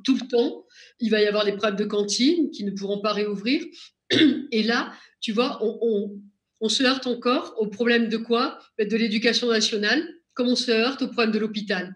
tout 0.07 0.15
le 0.15 0.27
temps. 0.27 0.65
Il 1.01 1.11
va 1.11 1.21
y 1.21 1.27
avoir 1.27 1.45
des 1.45 1.53
problèmes 1.53 1.77
de 1.77 1.85
cantine 1.85 2.51
qui 2.51 2.65
ne 2.65 2.71
pourront 2.71 3.01
pas 3.01 3.13
réouvrir. 3.13 3.63
Et 4.53 4.63
là, 4.63 4.93
tu 5.21 5.33
vois, 5.33 5.59
on, 5.61 6.69
se 6.69 6.83
heurte 6.85 7.07
encore 7.07 7.55
au 7.59 7.67
problème 7.67 8.09
de 8.09 8.17
quoi? 8.17 8.59
De 8.79 8.97
l'éducation 8.97 9.49
nationale, 9.49 10.03
comme 10.33 10.49
on 10.49 10.57
se 10.57 10.71
heurte 10.71 11.03
au 11.03 11.09
problème 11.09 11.33
de 11.33 11.39
l'hôpital. 11.39 11.95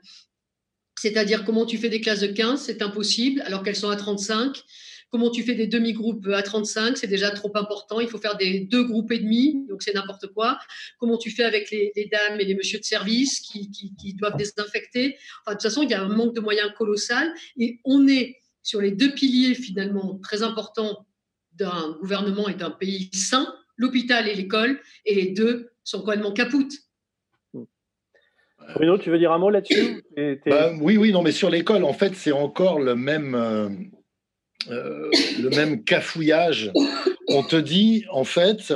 C'est-à-dire 0.99 1.45
comment 1.45 1.65
tu 1.65 1.79
fais 1.79 1.89
des 1.89 2.01
classes 2.01 2.21
de 2.21 2.27
15, 2.27 2.61
c'est 2.61 2.83
impossible, 2.83 3.41
alors 3.47 3.63
qu'elles 3.63 3.77
sont 3.77 3.89
à 3.89 3.97
35. 3.97 4.63
Comment 5.11 5.31
tu 5.31 5.43
fais 5.43 5.57
des 5.57 5.67
demi-groupes 5.67 6.29
à 6.29 6.43
35 6.43 6.97
C'est 6.97 7.09
déjà 7.09 7.31
trop 7.31 7.51
important. 7.55 7.99
Il 7.99 8.09
faut 8.09 8.19
faire 8.19 8.37
des 8.37 8.61
deux 8.61 8.85
groupes 8.85 9.11
et 9.11 9.19
demi, 9.19 9.67
donc 9.69 9.83
c'est 9.83 9.93
n'importe 9.93 10.29
quoi. 10.29 10.59
Comment 10.99 11.19
tu 11.19 11.31
fais 11.31 11.43
avec 11.43 11.71
les, 11.73 11.93
dames 12.11 12.39
et 12.39 12.45
les 12.45 12.55
messieurs 12.55 12.79
de 12.79 12.85
service 12.85 13.41
qui, 13.41 14.15
doivent 14.15 14.37
désinfecter? 14.37 15.17
Enfin, 15.41 15.53
De 15.53 15.55
toute 15.55 15.63
façon, 15.63 15.83
il 15.83 15.91
y 15.91 15.95
a 15.95 16.03
un 16.03 16.09
manque 16.09 16.35
de 16.35 16.41
moyens 16.41 16.71
colossal. 16.77 17.33
Et 17.59 17.81
on 17.85 18.07
est 18.07 18.37
sur 18.63 18.81
les 18.81 18.93
deux 18.93 19.13
piliers 19.13 19.55
finalement 19.55 20.19
très 20.23 20.43
importants 20.43 21.07
d'un 21.55 21.97
gouvernement 22.01 22.49
et 22.49 22.55
d'un 22.55 22.71
pays 22.71 23.11
sain, 23.13 23.53
l'hôpital 23.77 24.29
et 24.29 24.35
l'école, 24.35 24.79
et 25.07 25.15
les 25.17 25.33
deux 25.33 25.71
sont 25.83 26.01
complètement 26.01 26.33
capoutes. 26.33 26.75
Bruno, 28.75 28.99
tu 28.99 29.11
veux 29.11 29.19
dire 29.19 29.33
un 29.33 29.39
mot 29.39 29.51
là-dessus 29.51 30.05
bah, 30.47 30.73
Oui, 30.81 30.97
oui, 30.97 31.11
non, 31.11 31.23
mais 31.23 31.33
sur 31.33 31.51
l'école, 31.51 31.83
en 31.83 31.93
fait, 31.93 32.15
c'est 32.15 32.31
encore 32.31 32.79
le 32.79 32.95
même, 32.95 33.91
euh, 34.69 35.11
le 35.41 35.49
même 35.51 35.85
cafouillage. 35.85 36.71
On 37.29 37.43
te 37.43 37.57
dit, 37.57 38.05
en 38.11 38.25
fait, 38.25 38.73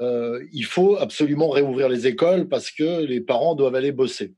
euh, 0.00 0.44
il 0.52 0.64
faut 0.64 0.96
absolument 0.96 1.50
réouvrir 1.50 1.88
les 1.88 2.06
écoles 2.06 2.48
parce 2.48 2.70
que 2.70 3.04
les 3.04 3.20
parents 3.20 3.54
doivent 3.54 3.74
aller 3.74 3.92
bosser. 3.92 4.34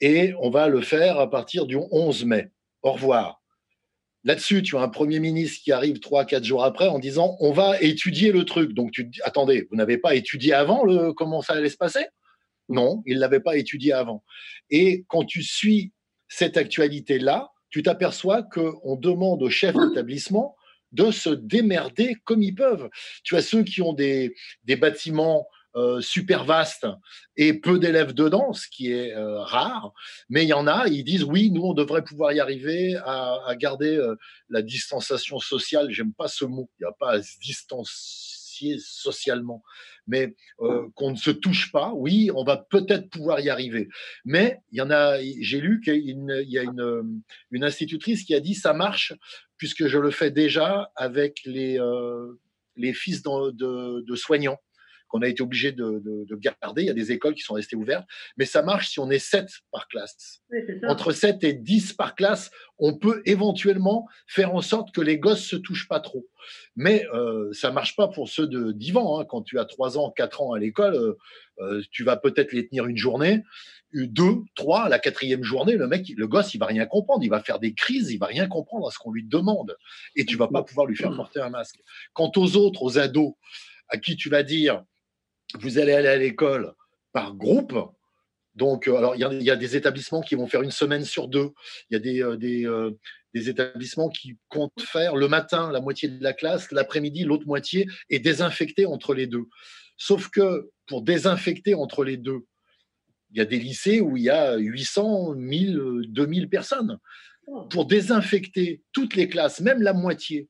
Et 0.00 0.34
on 0.40 0.50
va 0.50 0.68
le 0.68 0.80
faire 0.80 1.18
à 1.18 1.30
partir 1.30 1.66
du 1.66 1.76
11 1.90 2.24
mai. 2.24 2.50
Au 2.82 2.92
revoir. 2.92 3.40
Là-dessus, 4.24 4.62
tu 4.62 4.76
as 4.76 4.80
un 4.80 4.88
Premier 4.88 5.18
ministre 5.18 5.62
qui 5.64 5.72
arrive 5.72 5.98
trois, 5.98 6.24
quatre 6.24 6.44
jours 6.44 6.64
après 6.64 6.86
en 6.86 7.00
disant 7.00 7.36
on 7.40 7.52
va 7.52 7.80
étudier 7.80 8.30
le 8.30 8.44
truc. 8.44 8.72
Donc 8.72 8.92
tu 8.92 9.10
attendez, 9.24 9.66
vous 9.70 9.76
n'avez 9.76 9.98
pas 9.98 10.14
étudié 10.14 10.52
avant 10.52 10.84
le, 10.84 11.12
comment 11.12 11.42
ça 11.42 11.54
allait 11.54 11.68
se 11.68 11.76
passer? 11.76 12.04
Non, 12.68 13.02
il 13.06 13.16
ne 13.16 13.20
l'avait 13.20 13.40
pas 13.40 13.56
étudié 13.56 13.92
avant. 13.92 14.22
Et 14.70 15.04
quand 15.08 15.24
tu 15.24 15.42
suis 15.42 15.92
cette 16.28 16.56
actualité-là, 16.56 17.51
tu 17.72 17.82
t'aperçois 17.82 18.42
qu'on 18.42 18.96
demande 18.96 19.42
aux 19.42 19.50
chefs 19.50 19.74
d'établissement 19.74 20.56
de 20.92 21.10
se 21.10 21.30
démerder 21.30 22.16
comme 22.24 22.42
ils 22.42 22.54
peuvent. 22.54 22.90
Tu 23.24 23.34
as 23.34 23.42
ceux 23.42 23.64
qui 23.64 23.80
ont 23.82 23.94
des, 23.94 24.34
des 24.64 24.76
bâtiments 24.76 25.48
euh, 25.74 26.02
super 26.02 26.44
vastes 26.44 26.86
et 27.34 27.54
peu 27.54 27.78
d'élèves 27.78 28.12
dedans, 28.12 28.52
ce 28.52 28.68
qui 28.68 28.92
est 28.92 29.14
euh, 29.14 29.40
rare, 29.40 29.94
mais 30.28 30.42
il 30.42 30.48
y 30.48 30.52
en 30.52 30.66
a, 30.66 30.86
ils 30.86 31.02
disent 31.02 31.24
oui, 31.24 31.50
nous, 31.50 31.62
on 31.62 31.72
devrait 31.72 32.04
pouvoir 32.04 32.34
y 32.34 32.40
arriver 32.40 32.96
à, 33.06 33.54
garder 33.56 33.96
euh, 33.96 34.16
la 34.50 34.60
distanciation 34.60 35.38
sociale. 35.38 35.90
J'aime 35.90 36.12
pas 36.12 36.28
ce 36.28 36.44
mot, 36.44 36.68
il 36.78 36.82
n'y 36.82 36.88
a 36.90 36.92
pas 36.92 37.12
à 37.12 37.22
se 37.22 37.38
distancier 37.40 38.76
socialement 38.78 39.62
mais 40.06 40.34
euh, 40.60 40.88
qu'on 40.94 41.12
ne 41.12 41.16
se 41.16 41.30
touche 41.30 41.70
pas, 41.72 41.92
oui, 41.94 42.30
on 42.34 42.44
va 42.44 42.56
peut-être 42.56 43.08
pouvoir 43.10 43.40
y 43.40 43.50
arriver. 43.50 43.88
Mais 44.24 44.58
il 44.70 44.78
y 44.78 44.80
en 44.80 44.90
a, 44.90 45.18
j'ai 45.40 45.60
lu 45.60 45.80
qu'il 45.80 45.94
y 45.96 46.58
a 46.58 46.62
une, 46.62 47.22
une, 47.50 47.64
institutrice 47.64 48.24
qui 48.24 48.34
a 48.34 48.40
dit 48.40 48.54
ça 48.54 48.72
marche 48.72 49.12
puisque 49.56 49.86
je 49.86 49.98
le 49.98 50.10
fais 50.10 50.30
déjà 50.30 50.90
avec 50.96 51.40
les, 51.44 51.78
euh, 51.78 52.40
les 52.76 52.92
fils 52.92 53.22
de 53.22 54.14
soignants 54.16 54.58
qu'on 55.12 55.20
a 55.20 55.28
été 55.28 55.42
obligé 55.42 55.72
de, 55.72 56.26
garder. 56.36 56.82
Il 56.82 56.86
y 56.86 56.90
a 56.90 56.94
des 56.94 57.12
écoles 57.12 57.34
qui 57.34 57.42
sont 57.42 57.54
restées 57.54 57.76
ouvertes, 57.76 58.06
mais 58.38 58.46
ça 58.46 58.62
marche 58.62 58.88
si 58.88 58.98
on 58.98 59.10
est 59.10 59.18
7 59.18 59.46
par 59.70 59.86
classe. 59.86 60.40
Entre 60.88 61.12
7 61.12 61.44
et 61.44 61.52
10 61.52 61.92
par 61.92 62.14
classe, 62.14 62.50
on 62.78 62.96
peut 62.96 63.22
éventuellement 63.26 64.08
faire 64.26 64.54
en 64.54 64.62
sorte 64.62 64.94
que 64.94 65.02
les 65.02 65.18
gosses 65.18 65.44
se 65.44 65.56
touchent 65.56 65.86
pas 65.86 66.00
trop. 66.00 66.26
Mais 66.74 67.06
euh, 67.14 67.52
ça 67.52 67.70
marche 67.70 67.94
pas 67.94 68.08
pour 68.08 68.28
ceux 68.28 68.46
de 68.46 68.72
d'Ivan. 68.72 69.20
Hein. 69.20 69.26
Quand 69.28 69.42
tu 69.42 69.58
as 69.58 69.66
3 69.66 69.98
ans, 69.98 70.10
4 70.10 70.42
ans 70.42 70.52
à 70.52 70.58
l'école, 70.58 70.94
euh, 70.94 71.18
euh, 71.60 71.82
tu 71.90 72.02
vas 72.02 72.16
peut-être 72.16 72.52
les 72.52 72.66
tenir 72.66 72.86
une 72.86 72.96
journée, 72.96 73.42
deux, 73.94 74.36
trois, 74.54 74.88
la 74.88 74.98
quatrième 74.98 75.44
journée, 75.44 75.76
le 75.76 75.86
mec, 75.86 76.10
le 76.16 76.26
gosse, 76.26 76.54
il 76.54 76.58
va 76.58 76.64
rien 76.64 76.86
comprendre, 76.86 77.22
il 77.22 77.28
va 77.28 77.42
faire 77.42 77.58
des 77.58 77.74
crises, 77.74 78.10
il 78.10 78.16
va 78.16 78.26
rien 78.26 78.48
comprendre 78.48 78.88
à 78.88 78.90
ce 78.90 78.98
qu'on 78.98 79.12
lui 79.12 79.22
demande, 79.22 79.76
et 80.16 80.24
tu 80.24 80.38
vas 80.38 80.48
pas 80.48 80.62
pouvoir 80.62 80.86
lui 80.86 80.96
faire 80.96 81.14
porter 81.14 81.40
un 81.40 81.50
masque. 81.50 81.78
Quant 82.14 82.32
aux 82.36 82.56
autres, 82.56 82.82
aux 82.82 82.98
ados, 82.98 83.34
à 83.88 83.98
qui 83.98 84.16
tu 84.16 84.30
vas 84.30 84.42
dire, 84.42 84.82
vous 85.60 85.78
allez 85.78 85.92
aller 85.92 86.08
à 86.08 86.16
l'école 86.16 86.74
par 87.12 87.34
groupe. 87.34 87.74
Donc, 88.54 88.86
euh, 88.86 88.96
alors, 88.96 89.14
il 89.16 89.42
y, 89.42 89.50
a 89.50 89.56
des 89.56 89.76
établissements 89.76 90.20
qui 90.20 90.34
vont 90.34 90.46
faire 90.46 90.62
une 90.62 90.70
semaine 90.70 91.04
sur 91.04 91.28
deux. 91.28 91.50
Il 91.90 91.94
y 91.94 91.96
a 91.96 92.00
des, 92.00 92.22
euh, 92.22 92.68
euh, 92.70 92.90
des, 93.32 93.48
établissements 93.48 94.10
qui 94.10 94.36
comptent 94.48 94.72
faire 94.80 95.16
le 95.16 95.26
matin 95.26 95.72
la 95.72 95.80
moitié 95.80 96.08
de 96.08 96.22
la 96.22 96.34
classe, 96.34 96.70
l'après-midi 96.70 97.24
l'autre 97.24 97.46
moitié, 97.46 97.86
et 98.10 98.18
désinfecter 98.18 98.84
entre 98.84 99.14
les 99.14 99.26
deux. 99.26 99.46
Sauf 99.96 100.28
que 100.28 100.70
pour 100.86 101.02
désinfecter 101.02 101.74
entre 101.74 102.04
les 102.04 102.18
deux, 102.18 102.40
il 103.30 103.38
y 103.38 103.40
a 103.40 103.46
des 103.46 103.58
lycées 103.58 104.00
où 104.00 104.18
il 104.18 104.24
y 104.24 104.30
a 104.30 104.56
800, 104.56 105.34
1000, 105.34 106.02
2000 106.08 106.50
personnes. 106.50 106.98
Pour 107.70 107.86
désinfecter 107.86 108.82
toutes 108.92 109.16
les 109.16 109.28
classes, 109.28 109.60
même 109.60 109.80
la 109.80 109.94
moitié, 109.94 110.48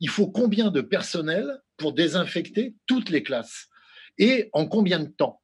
il 0.00 0.08
faut 0.08 0.26
combien 0.26 0.70
de 0.70 0.80
personnel 0.80 1.60
pour 1.76 1.92
désinfecter 1.92 2.74
toutes 2.86 3.10
les 3.10 3.22
classes? 3.22 3.68
Et 4.18 4.50
en 4.52 4.66
combien 4.66 5.00
de 5.00 5.08
temps? 5.08 5.40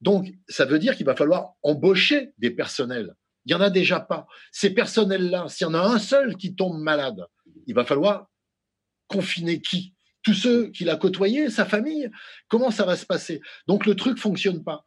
Donc, 0.00 0.32
ça 0.48 0.64
veut 0.64 0.78
dire 0.78 0.96
qu'il 0.96 1.06
va 1.06 1.14
falloir 1.14 1.54
embaucher 1.62 2.32
des 2.38 2.50
personnels. 2.50 3.14
Il 3.44 3.50
n'y 3.50 3.54
en 3.54 3.60
a 3.60 3.70
déjà 3.70 4.00
pas. 4.00 4.26
Ces 4.50 4.70
personnels-là, 4.70 5.48
s'il 5.48 5.66
y 5.66 5.70
en 5.70 5.74
a 5.74 5.80
un 5.80 5.98
seul 5.98 6.36
qui 6.36 6.54
tombe 6.54 6.80
malade, 6.80 7.24
il 7.66 7.74
va 7.74 7.84
falloir 7.84 8.28
confiner 9.08 9.60
qui? 9.60 9.94
Tous 10.22 10.34
ceux 10.34 10.70
qu'il 10.70 10.88
a 10.88 10.96
côtoyés, 10.96 11.50
sa 11.50 11.64
famille? 11.64 12.10
Comment 12.48 12.70
ça 12.70 12.84
va 12.84 12.96
se 12.96 13.06
passer? 13.06 13.40
Donc, 13.66 13.86
le 13.86 13.96
truc 13.96 14.18
fonctionne 14.18 14.62
pas. 14.62 14.86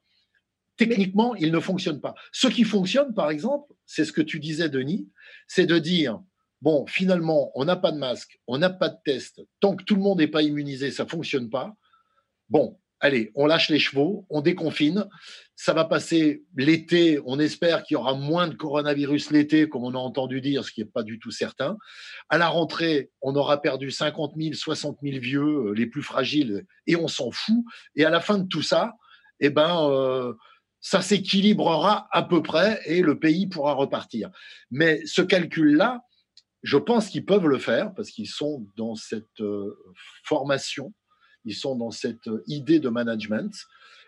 Techniquement, 0.77 1.35
il 1.35 1.51
ne 1.51 1.59
fonctionne 1.59 2.01
pas. 2.01 2.15
Ce 2.31 2.47
qui 2.47 2.63
fonctionne, 2.63 3.13
par 3.13 3.29
exemple, 3.29 3.73
c'est 3.85 4.05
ce 4.05 4.11
que 4.11 4.21
tu 4.21 4.39
disais, 4.39 4.69
Denis, 4.69 5.09
c'est 5.47 5.65
de 5.65 5.77
dire, 5.77 6.19
bon, 6.61 6.85
finalement, 6.87 7.51
on 7.55 7.63
n'a 7.65 7.75
pas 7.75 7.91
de 7.91 7.97
masque, 7.97 8.39
on 8.47 8.57
n'a 8.57 8.69
pas 8.69 8.89
de 8.89 8.97
test, 9.05 9.41
tant 9.59 9.75
que 9.75 9.83
tout 9.83 9.95
le 9.95 10.01
monde 10.01 10.19
n'est 10.19 10.27
pas 10.27 10.41
immunisé, 10.41 10.91
ça 10.91 11.05
fonctionne 11.05 11.49
pas. 11.49 11.75
Bon, 12.49 12.77
allez, 13.05 13.31
on 13.35 13.45
lâche 13.45 13.69
les 13.69 13.79
chevaux, 13.79 14.25
on 14.29 14.41
déconfine. 14.41 15.07
Ça 15.55 15.73
va 15.73 15.85
passer 15.85 16.43
l'été. 16.57 17.19
On 17.25 17.39
espère 17.39 17.83
qu'il 17.83 17.95
y 17.95 17.97
aura 17.97 18.13
moins 18.13 18.47
de 18.47 18.55
coronavirus 18.55 19.31
l'été, 19.31 19.69
comme 19.69 19.83
on 19.83 19.93
a 19.93 19.97
entendu 19.97 20.41
dire, 20.41 20.65
ce 20.65 20.71
qui 20.71 20.81
n'est 20.81 20.89
pas 20.89 21.03
du 21.03 21.19
tout 21.19 21.31
certain. 21.31 21.77
À 22.29 22.37
la 22.37 22.47
rentrée, 22.49 23.11
on 23.21 23.35
aura 23.35 23.61
perdu 23.61 23.91
50 23.91 24.33
000, 24.37 24.53
60 24.53 24.97
000 25.01 25.19
vieux, 25.19 25.41
euh, 25.41 25.71
les 25.73 25.85
plus 25.85 26.03
fragiles, 26.03 26.65
et 26.87 26.95
on 26.95 27.07
s'en 27.07 27.31
fout. 27.31 27.63
Et 27.95 28.03
à 28.03 28.09
la 28.09 28.19
fin 28.19 28.37
de 28.37 28.47
tout 28.47 28.63
ça, 28.63 28.93
eh 29.39 29.49
ben, 29.49 29.87
euh, 29.89 30.33
ça 30.81 31.01
s'équilibrera 31.01 32.07
à 32.11 32.23
peu 32.23 32.41
près 32.41 32.81
et 32.85 33.01
le 33.01 33.19
pays 33.19 33.47
pourra 33.47 33.73
repartir. 33.73 34.29
Mais 34.71 35.01
ce 35.05 35.21
calcul-là, 35.21 36.01
je 36.63 36.77
pense 36.77 37.09
qu'ils 37.09 37.25
peuvent 37.25 37.47
le 37.47 37.59
faire 37.59 37.93
parce 37.93 38.09
qu'ils 38.09 38.29
sont 38.29 38.67
dans 38.75 38.95
cette 38.95 39.41
euh, 39.41 39.77
formation 40.23 40.93
ils 41.45 41.55
sont 41.55 41.75
dans 41.75 41.91
cette 41.91 42.29
idée 42.47 42.79
de 42.79 42.89
management, 42.89 43.53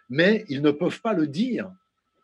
mais 0.10 0.46
ils 0.50 0.62
ne 0.62 0.72
peuvent 0.72 1.02
pas 1.02 1.14
le 1.14 1.28
dire. 1.28 1.72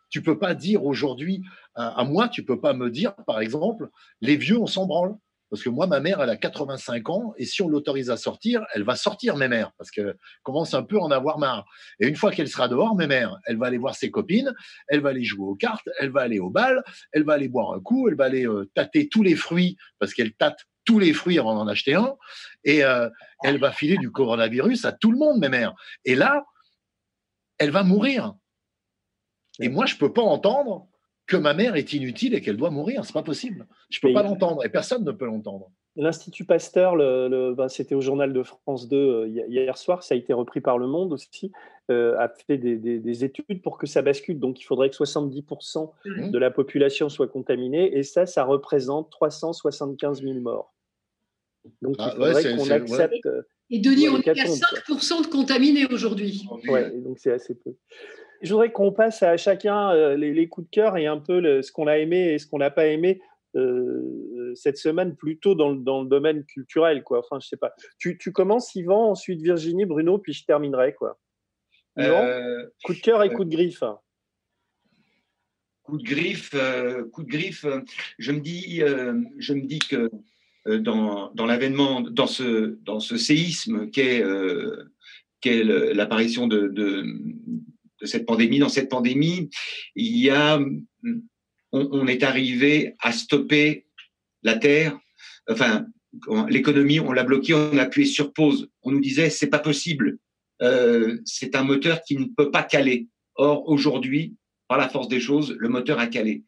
Tu 0.09 0.21
peux 0.21 0.37
pas 0.37 0.53
dire 0.53 0.85
aujourd'hui 0.85 1.43
à, 1.75 2.03
moi, 2.03 2.27
tu 2.27 2.43
peux 2.43 2.59
pas 2.59 2.73
me 2.73 2.89
dire, 2.89 3.15
par 3.25 3.39
exemple, 3.39 3.89
les 4.21 4.35
vieux, 4.35 4.59
on 4.59 4.67
s'en 4.67 4.85
branle. 4.85 5.15
Parce 5.49 5.61
que 5.61 5.69
moi, 5.69 5.85
ma 5.85 5.99
mère, 5.99 6.19
elle 6.19 6.31
a 6.31 6.35
85 6.35 7.09
ans, 7.09 7.33
et 7.37 7.45
si 7.45 7.61
on 7.61 7.69
l'autorise 7.69 8.09
à 8.09 8.17
sortir, 8.17 8.65
elle 8.73 8.81
va 8.81 8.95
sortir, 8.95 9.37
mes 9.37 9.47
mères, 9.47 9.71
parce 9.77 9.91
qu'elle 9.91 10.17
commence 10.41 10.73
un 10.73 10.81
peu 10.81 10.97
à 10.97 11.01
en 11.01 11.11
avoir 11.11 11.37
marre. 11.37 11.65
Et 11.99 12.07
une 12.07 12.15
fois 12.15 12.31
qu'elle 12.31 12.47
sera 12.47 12.67
dehors, 12.67 12.95
mes 12.95 13.05
mères, 13.05 13.37
elle 13.45 13.57
va 13.57 13.67
aller 13.67 13.77
voir 13.77 13.93
ses 13.93 14.09
copines, 14.09 14.51
elle 14.87 15.01
va 15.01 15.09
aller 15.09 15.23
jouer 15.23 15.45
aux 15.45 15.53
cartes, 15.53 15.87
elle 15.99 16.09
va 16.09 16.21
aller 16.21 16.39
au 16.39 16.49
bal, 16.49 16.83
elle 17.11 17.23
va 17.23 17.33
aller 17.33 17.49
boire 17.49 17.73
un 17.73 17.79
coup, 17.79 18.07
elle 18.07 18.15
va 18.15 18.25
aller 18.25 18.47
euh, 18.47 18.67
tâter 18.73 19.09
tous 19.09 19.21
les 19.21 19.35
fruits, 19.35 19.77
parce 19.99 20.15
qu'elle 20.15 20.33
tâte 20.33 20.65
tous 20.85 20.99
les 20.99 21.13
fruits 21.13 21.39
avant 21.39 21.55
d'en 21.55 21.67
acheter 21.67 21.95
un, 21.95 22.15
et 22.63 22.83
euh, 22.83 23.09
elle 23.43 23.59
va 23.59 23.71
filer 23.71 23.97
du 23.97 24.11
coronavirus 24.11 24.85
à 24.85 24.91
tout 24.91 25.11
le 25.11 25.17
monde, 25.17 25.39
mes 25.39 25.49
mères. 25.49 25.73
Et 26.05 26.15
là, 26.15 26.45
elle 27.57 27.71
va 27.71 27.83
mourir. 27.83 28.33
Et 29.59 29.69
moi, 29.69 29.85
je 29.85 29.95
peux 29.95 30.11
pas 30.11 30.21
entendre 30.21 30.87
que 31.27 31.37
ma 31.37 31.53
mère 31.53 31.75
est 31.75 31.93
inutile 31.93 32.33
et 32.33 32.41
qu'elle 32.41 32.57
doit 32.57 32.69
mourir. 32.69 33.05
C'est 33.05 33.13
pas 33.13 33.23
possible. 33.23 33.67
Je 33.89 33.99
peux 33.99 34.13
pas 34.13 34.23
l'entendre 34.23 34.65
et 34.65 34.69
personne 34.69 35.03
ne 35.03 35.11
peut 35.11 35.25
l'entendre. 35.25 35.71
L'Institut 35.95 36.43
Pasteur, 36.43 36.95
le, 36.95 37.53
ben, 37.53 37.67
c'était 37.69 37.93
au 37.93 38.01
journal 38.01 38.33
de 38.33 38.41
France 38.41 38.89
2 38.89 38.97
euh, 38.97 39.27
hier 39.27 39.77
soir, 39.77 40.01
ça 40.01 40.15
a 40.15 40.17
été 40.17 40.33
repris 40.33 40.59
par 40.59 40.79
Le 40.79 40.87
Monde 40.87 41.13
aussi, 41.13 41.51
euh, 41.91 42.17
a 42.17 42.29
fait 42.29 42.57
des, 42.57 43.23
études 43.23 43.61
pour 43.61 43.77
que 43.77 43.85
ça 43.85 44.01
bascule. 44.01 44.39
Donc 44.39 44.59
il 44.59 44.63
faudrait 44.63 44.89
que 44.89 44.95
70% 44.95 45.91
mmh. 46.05 46.31
de 46.31 46.37
la 46.39 46.49
population 46.49 47.09
soit 47.09 47.27
contaminée 47.27 47.95
et 47.95 48.01
ça, 48.01 48.25
ça 48.25 48.43
représente 48.43 49.11
375 49.11 50.23
000 50.23 50.39
morts. 50.39 50.72
Donc 51.81 51.95
il 51.97 52.01
ah, 52.01 52.11
faudrait 52.11 52.55
qu'on 52.55 52.69
accepte. 52.69 53.29
Et 53.69 53.79
Denis, 53.79 54.09
on 54.09 54.19
est 54.19 54.27
à 54.27 54.33
5% 54.33 55.23
de 55.23 55.27
contaminés 55.27 55.85
aujourd'hui. 55.91 56.45
Ouais, 56.67 56.91
donc 56.91 57.17
c'est 57.19 57.31
assez 57.31 57.55
peu. 57.55 57.75
Je 58.41 58.51
voudrais 58.51 58.71
qu'on 58.71 58.91
passe 58.91 59.23
à 59.23 59.37
chacun 59.37 59.91
euh, 59.91 60.17
les, 60.17 60.49
coups 60.49 60.67
de 60.67 60.71
cœur 60.71 60.97
et 60.97 61.07
un 61.07 61.17
peu 61.17 61.61
ce 61.61 61.71
qu'on 61.71 61.87
a 61.87 61.97
aimé 61.97 62.33
et 62.33 62.39
ce 62.39 62.45
qu'on 62.45 62.57
n'a 62.57 62.71
pas 62.71 62.87
aimé 62.87 63.21
euh, 63.55 64.53
cette 64.53 64.77
semaine, 64.77 65.15
plutôt 65.15 65.55
dans 65.55 65.71
le, 65.71 65.77
dans 65.77 66.03
le, 66.03 66.09
domaine 66.09 66.43
culturel. 66.45 67.03
Quoi. 67.03 67.19
Enfin, 67.19 67.39
je 67.41 67.47
sais 67.47 67.57
pas. 67.57 67.73
Tu, 67.99 68.17
tu, 68.17 68.33
commences, 68.33 68.75
Yvan, 68.75 69.11
ensuite 69.11 69.41
Virginie, 69.41 69.85
Bruno, 69.85 70.17
puis 70.17 70.33
je 70.33 70.45
terminerai. 70.45 70.93
Quoi. 70.93 71.17
Euh, 71.99 72.65
coup 72.83 72.93
de 72.93 72.99
cœur 72.99 73.23
et 73.23 73.31
coup 73.31 73.45
de 73.45 73.49
griffe. 73.49 73.83
Coup 75.83 75.97
de 75.97 76.03
griffe, 76.03 76.55
coup 77.11 77.23
de 77.23 77.29
griffe. 77.29 77.65
Je 78.19 78.31
me 78.33 78.39
dis, 78.41 78.79
je 79.37 79.53
me 79.53 79.65
dis 79.65 79.79
que 79.79 80.11
dans, 80.65 81.31
dans 81.33 81.45
l'avènement, 81.45 82.01
dans 82.01 82.27
ce, 82.27 82.77
séisme 83.17 83.89
qu'est 83.89 84.23
l'apparition 85.43 86.47
de, 86.47 86.67
de, 86.67 87.05
de 88.03 88.07
cette 88.07 88.25
pandémie. 88.25 88.59
Dans 88.59 88.69
cette 88.69 88.89
pandémie, 88.89 89.49
il 89.95 90.17
y 90.17 90.29
a, 90.29 90.59
on, 91.71 92.07
est 92.07 92.23
arrivé 92.23 92.95
à 92.99 93.11
stopper 93.11 93.87
la 94.43 94.55
Terre, 94.55 94.99
enfin, 95.49 95.87
l'économie, 96.49 96.99
on 96.99 97.13
l'a 97.13 97.23
bloquée, 97.23 97.53
on 97.53 97.77
a 97.77 97.83
appuyé 97.83 98.07
sur 98.07 98.33
pause. 98.33 98.69
On 98.83 98.91
nous 98.91 98.99
disait, 98.99 99.29
c'est 99.29 99.49
pas 99.49 99.59
possible. 99.59 100.19
Euh, 100.61 101.17
c'est 101.25 101.55
un 101.55 101.63
moteur 101.63 102.03
qui 102.03 102.17
ne 102.17 102.25
peut 102.25 102.51
pas 102.51 102.63
caler. 102.63 103.07
Or, 103.35 103.67
aujourd'hui, 103.67 104.35
par 104.67 104.77
la 104.77 104.89
force 104.89 105.07
des 105.07 105.19
choses, 105.19 105.55
le 105.57 105.69
moteur 105.69 105.97
a 105.99 106.07
calé. 106.07 106.43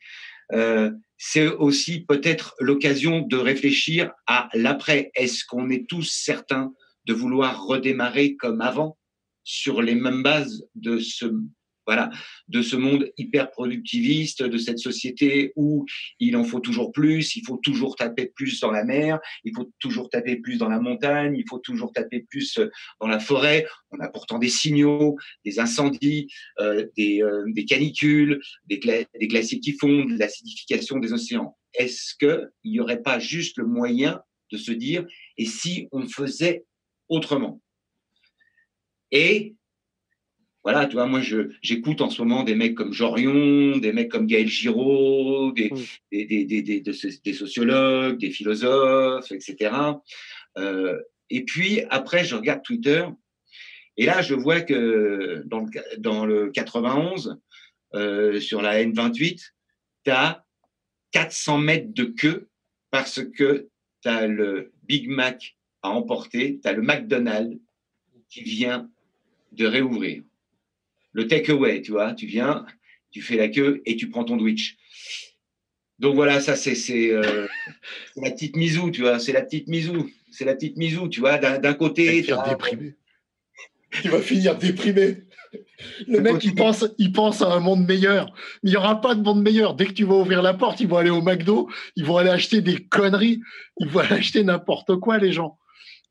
Euh, 0.51 0.91
c'est 1.17 1.47
aussi 1.47 2.01
peut-être 2.05 2.55
l'occasion 2.59 3.21
de 3.21 3.37
réfléchir 3.37 4.11
à 4.27 4.49
l'après. 4.53 5.11
Est-ce 5.15 5.45
qu'on 5.45 5.69
est 5.69 5.87
tous 5.87 6.03
certains 6.03 6.73
de 7.05 7.13
vouloir 7.13 7.65
redémarrer 7.65 8.35
comme 8.35 8.61
avant 8.61 8.97
sur 9.43 9.81
les 9.81 9.95
mêmes 9.95 10.23
bases 10.23 10.67
de 10.75 10.99
ce 10.99 11.25
voilà, 11.85 12.09
de 12.47 12.61
ce 12.61 12.75
monde 12.75 13.11
hyper 13.17 13.51
productiviste, 13.51 14.43
de 14.43 14.57
cette 14.57 14.79
société 14.79 15.53
où 15.55 15.85
il 16.19 16.35
en 16.35 16.43
faut 16.43 16.59
toujours 16.59 16.91
plus, 16.91 17.35
il 17.35 17.43
faut 17.45 17.57
toujours 17.57 17.95
taper 17.95 18.31
plus 18.35 18.59
dans 18.59 18.71
la 18.71 18.83
mer, 18.83 19.19
il 19.43 19.53
faut 19.55 19.71
toujours 19.79 20.09
taper 20.09 20.37
plus 20.37 20.57
dans 20.57 20.69
la 20.69 20.79
montagne, 20.79 21.35
il 21.37 21.45
faut 21.47 21.59
toujours 21.59 21.93
taper 21.93 22.25
plus 22.29 22.59
dans 22.99 23.07
la 23.07 23.19
forêt. 23.19 23.67
On 23.91 23.99
a 23.99 24.09
pourtant 24.09 24.39
des 24.39 24.49
signaux, 24.49 25.15
des 25.43 25.59
incendies, 25.59 26.27
euh, 26.59 26.87
des, 26.97 27.21
euh, 27.21 27.43
des, 27.47 27.65
canicules, 27.65 28.41
des, 28.65 28.79
des 28.79 29.27
glaciers 29.27 29.59
qui 29.59 29.73
fondent, 29.73 30.11
l'acidification 30.17 30.97
des 30.99 31.13
océans. 31.13 31.57
Est-ce 31.73 32.15
qu'il 32.15 32.71
n'y 32.71 32.79
aurait 32.79 33.01
pas 33.01 33.19
juste 33.19 33.57
le 33.57 33.65
moyen 33.65 34.21
de 34.51 34.57
se 34.57 34.71
dire, 34.71 35.05
et 35.37 35.45
si 35.45 35.87
on 35.91 36.07
faisait 36.07 36.65
autrement? 37.09 37.61
Et 39.11 39.55
voilà, 40.65 40.87
tu 40.87 40.93
vois, 40.93 41.05
moi, 41.05 41.21
j'écoute 41.61 42.01
en 42.01 42.09
ce 42.09 42.23
moment 42.23 42.43
des 42.43 42.55
mecs 42.55 42.73
comme 42.73 42.91
Jorion, 42.91 43.77
des 43.77 43.93
mecs 43.93 44.09
comme 44.09 44.25
Gaël 44.25 44.47
Giraud, 44.47 45.51
des, 45.51 45.71
des, 46.11 46.43
des, 46.43 46.81
des, 46.81 47.33
sociologues, 47.33 48.17
des 48.17 48.31
philosophes, 48.31 49.31
etc. 49.31 49.75
Euh, 50.57 50.99
et 51.29 51.43
puis, 51.45 51.81
après, 51.91 52.25
je 52.25 52.33
regarde 52.35 52.63
Twitter, 52.63 53.05
et 53.97 54.07
là, 54.07 54.23
je 54.23 54.33
vois 54.33 54.61
que 54.61 55.43
dans 55.45 55.59
le, 55.59 55.69
dans 55.99 56.25
le 56.25 56.49
91, 56.49 57.39
euh, 57.93 58.39
sur 58.39 58.63
la 58.63 58.83
N28, 58.83 59.51
tu 60.03 60.11
as 60.11 60.47
400 61.11 61.59
mètres 61.59 61.93
de 61.93 62.05
queue 62.05 62.49
parce 62.89 63.23
que 63.23 63.69
tu 64.01 64.09
as 64.09 64.25
le 64.25 64.73
Big 64.81 65.09
Mac 65.09 65.57
à 65.83 65.91
emporter, 65.91 66.59
tu 66.59 66.67
as 66.67 66.73
le 66.73 66.81
McDonald's 66.81 67.61
qui 68.29 68.41
vient 68.41 68.89
de 69.51 69.67
réouvrir. 69.67 70.23
Le 71.15 71.27
takeaway, 71.27 71.81
tu 71.81 71.91
vois, 71.91 72.13
tu 72.13 72.25
viens, 72.25 72.65
tu 73.09 73.21
fais 73.21 73.37
la 73.37 73.47
queue 73.47 73.81
et 73.85 73.95
tu 73.95 74.09
prends 74.09 74.25
ton 74.25 74.37
Twitch. 74.37 74.77
Donc 75.97 76.15
voilà, 76.15 76.41
ça 76.41 76.57
c'est 76.57 77.11
euh, 77.11 77.47
la 78.17 78.31
petite 78.31 78.57
misou, 78.57 78.91
tu 78.91 79.01
vois, 79.01 79.17
c'est 79.17 79.31
la 79.31 79.41
petite 79.41 79.67
misou, 79.67 80.09
c'est 80.29 80.43
la 80.43 80.55
petite 80.55 80.75
misou, 80.75 81.07
tu 81.07 81.21
vois. 81.21 81.37
D'un 81.37 81.73
côté, 81.73 82.17
il 82.17 82.25
va 82.25 82.49
déprimé. 82.49 82.95
Il 84.03 84.09
va 84.09 84.21
finir 84.21 84.57
déprimé. 84.57 85.23
Le 86.07 86.19
mec, 86.19 86.43
il 86.43 86.53
pense, 86.53 86.85
il 86.97 87.13
pense 87.13 87.41
à 87.41 87.53
un 87.53 87.61
monde 87.61 87.87
meilleur. 87.87 88.33
Mais 88.61 88.69
il 88.69 88.73
n'y 88.73 88.77
aura 88.77 88.99
pas 88.99 89.15
de 89.15 89.21
monde 89.21 89.41
meilleur. 89.41 89.73
Dès 89.73 89.85
que 89.85 89.93
tu 89.93 90.03
vas 90.03 90.15
ouvrir 90.15 90.41
la 90.41 90.53
porte, 90.53 90.81
ils 90.81 90.87
vont 90.87 90.97
aller 90.97 91.09
au 91.09 91.21
McDo, 91.21 91.69
ils 91.95 92.03
vont 92.03 92.17
aller 92.17 92.29
acheter 92.29 92.61
des 92.61 92.83
conneries, 92.83 93.39
ils 93.79 93.87
vont 93.87 93.99
aller 94.01 94.15
acheter 94.15 94.43
n'importe 94.43 94.97
quoi, 94.97 95.17
les 95.17 95.31
gens. 95.31 95.57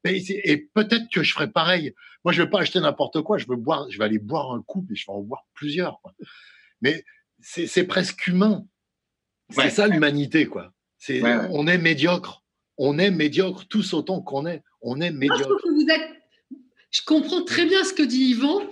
Et, 0.04 0.68
peut-être 0.74 1.10
que 1.12 1.22
je 1.22 1.32
ferai 1.32 1.50
pareil. 1.50 1.94
Moi, 2.24 2.32
je 2.32 2.42
vais 2.42 2.48
pas 2.48 2.60
acheter 2.60 2.80
n'importe 2.80 3.20
quoi. 3.22 3.38
Je 3.38 3.46
veux 3.46 3.56
boire, 3.56 3.86
je 3.90 3.98
vais 3.98 4.04
aller 4.04 4.18
boire 4.18 4.52
un 4.52 4.62
coup 4.62 4.86
et 4.90 4.94
je 4.94 5.04
vais 5.06 5.12
en 5.12 5.20
boire 5.20 5.44
plusieurs. 5.54 6.00
Mais 6.80 7.04
c'est 7.40 7.86
presque 7.86 8.26
humain. 8.26 8.66
C'est 9.50 9.70
ça 9.70 9.86
l'humanité, 9.86 10.46
quoi. 10.46 10.72
C'est 10.98 11.22
on 11.50 11.66
est 11.66 11.78
médiocre. 11.78 12.42
On 12.78 12.98
est 12.98 13.10
médiocre 13.10 13.66
tous 13.68 13.92
autant 13.92 14.20
qu'on 14.22 14.46
est. 14.46 14.62
On 14.80 15.00
est 15.00 15.10
médiocre. 15.10 15.62
Je 16.90 17.02
comprends 17.04 17.44
très 17.44 17.66
bien 17.66 17.84
ce 17.84 17.92
que 17.92 18.02
dit 18.02 18.30
Yvan. 18.30 18.62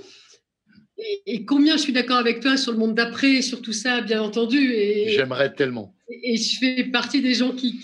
Et, 1.27 1.45
combien 1.45 1.77
je 1.77 1.83
suis 1.83 1.93
d'accord 1.93 2.19
avec 2.19 2.41
toi 2.41 2.57
sur 2.57 2.71
le 2.71 2.79
monde 2.79 2.95
d'après, 2.95 3.43
sur 3.43 3.61
tout 3.61 3.73
ça, 3.73 4.01
bien 4.03 4.23
entendu. 4.23 4.73
J'aimerais 5.09 5.53
tellement. 5.53 5.97
Et, 6.09 6.37
je 6.37 6.59
fais 6.59 6.85
partie 6.85 7.21
des 7.21 7.35
gens 7.35 7.53
qui, 7.53 7.81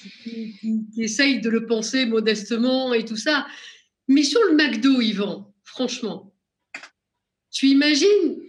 essayent 0.97 1.41
de 1.41 1.51
le 1.51 1.67
penser 1.67 2.07
modestement 2.07 2.95
et 2.95 3.05
tout 3.05 3.17
ça. 3.17 3.47
Mais 4.07 4.23
sur 4.23 4.41
le 4.49 4.55
McDo, 4.55 5.01
Yvan, 5.01 5.48
franchement, 5.79 6.33
tu 7.53 7.67
imagines 7.67 8.43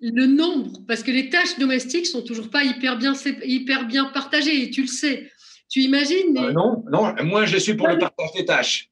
le 0.00 0.26
nombre, 0.26 0.80
parce 0.88 1.04
que 1.04 1.12
les 1.12 1.30
tâches 1.30 1.56
domestiques 1.56 2.08
sont 2.08 2.22
toujours 2.22 2.50
pas 2.50 2.64
hyper 2.64 2.98
bien, 2.98 3.12
hyper 3.44 3.86
bien 3.86 4.06
partagées, 4.06 4.64
et 4.64 4.70
tu 4.70 4.80
le 4.82 4.88
sais. 4.88 5.30
Tu 5.70 5.82
imagines 5.82 6.36
euh, 6.36 6.52
Non, 6.52 6.82
non, 6.90 7.14
moi 7.22 7.46
je 7.46 7.58
suis 7.58 7.74
pour 7.74 7.86
le 7.86 7.96
partage 7.96 8.32
des 8.34 8.44
tâches. 8.44 8.90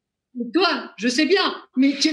Toi, 0.55 0.93
je 0.97 1.09
sais 1.09 1.27
bien, 1.27 1.57
mais 1.77 1.97
tu 2.01 2.11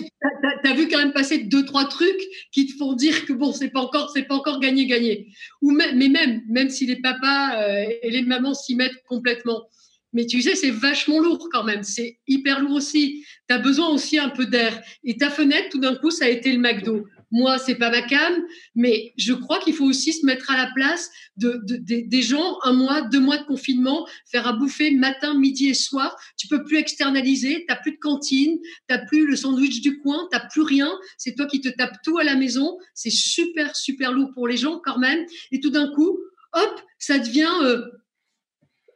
as, 0.63 0.73
vu 0.73 0.87
quand 0.87 0.97
même 0.97 1.13
passer 1.13 1.43
deux 1.43 1.65
trois 1.65 1.85
trucs 1.85 2.23
qui 2.51 2.65
te 2.65 2.75
font 2.75 2.93
dire 2.93 3.27
que 3.27 3.33
bon, 3.33 3.53
c'est 3.53 3.69
pas 3.69 3.81
encore, 3.81 4.09
c'est 4.09 4.23
pas 4.23 4.33
encore 4.33 4.59
gagné 4.59 4.87
gagné. 4.87 5.27
Ou 5.61 5.69
même, 5.69 5.95
mais 5.99 6.09
même, 6.09 6.41
même 6.49 6.71
si 6.71 6.87
les 6.87 6.95
papas 6.95 7.61
euh, 7.61 7.85
et 8.01 8.09
les 8.09 8.23
mamans 8.23 8.55
s'y 8.55 8.75
mettent 8.75 9.03
complètement. 9.07 9.67
Mais 10.13 10.25
tu 10.25 10.41
sais, 10.41 10.55
c'est 10.55 10.71
vachement 10.71 11.19
lourd 11.19 11.49
quand 11.51 11.63
même. 11.63 11.83
C'est 11.83 12.19
hyper 12.27 12.59
lourd 12.61 12.75
aussi. 12.75 13.25
Tu 13.49 13.55
as 13.55 13.59
besoin 13.59 13.89
aussi 13.89 14.17
un 14.17 14.29
peu 14.29 14.45
d'air. 14.45 14.81
Et 15.03 15.17
ta 15.17 15.29
fenêtre, 15.29 15.69
tout 15.69 15.79
d'un 15.79 15.95
coup, 15.95 16.11
ça 16.11 16.25
a 16.25 16.29
été 16.29 16.51
le 16.51 16.59
McDo. 16.59 17.05
Moi, 17.29 17.57
c'est 17.57 17.75
pas 17.75 17.89
ma 17.89 18.01
cam, 18.01 18.41
mais 18.73 19.13
je 19.17 19.33
crois 19.33 19.59
qu'il 19.59 19.73
faut 19.73 19.83
aussi 19.83 20.13
se 20.13 20.25
mettre 20.25 20.49
à 20.49 20.55
la 20.55 20.71
place 20.73 21.11
de, 21.35 21.59
des 21.81 22.21
gens, 22.21 22.57
un 22.63 22.71
mois, 22.71 23.01
deux 23.01 23.19
mois 23.19 23.37
de 23.37 23.43
confinement, 23.43 24.07
faire 24.31 24.47
à 24.47 24.53
bouffer 24.53 24.91
matin, 24.91 25.37
midi 25.37 25.67
et 25.67 25.73
soir. 25.73 26.15
Tu 26.37 26.47
peux 26.47 26.63
plus 26.63 26.77
externaliser, 26.77 27.65
t'as 27.67 27.75
plus 27.75 27.91
de 27.91 27.97
cantine, 27.97 28.57
t'as 28.87 28.99
plus 28.99 29.27
le 29.27 29.35
sandwich 29.35 29.81
du 29.81 29.99
coin, 29.99 30.27
t'as 30.31 30.47
plus 30.47 30.61
rien. 30.61 30.97
C'est 31.17 31.35
toi 31.35 31.47
qui 31.47 31.59
te 31.59 31.69
tapes 31.69 31.97
tout 32.01 32.17
à 32.17 32.23
la 32.23 32.35
maison. 32.35 32.77
C'est 32.93 33.09
super, 33.09 33.75
super 33.75 34.13
lourd 34.13 34.31
pour 34.33 34.47
les 34.47 34.57
gens 34.57 34.79
quand 34.83 34.97
même. 34.97 35.25
Et 35.51 35.59
tout 35.59 35.69
d'un 35.69 35.91
coup, 35.91 36.17
hop, 36.53 36.81
ça 36.97 37.19
devient, 37.19 37.51
euh, 37.63 37.81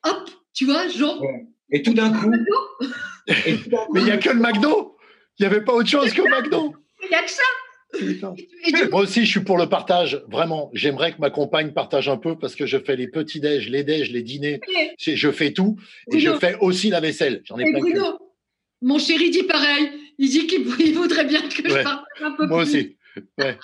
hop, 0.03 0.29
tu 0.53 0.65
vois, 0.65 0.87
genre. 0.87 1.23
Et 1.71 1.81
tout 1.81 1.93
d'un 1.93 2.11
coup. 2.11 2.31
mais 3.27 4.01
il 4.01 4.03
n'y 4.03 4.11
a 4.11 4.17
que 4.17 4.29
le 4.29 4.39
McDo. 4.39 4.97
Il 5.39 5.43
n'y 5.43 5.45
avait 5.47 5.63
pas 5.63 5.73
autre 5.73 5.89
chose 5.89 6.13
que 6.13 6.21
le 6.21 6.29
McDo. 6.29 6.75
Il 7.03 7.09
n'y 7.09 7.15
a 7.15 7.23
que 7.23 7.31
ça. 7.31 7.43
Moi 8.91 9.01
aussi, 9.01 9.25
je 9.25 9.29
suis 9.29 9.39
pour 9.41 9.57
le 9.57 9.67
partage. 9.67 10.23
Vraiment, 10.29 10.69
j'aimerais 10.73 11.13
que 11.13 11.19
ma 11.19 11.29
compagne 11.29 11.71
partage 11.71 12.09
un 12.09 12.17
peu 12.17 12.37
parce 12.37 12.55
que 12.55 12.65
je 12.65 12.77
fais 12.77 12.95
les 12.95 13.07
petits 13.07 13.39
déj, 13.39 13.69
les 13.69 13.83
déj, 13.83 14.11
les 14.11 14.23
dîners. 14.23 14.61
Je 14.99 15.31
fais 15.31 15.51
tout 15.51 15.77
et 16.11 16.19
je 16.19 16.31
fais 16.37 16.55
aussi 16.59 16.89
la 16.89 16.99
vaisselle. 16.99 17.41
J'en 17.45 17.57
ai 17.57 17.69
plein 17.71 17.79
Bruno, 17.79 18.19
mon 18.81 18.97
chéri 18.97 19.29
dit 19.29 19.43
pareil. 19.43 19.91
Il 20.17 20.29
dit 20.29 20.47
qu'il 20.47 20.63
voudrait 20.93 21.25
bien 21.25 21.41
que 21.41 21.67
je 21.67 21.83
partage 21.83 22.21
un 22.21 22.31
peu 22.31 22.47
Moi 22.47 22.61
aussi. 22.61 22.97
Ouais. 23.37 23.57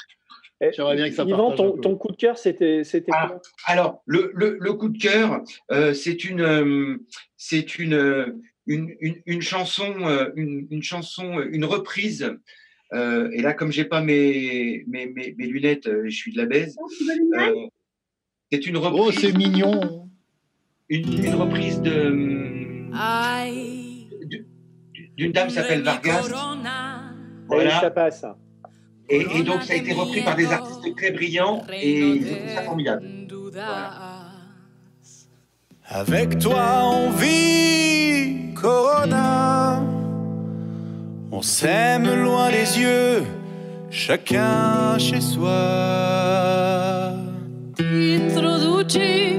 Eh, 0.60 0.72
J'aimerais 0.76 0.96
bien 0.96 1.10
que 1.10 1.16
ça 1.16 1.24
Yvan, 1.24 1.52
ton, 1.52 1.78
ton, 1.78 1.96
coup 1.96 2.12
de 2.12 2.18
cœur, 2.18 2.38
c'était 2.38 2.84
ah, 3.12 3.28
quoi 3.28 3.42
Alors, 3.66 4.02
le, 4.06 4.32
le, 4.34 4.58
le, 4.60 4.74
coup 4.74 4.90
de 4.90 4.98
cœur, 4.98 5.44
euh, 5.72 5.94
c'est 5.94 6.26
une, 6.26 6.42
euh, 6.42 6.98
c'est 7.36 7.78
une, 7.78 8.42
une, 8.66 8.96
une, 9.26 9.42
chanson, 9.42 9.94
euh, 10.02 10.32
une, 10.36 10.68
une, 10.72 10.82
chanson, 10.82 11.40
une 11.42 11.66
reprise 11.66 12.38
euh, 12.94 13.30
et 13.34 13.42
là, 13.42 13.54
comme 13.54 13.72
j'ai 13.72 13.86
pas 13.86 14.02
mes, 14.02 14.84
mes, 14.88 15.08
mes, 15.08 15.46
lunettes, 15.46 15.88
euh, 15.88 16.04
je 16.06 16.16
suis 16.16 16.32
de 16.32 16.38
la 16.38 16.46
baise. 16.46 16.76
Oh, 16.80 16.88
euh, 17.38 17.68
c'est 18.52 18.66
une 18.66 18.78
reprise. 18.78 19.02
Oh, 19.04 19.12
c'est 19.12 19.34
mignon. 19.34 20.10
Une, 20.90 21.26
une, 21.26 21.36
reprise 21.36 21.82
de 21.82 22.10
d'une 25.18 25.32
dame 25.32 25.48
qui 25.48 25.56
s'appelle 25.56 25.82
Vargas. 25.82 26.30
Voilà. 27.48 27.82
ça 27.82 27.92
passe. 27.92 28.26
Et, 29.10 29.26
et, 29.36 29.44
donc, 29.44 29.64
ça 29.64 29.74
a 29.74 29.76
été 29.78 29.94
repris 29.94 30.22
par 30.22 30.36
des 30.36 30.52
artistes 30.52 30.96
très 30.96 31.12
brillants 31.12 31.64
et 31.72 32.22
c'est 32.24 32.56
ça 32.56 32.64
formidable. 32.64 33.04
Avec 35.90 36.40
toi, 36.40 36.82
on 36.84 37.12
vit 37.12 38.54
Corona. 38.54 39.82
On 41.32 41.42
s'aime 41.42 42.14
loin 42.24 42.50
les 42.52 42.80
yeux, 42.80 43.24
chacun 43.90 44.98
chez 44.98 45.22
soi. 45.22 47.14
Ti 47.78 49.37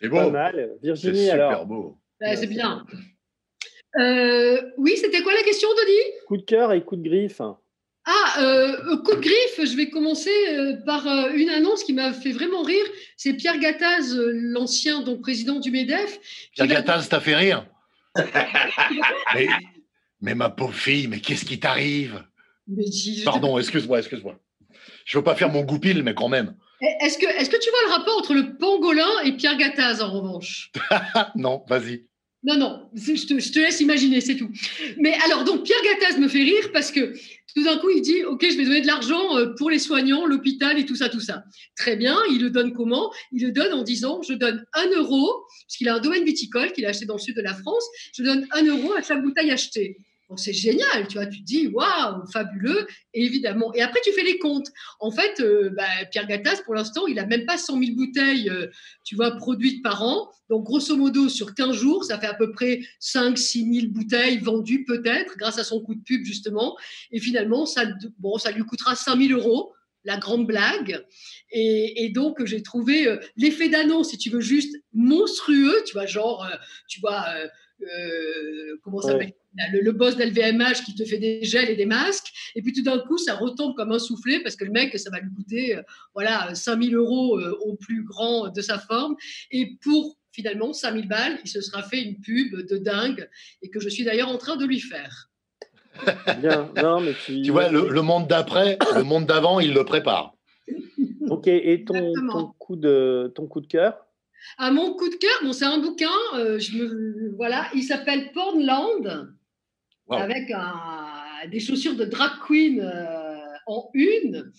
C'est 0.00 0.08
beau. 0.08 0.16
Pas 0.16 0.30
mal. 0.30 0.70
Virginie, 0.82 1.30
alors. 1.30 1.64
beau. 1.64 1.98
Bah, 2.20 2.34
c'est 2.34 2.48
bien. 2.48 2.84
Euh, 3.98 4.60
oui, 4.78 4.96
c'était 4.96 5.22
quoi 5.22 5.32
la 5.32 5.42
question, 5.42 5.68
Denis? 5.68 6.24
Coup 6.26 6.36
de 6.36 6.42
cœur 6.42 6.72
et 6.72 6.82
coup 6.82 6.96
de 6.96 7.08
griffe. 7.08 7.40
Ah, 8.04 8.34
euh, 8.40 8.96
coup 9.04 9.14
de 9.14 9.20
griffe, 9.20 9.60
je 9.64 9.76
vais 9.76 9.90
commencer 9.90 10.30
euh, 10.48 10.74
par 10.84 11.06
une 11.34 11.50
annonce 11.50 11.84
qui 11.84 11.92
m'a 11.92 12.12
fait 12.12 12.32
vraiment 12.32 12.62
rire. 12.62 12.84
C'est 13.16 13.34
Pierre 13.34 13.60
Gattaz, 13.60 14.16
l'ancien 14.16 15.02
donc 15.02 15.20
président 15.20 15.60
du 15.60 15.70
MEDEF. 15.70 16.18
Pierre 16.52 16.66
Gattaz, 16.66 17.08
t'as 17.08 17.20
fait 17.20 17.36
rire 17.36 17.66
mais, 19.34 19.46
mais, 20.20 20.34
ma 20.34 20.50
pauvre 20.50 20.74
fille, 20.74 21.06
mais 21.06 21.20
qu'est-ce 21.20 21.46
qui 21.46 21.58
t'arrive? 21.58 22.22
Pardon, 23.24 23.58
excuse-moi, 23.58 24.00
excuse-moi. 24.00 24.38
Je 25.04 25.18
veux 25.18 25.24
pas 25.24 25.34
faire 25.34 25.50
mon 25.50 25.62
goupil, 25.62 26.02
mais 26.02 26.14
quand 26.14 26.28
même. 26.28 26.54
Est-ce 27.00 27.16
que, 27.18 27.26
est 27.26 27.48
que 27.48 27.60
tu 27.60 27.70
vois 27.70 27.80
le 27.86 27.92
rapport 27.92 28.18
entre 28.18 28.34
le 28.34 28.56
pangolin 28.56 29.20
et 29.24 29.32
Pierre 29.32 29.56
Gattaz, 29.56 30.02
en 30.02 30.10
revanche? 30.10 30.72
Non, 31.36 31.64
vas-y. 31.68 32.06
Non, 32.44 32.56
non, 32.56 32.90
je 32.94 33.24
te, 33.24 33.38
je 33.38 33.52
te, 33.52 33.60
laisse 33.60 33.80
imaginer, 33.80 34.20
c'est 34.20 34.36
tout. 34.36 34.50
Mais 34.98 35.14
alors, 35.24 35.44
donc, 35.44 35.62
Pierre 35.62 35.78
Gattaz 35.84 36.18
me 36.18 36.26
fait 36.26 36.42
rire 36.42 36.72
parce 36.72 36.90
que 36.90 37.14
tout 37.54 37.62
d'un 37.62 37.78
coup, 37.78 37.88
il 37.90 38.02
dit 38.02 38.24
Ok, 38.24 38.44
je 38.50 38.56
vais 38.56 38.64
donner 38.64 38.80
de 38.80 38.86
l'argent 38.88 39.36
euh, 39.36 39.54
pour 39.56 39.70
les 39.70 39.78
soignants, 39.78 40.26
l'hôpital 40.26 40.76
et 40.76 40.84
tout 40.84 40.96
ça, 40.96 41.08
tout 41.08 41.20
ça. 41.20 41.44
Très 41.76 41.94
bien, 41.94 42.18
il 42.32 42.42
le 42.42 42.50
donne 42.50 42.72
comment? 42.72 43.12
Il 43.30 43.44
le 43.44 43.52
donne 43.52 43.72
en 43.72 43.84
disant 43.84 44.22
Je 44.22 44.32
donne 44.32 44.64
un 44.72 44.90
euro, 44.90 45.44
parce 45.66 45.76
qu'il 45.76 45.88
a 45.88 45.94
un 45.94 46.00
domaine 46.00 46.24
viticole 46.24 46.72
qu'il 46.72 46.84
a 46.84 46.88
acheté 46.88 47.04
dans 47.04 47.14
le 47.14 47.20
sud 47.20 47.36
de 47.36 47.42
la 47.42 47.54
France, 47.54 47.84
je 48.16 48.24
donne 48.24 48.44
un 48.50 48.64
euro 48.64 48.92
à 48.94 49.02
chaque 49.02 49.22
bouteille 49.22 49.52
achetée 49.52 49.98
c'est 50.38 50.52
génial, 50.52 51.06
tu 51.08 51.14
vois, 51.14 51.26
tu 51.26 51.40
te 51.40 51.44
dis, 51.44 51.66
waouh, 51.68 52.26
fabuleux, 52.32 52.86
évidemment. 53.14 53.72
Et 53.74 53.82
après, 53.82 54.00
tu 54.04 54.12
fais 54.12 54.22
les 54.22 54.38
comptes. 54.38 54.68
En 55.00 55.10
fait, 55.10 55.40
euh, 55.40 55.70
bah, 55.70 55.84
Pierre 56.10 56.26
Gattaz, 56.26 56.62
pour 56.64 56.74
l'instant, 56.74 57.06
il 57.06 57.18
a 57.18 57.26
même 57.26 57.46
pas 57.46 57.58
100 57.58 57.78
000 57.78 57.96
bouteilles, 57.96 58.48
euh, 58.50 58.66
tu 59.04 59.16
vois, 59.16 59.32
produites 59.32 59.82
par 59.82 60.02
an. 60.02 60.30
Donc, 60.50 60.64
grosso 60.64 60.96
modo, 60.96 61.28
sur 61.28 61.54
15 61.54 61.74
jours, 61.76 62.04
ça 62.04 62.18
fait 62.18 62.26
à 62.26 62.34
peu 62.34 62.52
près 62.52 62.80
5 63.00 63.38
6 63.38 63.80
000 63.80 63.86
bouteilles 63.92 64.38
vendues, 64.38 64.84
peut-être, 64.84 65.36
grâce 65.36 65.58
à 65.58 65.64
son 65.64 65.80
coup 65.80 65.94
de 65.94 66.02
pub, 66.02 66.24
justement. 66.24 66.76
Et 67.10 67.20
finalement, 67.20 67.66
ça, 67.66 67.84
bon, 68.18 68.38
ça 68.38 68.50
lui 68.50 68.62
coûtera 68.62 68.94
5 68.94 69.18
000 69.18 69.38
euros 69.38 69.72
la 70.04 70.16
grande 70.16 70.48
blague. 70.48 71.04
Et, 71.52 72.10
donc, 72.12 72.44
j'ai 72.44 72.60
trouvé 72.62 73.06
euh, 73.06 73.18
l'effet 73.36 73.68
d'annonce, 73.68 74.10
si 74.10 74.18
tu 74.18 74.30
veux, 74.30 74.40
juste 74.40 74.74
monstrueux, 74.92 75.76
tu 75.86 75.92
vois, 75.92 76.06
genre, 76.06 76.44
tu 76.88 76.98
vois, 77.00 77.24
comment 78.82 79.00
ça 79.00 79.12
s'appelle? 79.12 79.34
Le, 79.72 79.92
boss 79.92 80.16
d'LVMH 80.16 80.84
qui 80.84 80.94
te 80.94 81.04
fait 81.04 81.18
des 81.18 81.42
gels 81.42 81.68
et 81.68 81.76
des 81.76 81.84
masques, 81.84 82.32
et 82.54 82.62
puis 82.62 82.72
tout 82.72 82.82
d'un 82.82 82.98
coup, 82.98 83.18
ça 83.18 83.34
retombe 83.34 83.74
comme 83.76 83.92
un 83.92 83.98
soufflé 83.98 84.40
parce 84.42 84.56
que 84.56 84.64
le 84.64 84.70
mec, 84.70 84.98
ça 84.98 85.10
va 85.10 85.20
lui 85.20 85.30
coûter 85.34 85.76
euh, 85.76 85.82
voilà 86.14 86.54
5000 86.54 86.94
euros 86.94 87.38
euh, 87.38 87.56
au 87.66 87.74
plus 87.76 88.02
grand 88.02 88.48
de 88.48 88.60
sa 88.62 88.78
forme, 88.78 89.16
et 89.50 89.76
pour 89.82 90.16
finalement 90.32 90.72
5000 90.72 91.06
balles, 91.06 91.38
il 91.44 91.50
se 91.50 91.60
sera 91.60 91.82
fait 91.82 92.00
une 92.00 92.18
pub 92.20 92.66
de 92.66 92.78
dingue, 92.78 93.28
et 93.60 93.68
que 93.68 93.78
je 93.78 93.88
suis 93.88 94.04
d'ailleurs 94.04 94.30
en 94.30 94.38
train 94.38 94.56
de 94.56 94.64
lui 94.64 94.80
faire. 94.80 95.28
Bien, 96.40 96.70
non, 96.82 97.00
mais 97.00 97.12
tu... 97.26 97.42
tu 97.42 97.50
vois, 97.50 97.68
le, 97.68 98.00
monde 98.00 98.26
d'après, 98.26 98.78
le 98.96 99.02
monde 99.02 99.26
d'avant, 99.26 99.60
il 99.60 99.74
le 99.74 99.84
prépare. 99.84 100.34
Ok, 101.28 101.46
et 101.48 101.84
ton, 101.84 102.12
ton, 102.30 102.52
coup 102.58 102.76
de, 102.76 103.30
ton 103.34 103.46
coup 103.46 103.60
de 103.60 103.66
cœur? 103.66 104.06
À 104.58 104.70
mon 104.70 104.94
coup 104.94 105.08
de 105.08 105.14
cœur, 105.16 105.38
bon, 105.42 105.52
c'est 105.52 105.64
un 105.64 105.78
bouquin, 105.78 106.10
euh, 106.34 106.58
je 106.58 106.76
me, 106.76 107.34
voilà, 107.36 107.68
il 107.74 107.82
s'appelle 107.82 108.32
Pornland 108.32 109.32
avec 110.10 110.52
des 111.50 111.60
chaussures 111.60 111.96
de 111.96 112.04
drag 112.04 112.32
queen 112.46 112.80
euh, 112.80 113.36
en 113.66 113.90
une. 113.94 114.52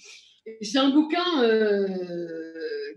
C'est 0.61 0.77
un 0.77 0.89
bouquin 0.89 1.41
euh, 1.43 1.87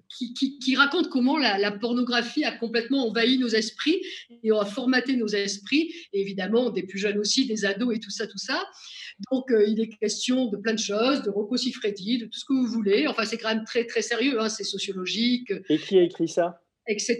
qui, 0.08 0.74
raconte 0.74 1.08
comment 1.08 1.38
la, 1.38 1.70
pornographie 1.70 2.44
a 2.44 2.50
complètement 2.50 3.06
envahi 3.06 3.38
nos 3.38 3.48
esprits 3.48 4.02
et 4.42 4.50
a 4.50 4.64
formaté 4.64 5.16
nos 5.16 5.28
esprits, 5.28 5.94
évidemment 6.12 6.70
des 6.70 6.82
plus 6.82 6.98
jeunes 6.98 7.18
aussi, 7.18 7.46
des 7.46 7.64
ados 7.64 7.94
et 7.94 8.00
tout 8.00 8.10
ça, 8.10 8.26
tout 8.26 8.38
ça. 8.38 8.64
Donc 9.30 9.50
euh, 9.52 9.64
il 9.66 9.80
est 9.80 9.88
question 9.88 10.46
de 10.46 10.56
plein 10.56 10.74
de 10.74 10.78
choses, 10.78 11.22
de 11.22 11.30
Rocco 11.30 11.56
Siffredi, 11.56 12.18
de 12.18 12.24
tout 12.26 12.38
ce 12.38 12.44
que 12.44 12.52
vous 12.52 12.66
voulez. 12.66 13.06
Enfin, 13.06 13.24
c'est 13.24 13.38
quand 13.38 13.54
même 13.54 13.64
très 13.64 13.86
très 13.86 14.02
sérieux, 14.02 14.40
hein, 14.40 14.48
c'est 14.48 14.64
sociologique. 14.64 15.52
Et 15.68 15.78
qui 15.78 15.98
a 15.98 16.02
écrit 16.02 16.28
ça? 16.28 16.60
Etc. 16.86 17.18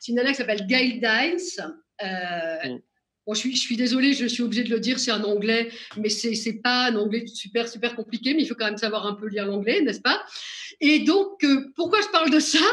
C'est 0.00 0.12
une 0.12 0.16
nana 0.16 0.30
qui 0.30 0.36
s'appelle 0.36 0.66
Gail 0.66 1.00
Dines. 1.00 1.74
Mm 2.02 2.78
je, 3.34 3.38
suis, 3.40 3.56
je 3.56 3.60
suis 3.60 3.76
désolée, 3.76 4.12
je 4.12 4.26
suis 4.26 4.42
obligée 4.42 4.64
de 4.64 4.70
le 4.70 4.80
dire, 4.80 4.98
c'est 4.98 5.10
un 5.10 5.24
anglais, 5.24 5.70
mais 5.96 6.08
c'est 6.08 6.30
n'est 6.30 6.60
pas 6.60 6.86
un 6.86 6.96
anglais 6.96 7.26
super, 7.26 7.68
super 7.68 7.96
compliqué, 7.96 8.34
mais 8.34 8.42
il 8.42 8.46
faut 8.46 8.54
quand 8.54 8.66
même 8.66 8.76
savoir 8.76 9.06
un 9.06 9.14
peu 9.14 9.26
lire 9.26 9.46
l'anglais, 9.46 9.80
n'est-ce 9.80 10.00
pas? 10.00 10.24
Et 10.80 11.00
donc, 11.00 11.42
euh, 11.42 11.66
pourquoi 11.74 12.00
je 12.02 12.08
parle 12.08 12.30
de 12.30 12.38
ça? 12.38 12.64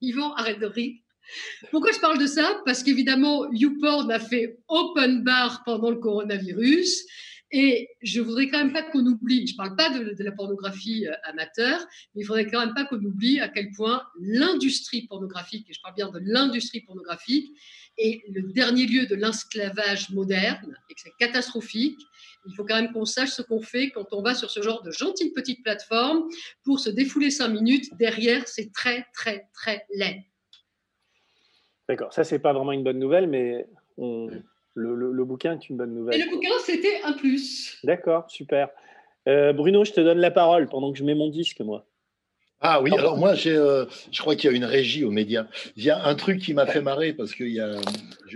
Yvan, 0.00 0.32
arrête 0.34 0.60
de 0.60 0.66
rire. 0.66 0.94
Pourquoi 1.72 1.90
je 1.90 1.98
parle 1.98 2.18
de 2.18 2.26
ça? 2.26 2.60
Parce 2.64 2.84
qu'évidemment, 2.84 3.50
YouPorn 3.50 4.10
a 4.12 4.20
fait 4.20 4.58
open 4.68 5.24
bar 5.24 5.62
pendant 5.64 5.90
le 5.90 5.96
coronavirus. 5.96 7.04
Et 7.52 7.90
je 8.02 8.20
voudrais 8.20 8.48
quand 8.48 8.58
même 8.58 8.72
pas 8.72 8.82
qu'on 8.82 9.06
oublie, 9.06 9.46
je 9.46 9.52
ne 9.52 9.56
parle 9.56 9.76
pas 9.76 9.90
de, 9.90 10.14
de, 10.14 10.24
la 10.24 10.32
pornographie 10.32 11.06
euh, 11.06 11.12
amateur, 11.24 11.78
mais 12.14 12.22
il 12.22 12.24
faudrait 12.24 12.46
quand 12.46 12.58
même 12.58 12.74
pas 12.74 12.84
qu'on 12.84 13.02
oublie 13.04 13.38
à 13.38 13.48
quel 13.48 13.70
point 13.70 14.02
l'industrie 14.20 15.06
pornographique, 15.06 15.70
et 15.70 15.72
je 15.72 15.80
parle 15.80 15.94
bien 15.94 16.10
de 16.10 16.20
l'industrie 16.24 16.80
pornographique, 16.80 17.56
est 17.98 18.22
le 18.28 18.42
dernier 18.52 18.86
lieu 18.86 19.06
de 19.06 19.14
l'esclavage 19.14 20.10
moderne 20.10 20.76
et 20.90 20.94
que 20.94 21.00
c'est 21.00 21.16
catastrophique. 21.18 22.00
Il 22.46 22.54
faut 22.54 22.64
quand 22.64 22.76
même 22.76 22.92
qu'on 22.92 23.04
sache 23.04 23.30
ce 23.30 23.42
qu'on 23.42 23.62
fait 23.62 23.90
quand 23.90 24.12
on 24.12 24.22
va 24.22 24.34
sur 24.34 24.50
ce 24.50 24.60
genre 24.60 24.82
de 24.82 24.90
gentille 24.90 25.32
petite 25.32 25.62
plateforme 25.62 26.28
pour 26.62 26.80
se 26.80 26.90
défouler 26.90 27.30
cinq 27.30 27.48
minutes. 27.48 27.96
Derrière, 27.96 28.46
c'est 28.46 28.72
très, 28.72 29.06
très, 29.14 29.48
très 29.54 29.86
laid. 29.94 30.24
D'accord, 31.88 32.12
ça, 32.12 32.24
c'est 32.24 32.38
pas 32.38 32.52
vraiment 32.52 32.72
une 32.72 32.84
bonne 32.84 32.98
nouvelle, 32.98 33.28
mais 33.28 33.66
le, 34.76 35.24
bouquin 35.24 35.54
est 35.54 35.68
une 35.68 35.76
bonne 35.76 35.94
nouvelle. 35.94 36.20
Et 36.20 36.24
le 36.24 36.30
bouquin, 36.30 36.50
c'était 36.64 37.00
un 37.04 37.12
plus. 37.12 37.78
D'accord, 37.84 38.30
super. 38.30 38.68
Euh, 39.28 39.52
Bruno, 39.52 39.84
je 39.84 39.92
te 39.92 40.00
donne 40.00 40.18
la 40.18 40.30
parole 40.30 40.68
pendant 40.68 40.92
que 40.92 40.98
je 40.98 41.04
mets 41.04 41.14
mon 41.14 41.28
disque, 41.28 41.60
moi. 41.60 41.86
Ah 42.60 42.80
oui, 42.80 42.90
alors 42.96 43.18
moi, 43.18 43.34
j'ai, 43.34 43.54
euh, 43.54 43.84
je 44.10 44.20
crois 44.20 44.34
qu'il 44.34 44.50
y 44.50 44.52
a 44.52 44.56
une 44.56 44.64
régie 44.64 45.04
aux 45.04 45.10
médias. 45.10 45.46
Il 45.76 45.84
y 45.84 45.90
a 45.90 46.06
un 46.06 46.14
truc 46.14 46.40
qui 46.40 46.54
m'a 46.54 46.66
fait 46.66 46.80
marrer 46.80 47.12
parce 47.12 47.34
que 47.34 47.44
y 47.44 47.60
a, 47.60 47.76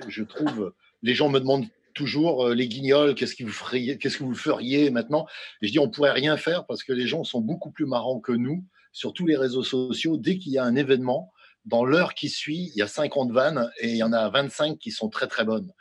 je, 0.09 0.23
trouve, 0.25 0.75
les 1.03 1.15
gens 1.15 1.31
me 1.31 1.39
demandent 1.39 1.67
toujours 1.95 2.51
les 2.51 2.69
guignols, 2.69 3.15
qu'est-ce 3.15 3.35
que 3.35 3.45
vous 3.45 3.51
feriez, 3.51 3.97
qu'est-ce 3.97 4.19
que 4.19 4.25
vous 4.25 4.35
feriez 4.35 4.91
maintenant? 4.91 5.27
Et 5.63 5.69
je 5.69 5.73
dis, 5.73 5.79
on 5.79 5.89
pourrait 5.89 6.13
rien 6.13 6.37
faire 6.37 6.67
parce 6.67 6.85
que 6.85 6.93
les 6.93 7.07
gens 7.07 7.25
sont 7.25 7.41
beaucoup 7.41 7.71
plus 7.71 7.87
marrants 7.87 8.21
que 8.21 8.33
nous 8.33 8.63
sur 8.93 9.15
tous 9.15 9.27
les 9.27 9.37
réseaux 9.37 9.63
sociaux. 9.63 10.19
Dès 10.19 10.37
qu'il 10.37 10.53
y 10.53 10.59
a 10.59 10.65
un 10.65 10.77
événement, 10.77 11.33
dans 11.65 11.85
l'heure 11.85 12.15
qui 12.15 12.29
suit, 12.29 12.71
il 12.75 12.79
y 12.79 12.83
a 12.83 12.89
50 12.89 13.33
vannes 13.33 13.71
et 13.81 13.91
il 13.91 13.97
y 13.97 14.03
en 14.03 14.13
a 14.13 14.29
25 14.31 14.79
qui 14.79 14.91
sont 14.91 15.09
très 15.09 15.27
très 15.27 15.45
bonnes. 15.45 15.73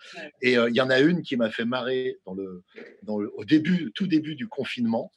Et 0.41 0.53
il 0.53 0.75
y 0.75 0.81
en 0.81 0.89
a 0.89 0.99
une 0.99 1.21
qui 1.21 1.37
m'a 1.37 1.49
fait 1.49 1.65
marrer 1.65 2.17
dans 2.25 2.33
le, 2.33 2.63
dans 3.03 3.17
le, 3.17 3.31
au 3.35 3.45
début, 3.45 3.91
tout 3.95 4.07
début 4.07 4.35
du 4.35 4.47
confinement. 4.47 5.11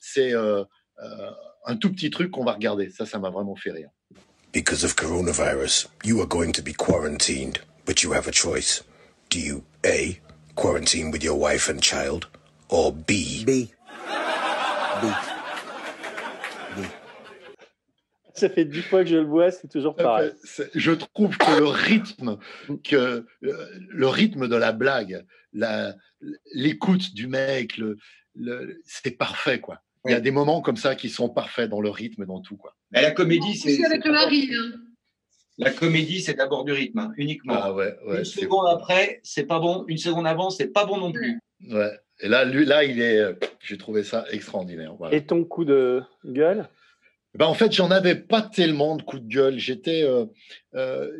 C'est 0.00 0.32
un 0.34 1.76
tout 1.76 1.90
petit 1.92 2.10
truc 2.10 2.30
qu'on 2.30 2.44
va 2.44 2.52
regarder. 2.52 2.90
Ça, 2.90 3.06
ça 3.06 3.18
m'a 3.18 3.30
vraiment 3.30 3.56
fait 3.56 3.70
rire. 3.70 3.90
Because 4.52 4.84
of 4.84 4.94
coronavirus, 4.94 5.88
you 6.04 6.20
are 6.20 6.26
going 6.26 6.52
to 6.52 6.62
be 6.62 6.74
quarantined, 6.74 7.60
but 7.86 8.02
you 8.02 8.12
have 8.12 8.28
a 8.28 8.32
choice. 8.32 8.84
Do 9.30 9.38
you 9.38 9.64
A, 9.86 10.20
quarantine 10.56 11.10
with 11.10 11.24
your 11.24 11.38
wife 11.38 11.70
and 11.70 11.80
child, 11.80 12.28
or? 12.68 12.92
B. 12.92 13.44
B. 13.46 13.72
B. 15.00 15.31
Ça 18.34 18.48
fait 18.48 18.64
dix 18.64 18.82
fois 18.82 19.04
que 19.04 19.10
je 19.10 19.16
le 19.16 19.24
vois, 19.24 19.50
c'est 19.50 19.68
toujours 19.68 19.94
pareil. 19.94 20.32
Je 20.74 20.92
trouve 20.92 21.36
que 21.36 21.58
le 21.58 21.66
rythme, 21.66 22.38
que 22.82 23.26
le 23.40 24.08
rythme 24.08 24.48
de 24.48 24.56
la 24.56 24.72
blague, 24.72 25.24
l'écoute 26.54 27.14
du 27.14 27.26
mec, 27.26 27.76
le, 27.76 27.98
c'est 28.84 29.12
parfait, 29.12 29.60
quoi. 29.60 29.80
Il 30.04 30.10
y 30.10 30.14
a 30.14 30.20
des 30.20 30.32
moments 30.32 30.62
comme 30.62 30.76
ça 30.76 30.96
qui 30.96 31.08
sont 31.08 31.28
parfaits 31.28 31.70
dans 31.70 31.80
le 31.80 31.90
rythme, 31.90 32.26
dans 32.26 32.40
tout. 32.40 32.56
Quoi. 32.56 32.74
Mais 32.90 33.02
la 33.02 33.12
comédie, 33.12 33.56
c'est. 33.56 33.84
avec 33.84 34.04
le 34.04 34.12
mari. 34.12 34.50
Hein. 34.52 34.72
La 35.58 35.70
comédie, 35.70 36.22
c'est 36.22 36.34
d'abord 36.34 36.64
du 36.64 36.72
rythme, 36.72 36.98
hein, 36.98 37.12
uniquement. 37.16 37.54
Ah 37.56 37.72
ouais, 37.72 37.94
ouais, 38.06 38.18
une 38.18 38.24
seconde 38.24 38.66
après, 38.68 39.20
c'est 39.22 39.44
pas 39.44 39.60
bon. 39.60 39.84
Une 39.86 39.98
seconde 39.98 40.26
avant, 40.26 40.50
c'est 40.50 40.68
pas 40.68 40.86
bon 40.86 40.96
non 40.96 41.12
plus. 41.12 41.38
Ouais. 41.68 41.92
Et 42.20 42.28
là, 42.28 42.44
lui, 42.44 42.64
là, 42.64 42.82
il 42.82 43.00
est. 43.00 43.22
J'ai 43.60 43.78
trouvé 43.78 44.02
ça 44.02 44.24
extraordinaire. 44.30 44.94
Et 45.12 45.24
ton 45.24 45.44
coup 45.44 45.64
de 45.64 46.02
gueule? 46.24 46.68
Ben, 47.34 47.46
en 47.46 47.54
fait, 47.54 47.72
j'en 47.72 47.90
avais 47.90 48.14
pas 48.14 48.42
tellement 48.42 48.96
de 48.96 49.02
coup 49.02 49.18
de 49.18 49.26
gueule. 49.26 49.58
J'étais, 49.58 50.02
euh, 50.02 50.26
euh, 50.74 51.10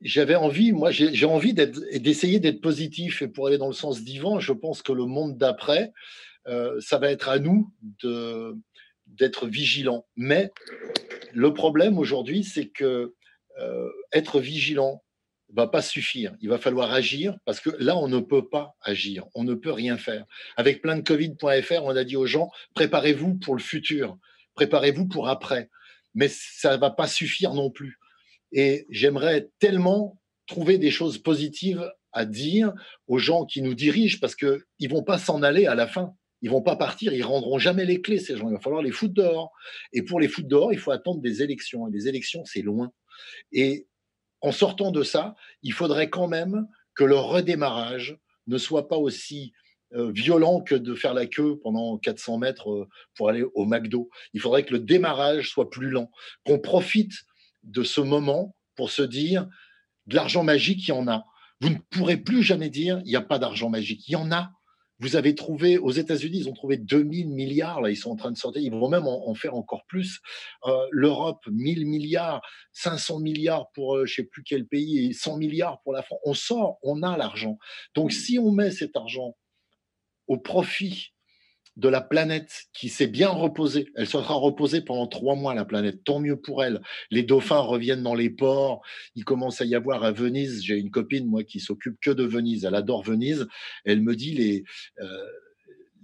j'avais 0.00 0.34
envie, 0.34 0.72
moi, 0.72 0.90
j'ai 0.90 1.26
envie 1.26 1.54
d'essayer 1.54 2.40
d'être 2.40 2.60
positif. 2.60 3.22
Et 3.22 3.28
pour 3.28 3.46
aller 3.46 3.58
dans 3.58 3.68
le 3.68 3.72
sens 3.72 4.02
d'Ivan, 4.02 4.40
je 4.40 4.52
pense 4.52 4.82
que 4.82 4.92
le 4.92 5.06
monde 5.06 5.38
d'après, 5.38 5.92
euh, 6.48 6.80
ça 6.80 6.98
va 6.98 7.10
être 7.10 7.28
à 7.28 7.38
nous 7.38 7.72
d'être 9.06 9.46
vigilants. 9.46 10.06
Mais 10.16 10.50
le 11.32 11.54
problème 11.54 11.98
aujourd'hui, 11.98 12.42
c'est 12.42 12.68
que 12.68 13.14
être 14.12 14.40
vigilant 14.40 15.02
va 15.52 15.66
pas 15.66 15.82
suffire. 15.82 16.34
Il 16.40 16.48
va 16.48 16.58
falloir 16.58 16.92
agir 16.92 17.36
parce 17.44 17.60
que 17.60 17.70
là, 17.78 17.96
on 17.96 18.08
ne 18.08 18.20
peut 18.20 18.48
pas 18.48 18.76
agir. 18.80 19.26
On 19.34 19.44
ne 19.44 19.54
peut 19.54 19.72
rien 19.72 19.98
faire. 19.98 20.24
Avec 20.56 20.80
plein 20.80 20.96
de 20.96 21.02
Covid.fr, 21.02 21.84
on 21.84 21.96
a 21.96 22.04
dit 22.04 22.16
aux 22.16 22.26
gens 22.26 22.50
préparez-vous 22.74 23.34
pour 23.34 23.54
le 23.54 23.60
futur, 23.60 24.16
préparez-vous 24.54 25.06
pour 25.06 25.28
après. 25.28 25.68
Mais 26.14 26.28
ça 26.28 26.76
va 26.76 26.90
pas 26.90 27.06
suffire 27.06 27.54
non 27.54 27.70
plus. 27.70 27.98
Et 28.52 28.86
j'aimerais 28.90 29.48
tellement 29.58 30.20
trouver 30.46 30.78
des 30.78 30.90
choses 30.90 31.18
positives 31.18 31.88
à 32.12 32.24
dire 32.24 32.72
aux 33.06 33.18
gens 33.18 33.44
qui 33.44 33.62
nous 33.62 33.74
dirigent 33.74 34.18
parce 34.20 34.34
qu'ils 34.34 34.60
ne 34.80 34.88
vont 34.88 35.04
pas 35.04 35.18
s'en 35.18 35.42
aller 35.42 35.66
à 35.66 35.74
la 35.74 35.86
fin. 35.86 36.14
Ils 36.42 36.50
vont 36.50 36.62
pas 36.62 36.76
partir, 36.76 37.12
ils 37.12 37.22
rendront 37.22 37.58
jamais 37.58 37.84
les 37.84 38.00
clés, 38.00 38.18
ces 38.18 38.36
gens. 38.36 38.48
Il 38.48 38.54
va 38.54 38.60
falloir 38.60 38.82
les 38.82 38.90
foutre 38.90 39.14
dehors. 39.14 39.52
Et 39.92 40.02
pour 40.02 40.20
les 40.20 40.28
foutre 40.28 40.48
dehors, 40.48 40.72
il 40.72 40.78
faut 40.78 40.90
attendre 40.90 41.20
des 41.20 41.42
élections. 41.42 41.86
Et 41.86 41.90
les 41.92 42.08
élections, 42.08 42.44
c'est 42.44 42.62
loin. 42.62 42.90
Et 43.52 43.86
en 44.40 44.52
sortant 44.52 44.90
de 44.90 45.02
ça, 45.02 45.34
il 45.62 45.72
faudrait 45.72 46.08
quand 46.08 46.28
même 46.28 46.66
que 46.94 47.04
le 47.04 47.16
redémarrage 47.16 48.18
ne 48.46 48.58
soit 48.58 48.88
pas 48.88 48.96
aussi 48.96 49.52
violent 49.92 50.60
que 50.60 50.74
de 50.74 50.94
faire 50.94 51.14
la 51.14 51.26
queue 51.26 51.58
pendant 51.62 51.98
400 51.98 52.38
mètres 52.38 52.70
euh, 52.70 52.88
pour 53.14 53.28
aller 53.28 53.44
au 53.54 53.64
McDo. 53.64 54.08
Il 54.34 54.40
faudrait 54.40 54.64
que 54.64 54.72
le 54.72 54.80
démarrage 54.80 55.50
soit 55.50 55.70
plus 55.70 55.90
lent, 55.90 56.10
qu'on 56.44 56.58
profite 56.58 57.12
de 57.62 57.82
ce 57.82 58.00
moment 58.00 58.56
pour 58.76 58.90
se 58.90 59.02
dire 59.02 59.48
de 60.06 60.14
l'argent 60.14 60.42
magique, 60.42 60.86
il 60.86 60.90
y 60.90 60.92
en 60.92 61.08
a. 61.08 61.24
Vous 61.60 61.68
ne 61.68 61.76
pourrez 61.90 62.16
plus 62.16 62.42
jamais 62.42 62.70
dire 62.70 63.00
il 63.04 63.08
n'y 63.08 63.16
a 63.16 63.20
pas 63.20 63.38
d'argent 63.38 63.68
magique. 63.68 64.08
Il 64.08 64.12
y 64.12 64.16
en 64.16 64.32
a. 64.32 64.50
Vous 65.00 65.16
avez 65.16 65.34
trouvé, 65.34 65.78
aux 65.78 65.90
États-Unis, 65.90 66.40
ils 66.40 66.48
ont 66.50 66.52
trouvé 66.52 66.76
2000 66.76 67.30
milliards, 67.30 67.80
là, 67.80 67.88
ils 67.88 67.96
sont 67.96 68.10
en 68.10 68.16
train 68.16 68.30
de 68.30 68.36
sortir, 68.36 68.60
ils 68.60 68.70
vont 68.70 68.90
même 68.90 69.06
en, 69.06 69.34
faire 69.34 69.54
encore 69.54 69.86
plus. 69.86 70.20
Euh, 70.66 70.86
L'Europe, 70.90 71.40
1000 71.50 71.86
milliards, 71.86 72.42
500 72.74 73.20
milliards 73.20 73.70
pour 73.72 73.96
euh, 73.96 74.04
je 74.04 74.12
ne 74.12 74.14
sais 74.16 74.28
plus 74.30 74.42
quel 74.42 74.66
pays, 74.66 75.06
et 75.06 75.12
100 75.14 75.38
milliards 75.38 75.80
pour 75.84 75.94
la 75.94 76.02
France. 76.02 76.20
On 76.26 76.34
sort, 76.34 76.78
on 76.82 77.02
a 77.02 77.16
l'argent. 77.16 77.56
Donc, 77.94 78.12
si 78.12 78.38
on 78.38 78.52
met 78.52 78.70
cet 78.70 78.94
argent 78.94 79.36
au 80.30 80.38
profit 80.38 81.12
de 81.76 81.88
la 81.88 82.00
planète 82.00 82.66
qui 82.72 82.88
s'est 82.88 83.08
bien 83.08 83.30
reposée. 83.30 83.88
Elle 83.96 84.06
sera 84.06 84.34
reposée 84.34 84.80
pendant 84.80 85.08
trois 85.08 85.34
mois, 85.34 85.54
la 85.54 85.64
planète. 85.64 86.04
Tant 86.04 86.20
mieux 86.20 86.36
pour 86.36 86.62
elle. 86.62 86.80
Les 87.10 87.24
dauphins 87.24 87.58
reviennent 87.58 88.04
dans 88.04 88.14
les 88.14 88.30
ports. 88.30 88.80
Il 89.16 89.24
commence 89.24 89.60
à 89.60 89.64
y 89.64 89.74
avoir 89.74 90.04
à 90.04 90.12
Venise. 90.12 90.62
J'ai 90.62 90.76
une 90.76 90.92
copine, 90.92 91.26
moi, 91.26 91.42
qui 91.42 91.58
s'occupe 91.58 91.98
que 92.00 92.12
de 92.12 92.22
Venise. 92.22 92.64
Elle 92.64 92.76
adore 92.76 93.02
Venise. 93.02 93.48
Elle 93.84 94.02
me 94.02 94.14
dit 94.14 94.32
les, 94.32 94.62
euh, 95.00 95.26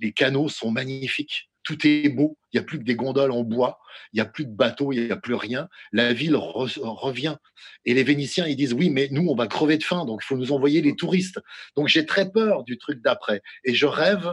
les 0.00 0.12
canaux 0.12 0.48
sont 0.48 0.72
magnifiques. 0.72 1.48
Tout 1.66 1.86
est 1.86 2.08
beau. 2.08 2.38
Il 2.52 2.56
n'y 2.56 2.60
a 2.60 2.64
plus 2.64 2.78
que 2.78 2.84
des 2.84 2.94
gondoles 2.94 3.32
en 3.32 3.42
bois. 3.42 3.80
Il 4.12 4.16
n'y 4.16 4.22
a 4.22 4.24
plus 4.24 4.46
de 4.46 4.54
bateaux. 4.54 4.92
Il 4.92 5.04
n'y 5.04 5.10
a 5.10 5.16
plus 5.16 5.34
rien. 5.34 5.68
La 5.92 6.12
ville 6.12 6.36
revient. 6.36 7.36
Et 7.84 7.92
les 7.92 8.04
Vénitiens, 8.04 8.46
ils 8.46 8.56
disent 8.56 8.72
oui, 8.72 8.88
mais 8.88 9.08
nous, 9.10 9.26
on 9.28 9.34
va 9.34 9.48
crever 9.48 9.76
de 9.76 9.82
faim. 9.82 10.04
Donc, 10.04 10.20
il 10.22 10.26
faut 10.26 10.36
nous 10.36 10.52
envoyer 10.52 10.80
les 10.80 10.94
touristes. 10.94 11.40
Donc, 11.74 11.88
j'ai 11.88 12.06
très 12.06 12.30
peur 12.30 12.62
du 12.62 12.78
truc 12.78 13.02
d'après. 13.02 13.42
Et 13.64 13.74
je 13.74 13.86
rêve 13.86 14.32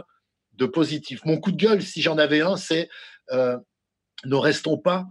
de 0.52 0.66
positif. 0.66 1.24
Mon 1.24 1.38
coup 1.38 1.50
de 1.50 1.56
gueule, 1.56 1.82
si 1.82 2.00
j'en 2.00 2.18
avais 2.18 2.40
un, 2.40 2.56
c'est 2.56 2.88
euh, 3.32 3.58
ne 4.24 4.36
restons 4.36 4.78
pas 4.78 5.06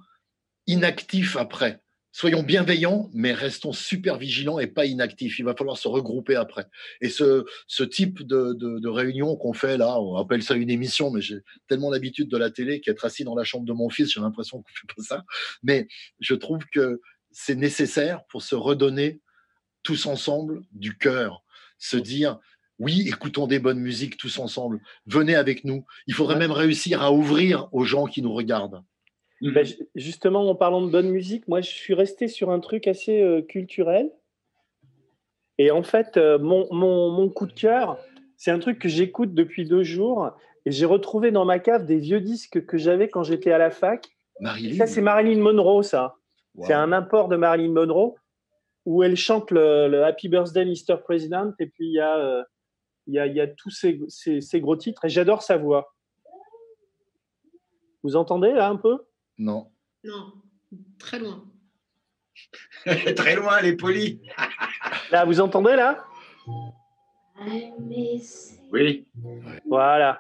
inactifs 0.66 1.36
après. 1.36 1.83
Soyons 2.16 2.44
bienveillants, 2.44 3.10
mais 3.12 3.34
restons 3.34 3.72
super 3.72 4.20
vigilants 4.20 4.60
et 4.60 4.68
pas 4.68 4.86
inactifs. 4.86 5.40
Il 5.40 5.46
va 5.46 5.56
falloir 5.56 5.80
se 5.80 5.88
regrouper 5.88 6.36
après. 6.36 6.68
Et 7.02 7.10
ce, 7.10 7.44
ce 7.66 7.84
type 7.84 8.22
de, 8.22 8.54
de, 8.54 8.88
réunion 8.88 9.36
qu'on 9.36 9.54
fait 9.54 9.78
là, 9.78 10.00
on 10.00 10.18
appelle 10.18 10.44
ça 10.44 10.54
une 10.54 10.70
émission, 10.70 11.10
mais 11.10 11.22
j'ai 11.22 11.40
tellement 11.68 11.90
l'habitude 11.90 12.30
de 12.30 12.38
la 12.38 12.52
télé 12.52 12.82
qu'être 12.82 13.04
assis 13.04 13.24
dans 13.24 13.34
la 13.34 13.44
chambre 13.44 13.66
de 13.66 13.74
mon 13.74 13.90
fils, 13.90 14.14
j'ai 14.14 14.22
l'impression 14.22 14.62
qu'on 14.62 14.70
fait 14.70 14.94
pas 14.96 15.02
ça. 15.02 15.26
Mais 15.64 15.88
je 16.20 16.36
trouve 16.36 16.64
que 16.72 17.02
c'est 17.32 17.56
nécessaire 17.56 18.24
pour 18.30 18.44
se 18.44 18.54
redonner 18.54 19.20
tous 19.82 20.06
ensemble 20.06 20.62
du 20.72 20.96
cœur, 20.96 21.44
se 21.80 21.98
dire 21.98 22.38
oui, 22.78 23.08
écoutons 23.08 23.48
des 23.48 23.58
bonnes 23.58 23.80
musiques 23.80 24.18
tous 24.18 24.38
ensemble. 24.38 24.82
Venez 25.08 25.34
avec 25.34 25.64
nous. 25.64 25.84
Il 26.06 26.14
faudrait 26.14 26.38
même 26.38 26.52
réussir 26.52 27.02
à 27.02 27.12
ouvrir 27.12 27.70
aux 27.72 27.86
gens 27.86 28.06
qui 28.06 28.22
nous 28.22 28.34
regardent. 28.34 28.84
Ben, 29.52 29.68
justement, 29.96 30.50
en 30.50 30.56
parlant 30.56 30.82
de 30.82 30.90
bonne 30.90 31.10
musique, 31.10 31.50
moi, 31.50 31.60
je 31.60 31.70
suis 31.70 31.94
resté 31.94 32.30
sur 32.30 32.50
un 32.50 32.62
truc 32.62 32.88
assez 32.88 33.22
euh, 33.22 33.42
culturel. 33.42 34.10
Et 35.58 35.70
en 35.70 35.84
fait, 35.84 36.16
euh, 36.16 36.40
mon, 36.40 37.30
coup 37.30 37.46
de 37.46 37.52
cœur, 37.52 37.98
c'est 38.38 38.52
un 38.52 38.60
truc 38.60 38.80
que 38.80 38.88
j'écoute 38.88 39.34
depuis 39.34 39.66
deux 39.66 39.84
jours. 39.84 40.32
Et 40.66 40.72
j'ai 40.72 40.86
retrouvé 40.86 41.32
dans 41.32 41.44
ma 41.44 41.60
cave 41.60 41.86
des 41.86 41.98
vieux 41.98 42.22
disques 42.22 42.66
que 42.66 42.78
j'avais 42.78 43.10
quand 43.10 43.24
j'étais 43.24 43.52
à 43.52 43.58
la 43.58 43.70
fac. 43.70 44.08
Ça, 44.78 44.88
c'est 44.88 45.02
Marilyn 45.02 45.42
Monroe, 45.42 45.84
ça. 45.84 46.16
C'est 46.62 46.74
un 46.74 46.94
import 46.94 47.28
de 47.28 47.36
Marilyn 47.36 47.74
Monroe 47.74 48.16
où 48.86 49.04
elle 49.04 49.18
chante 49.18 49.52
le, 49.52 50.04
Happy 50.04 50.30
Birthday, 50.30 50.66
Mr. 50.66 50.98
President. 51.04 51.52
Et 51.60 51.68
puis, 51.68 51.88
il 51.88 51.94
y 51.94 52.00
a 52.00 52.18
euh, 52.18 52.44
il 53.08 53.14
y 53.16 53.42
a, 53.42 53.48
tous 53.48 53.70
ces, 53.70 54.62
gros 54.62 54.78
titres 54.78 55.04
et 55.04 55.10
j'adore 55.10 55.42
sa 55.42 55.58
voix. 55.58 55.94
Vous 58.04 58.16
entendez 58.16 58.54
là 58.54 58.70
un 58.70 58.78
peu? 58.78 59.00
Non. 59.38 59.72
Non, 60.04 60.34
très 61.00 61.20
loin. 61.20 61.44
très 63.16 63.36
loin, 63.36 63.58
elle 63.60 63.68
est 63.68 63.76
polie. 63.76 64.22
là, 65.12 65.26
vous 65.26 65.40
entendez 65.40 65.76
là? 65.76 66.04
Oui. 68.72 69.06
Voilà. 69.68 70.20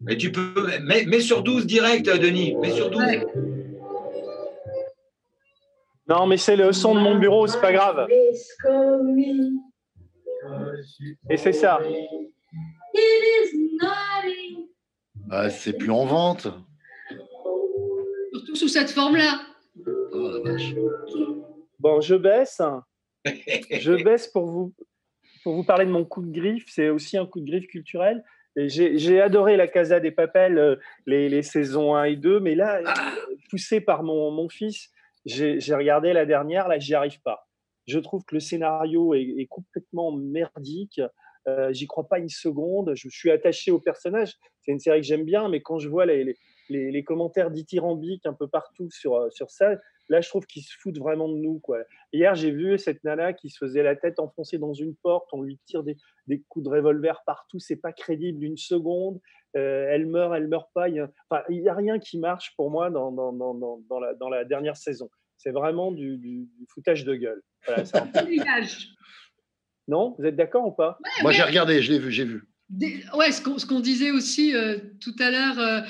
Mais 0.00 0.16
tu 0.16 0.32
peux. 0.32 0.78
Mets, 0.80 1.20
sur 1.20 1.42
12 1.42 1.66
direct, 1.66 2.06
Denis. 2.06 2.54
Mets 2.56 2.72
sur 2.72 2.90
12. 2.90 3.02
Non, 6.08 6.26
mais 6.26 6.36
c'est 6.36 6.56
le 6.56 6.72
son 6.72 6.94
de 6.94 7.00
mon 7.00 7.18
bureau, 7.18 7.46
c'est 7.46 7.60
pas 7.60 7.72
grave. 7.72 8.06
Et 11.30 11.36
c'est 11.36 11.52
ça. 11.52 11.80
Bah, 15.26 15.48
c'est 15.48 15.72
plus 15.74 15.90
en 15.90 16.04
vente. 16.04 16.48
Surtout 18.32 18.56
sous 18.56 18.68
cette 18.68 18.90
forme-là. 18.90 19.42
Oh, 20.12 20.44
bon, 21.78 22.00
je 22.00 22.14
baisse. 22.14 22.62
je 23.24 24.02
baisse 24.02 24.28
pour 24.28 24.46
vous, 24.46 24.74
pour 25.42 25.54
vous 25.54 25.64
parler 25.64 25.84
de 25.84 25.90
mon 25.90 26.04
coup 26.04 26.22
de 26.22 26.32
griffe. 26.32 26.64
C'est 26.68 26.88
aussi 26.88 27.18
un 27.18 27.26
coup 27.26 27.40
de 27.40 27.46
griffe 27.46 27.66
culturel. 27.66 28.24
J'ai 28.56 29.20
adoré 29.20 29.56
la 29.56 29.66
Casa 29.66 30.00
des 30.00 30.10
Papels, 30.10 30.58
euh, 30.58 30.76
les, 31.06 31.28
les, 31.28 31.42
saisons 31.42 31.94
1 31.94 32.04
et 32.04 32.16
2, 32.16 32.38
mais 32.40 32.54
là, 32.54 32.82
ah. 32.84 33.14
poussé 33.48 33.80
par 33.80 34.02
mon, 34.02 34.30
mon 34.30 34.48
fils, 34.50 34.90
j'ai 35.24 35.74
regardé 35.74 36.12
la 36.12 36.26
dernière, 36.26 36.68
là, 36.68 36.78
j'y 36.78 36.94
arrive 36.94 37.20
pas. 37.22 37.48
Je 37.86 37.98
trouve 37.98 38.24
que 38.24 38.34
le 38.34 38.40
scénario 38.40 39.14
est, 39.14 39.46
complètement 39.48 40.12
merdique. 40.12 41.00
j'y 41.70 41.86
crois 41.86 42.08
pas 42.08 42.18
une 42.18 42.28
seconde. 42.28 42.92
Je, 42.94 43.08
suis 43.08 43.30
attaché 43.30 43.70
au 43.70 43.80
personnage. 43.80 44.34
C'est 44.60 44.72
une 44.72 44.78
série 44.78 45.00
que 45.00 45.06
j'aime 45.06 45.24
bien, 45.24 45.48
mais 45.48 45.62
quand 45.62 45.78
je 45.78 45.88
vois 45.88 46.06
les, 46.06 46.22
les, 46.22 46.36
les 46.68 47.04
commentaires 47.04 47.50
dithyrambiques 47.50 48.26
un 48.26 48.32
peu 48.32 48.48
partout 48.48 48.90
sur, 48.90 49.32
sur 49.32 49.50
ça, 49.50 49.76
Là, 50.08 50.20
je 50.20 50.28
trouve 50.28 50.46
qu'ils 50.46 50.62
se 50.62 50.76
foutent 50.78 50.98
vraiment 50.98 51.28
de 51.28 51.36
nous. 51.36 51.58
Quoi. 51.60 51.78
Hier, 52.12 52.34
j'ai 52.34 52.50
vu 52.50 52.78
cette 52.78 53.02
nana 53.04 53.32
qui 53.32 53.48
se 53.48 53.58
faisait 53.58 53.82
la 53.82 53.96
tête 53.96 54.18
enfoncée 54.18 54.58
dans 54.58 54.74
une 54.74 54.94
porte. 54.94 55.28
On 55.32 55.42
lui 55.42 55.58
tire 55.64 55.82
des, 55.82 55.96
coups 56.48 56.64
de 56.66 56.70
revolver 56.70 57.22
partout. 57.24 57.58
C'est 57.58 57.76
pas 57.76 57.92
crédible 57.92 58.44
une 58.44 58.56
seconde. 58.56 59.20
Euh, 59.56 59.86
elle 59.88 60.06
meurt, 60.06 60.34
elle 60.34 60.48
meurt 60.48 60.68
pas. 60.74 60.88
Il 60.88 61.08
n'y 61.48 61.68
a, 61.68 61.74
rien 61.74 61.98
qui 61.98 62.18
marche 62.18 62.54
pour 62.56 62.70
moi 62.70 62.90
dans, 62.90 63.12
dans, 63.12 63.32
dans, 63.32 63.54
dans 63.54 64.00
la, 64.00 64.12
la, 64.30 64.44
dernière 64.44 64.76
saison. 64.76 65.08
C'est 65.38 65.50
vraiment 65.50 65.92
du, 65.92 66.48
foutage 66.68 67.04
de 67.04 67.14
gueule. 67.14 67.42
Voilà, 67.66 67.84
non 69.88 70.14
Vous 70.18 70.26
êtes 70.26 70.36
d'accord 70.36 70.66
ou 70.66 70.72
pas? 70.72 70.98
Moi, 71.22 71.32
j'ai 71.32 71.42
regardé, 71.42 71.80
je 71.80 71.92
l'ai 71.92 71.98
vu, 71.98 72.10
j'ai 72.10 72.24
vu. 72.24 72.44
Ouais, 72.80 73.32
ce 73.32 73.66
qu'on 73.66 73.80
disait 73.80 74.10
aussi 74.10 74.54
euh, 74.54 74.78
tout 75.00 75.14
à 75.18 75.30
l'heure 75.30 75.58
euh, 75.58 75.80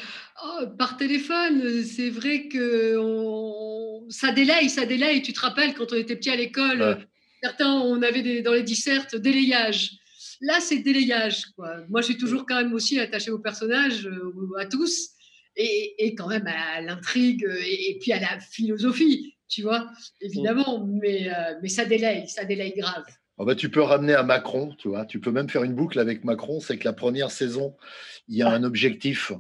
oh, 0.44 0.66
par 0.76 0.96
téléphone, 0.96 1.84
c'est 1.84 2.10
vrai 2.10 2.48
que 2.48 2.96
on, 2.98 4.08
ça 4.10 4.32
délaye, 4.32 4.68
ça 4.68 4.84
délaye. 4.84 5.22
Tu 5.22 5.32
te 5.32 5.40
rappelles 5.40 5.74
quand 5.74 5.92
on 5.92 5.96
était 5.96 6.16
petit 6.16 6.30
à 6.30 6.36
l'école, 6.36 7.06
certains, 7.42 7.72
on 7.72 8.02
avait 8.02 8.22
des, 8.22 8.42
dans 8.42 8.52
les 8.52 8.64
dissertes 8.64 9.14
délayage. 9.14 9.92
Là, 10.40 10.58
c'est 10.58 10.78
délayage. 10.78 11.46
Quoi. 11.54 11.84
Moi, 11.88 12.00
je 12.00 12.06
suis 12.06 12.18
toujours 12.18 12.46
quand 12.46 12.56
même 12.56 12.74
aussi 12.74 12.98
attaché 12.98 13.30
aux 13.30 13.38
personnages, 13.38 14.06
euh, 14.06 14.58
à 14.58 14.66
tous, 14.66 15.10
et, 15.54 15.94
et, 15.98 16.16
quand 16.16 16.28
même 16.28 16.48
à 16.48 16.80
l'intrigue 16.80 17.46
et, 17.64 17.98
puis 18.00 18.12
à 18.12 18.18
la 18.18 18.40
philosophie, 18.40 19.36
tu 19.48 19.62
vois, 19.62 19.88
évidemment. 20.20 20.84
Mais, 20.84 21.30
mais 21.62 21.68
ça 21.68 21.84
délaye, 21.84 22.26
ça 22.26 22.44
délaye 22.44 22.74
grave. 22.76 23.04
Oh, 23.42 23.44
bah, 23.44 23.56
tu 23.56 23.70
peux 23.70 23.82
ramener 23.82 24.14
à 24.14 24.22
Macron, 24.22 24.72
tu 24.78 24.86
vois. 24.86 25.04
Tu 25.04 25.18
peux 25.18 25.32
même 25.32 25.48
faire 25.48 25.64
une 25.64 25.74
boucle 25.74 25.98
avec 25.98 26.22
Macron. 26.22 26.60
C'est 26.60 26.78
que 26.78 26.84
la 26.84 26.92
première 26.92 27.32
saison, 27.32 27.74
il 28.28 28.36
y 28.36 28.42
a 28.42 28.48
un 28.48 28.62
objectif 28.62 29.32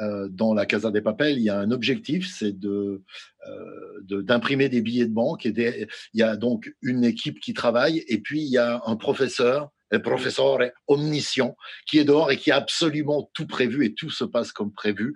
euh, 0.00 0.26
dans 0.30 0.54
la 0.54 0.64
Casa 0.64 0.90
des 0.90 1.02
Papel. 1.02 1.36
Il 1.36 1.42
y 1.42 1.50
a 1.50 1.58
un 1.58 1.70
objectif, 1.70 2.26
c'est 2.34 2.58
de, 2.58 3.02
euh, 3.46 4.22
d'imprimer 4.22 4.70
des 4.70 4.80
billets 4.80 5.04
de 5.04 5.12
banque. 5.12 5.44
Il 5.44 5.86
y 6.14 6.22
a 6.22 6.34
donc 6.36 6.74
une 6.80 7.04
équipe 7.04 7.38
qui 7.38 7.52
travaille. 7.52 8.06
Et 8.08 8.22
puis 8.22 8.40
il 8.40 8.48
y 8.48 8.56
a 8.56 8.80
un 8.86 8.96
professeur 8.96 9.70
le 9.90 10.02
professeur 10.02 10.58
omniscient, 10.88 11.56
qui 11.86 11.98
est 11.98 12.04
dehors 12.04 12.30
et 12.30 12.36
qui 12.36 12.50
a 12.50 12.56
absolument 12.56 13.30
tout 13.34 13.46
prévu 13.46 13.84
et 13.84 13.94
tout 13.94 14.10
se 14.10 14.24
passe 14.24 14.52
comme 14.52 14.72
prévu. 14.72 15.14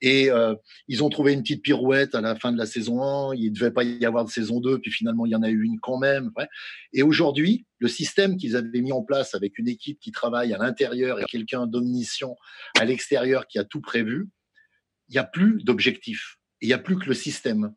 Et 0.00 0.30
euh, 0.30 0.54
ils 0.88 1.04
ont 1.04 1.08
trouvé 1.08 1.32
une 1.32 1.42
petite 1.42 1.62
pirouette 1.62 2.14
à 2.14 2.20
la 2.20 2.34
fin 2.34 2.52
de 2.52 2.58
la 2.58 2.66
saison 2.66 3.02
1, 3.02 3.34
il 3.36 3.50
ne 3.50 3.54
devait 3.54 3.70
pas 3.70 3.84
y 3.84 4.04
avoir 4.04 4.24
de 4.24 4.30
saison 4.30 4.60
2, 4.60 4.80
puis 4.80 4.90
finalement 4.90 5.26
il 5.26 5.32
y 5.32 5.36
en 5.36 5.42
a 5.42 5.50
eu 5.50 5.62
une 5.62 5.78
quand 5.80 5.98
même. 5.98 6.30
Et 6.92 7.02
aujourd'hui, 7.02 7.66
le 7.78 7.88
système 7.88 8.36
qu'ils 8.36 8.56
avaient 8.56 8.80
mis 8.80 8.92
en 8.92 9.02
place 9.02 9.34
avec 9.34 9.58
une 9.58 9.68
équipe 9.68 10.00
qui 10.00 10.10
travaille 10.10 10.52
à 10.52 10.58
l'intérieur 10.58 11.20
et 11.20 11.24
quelqu'un 11.24 11.66
d'omniscient 11.66 12.36
à 12.78 12.84
l'extérieur 12.84 13.46
qui 13.46 13.58
a 13.58 13.64
tout 13.64 13.80
prévu, 13.80 14.28
il 15.08 15.12
n'y 15.12 15.18
a 15.18 15.24
plus 15.24 15.62
d'objectif, 15.62 16.38
il 16.60 16.68
n'y 16.68 16.74
a 16.74 16.78
plus 16.78 16.98
que 16.98 17.06
le 17.06 17.14
système. 17.14 17.72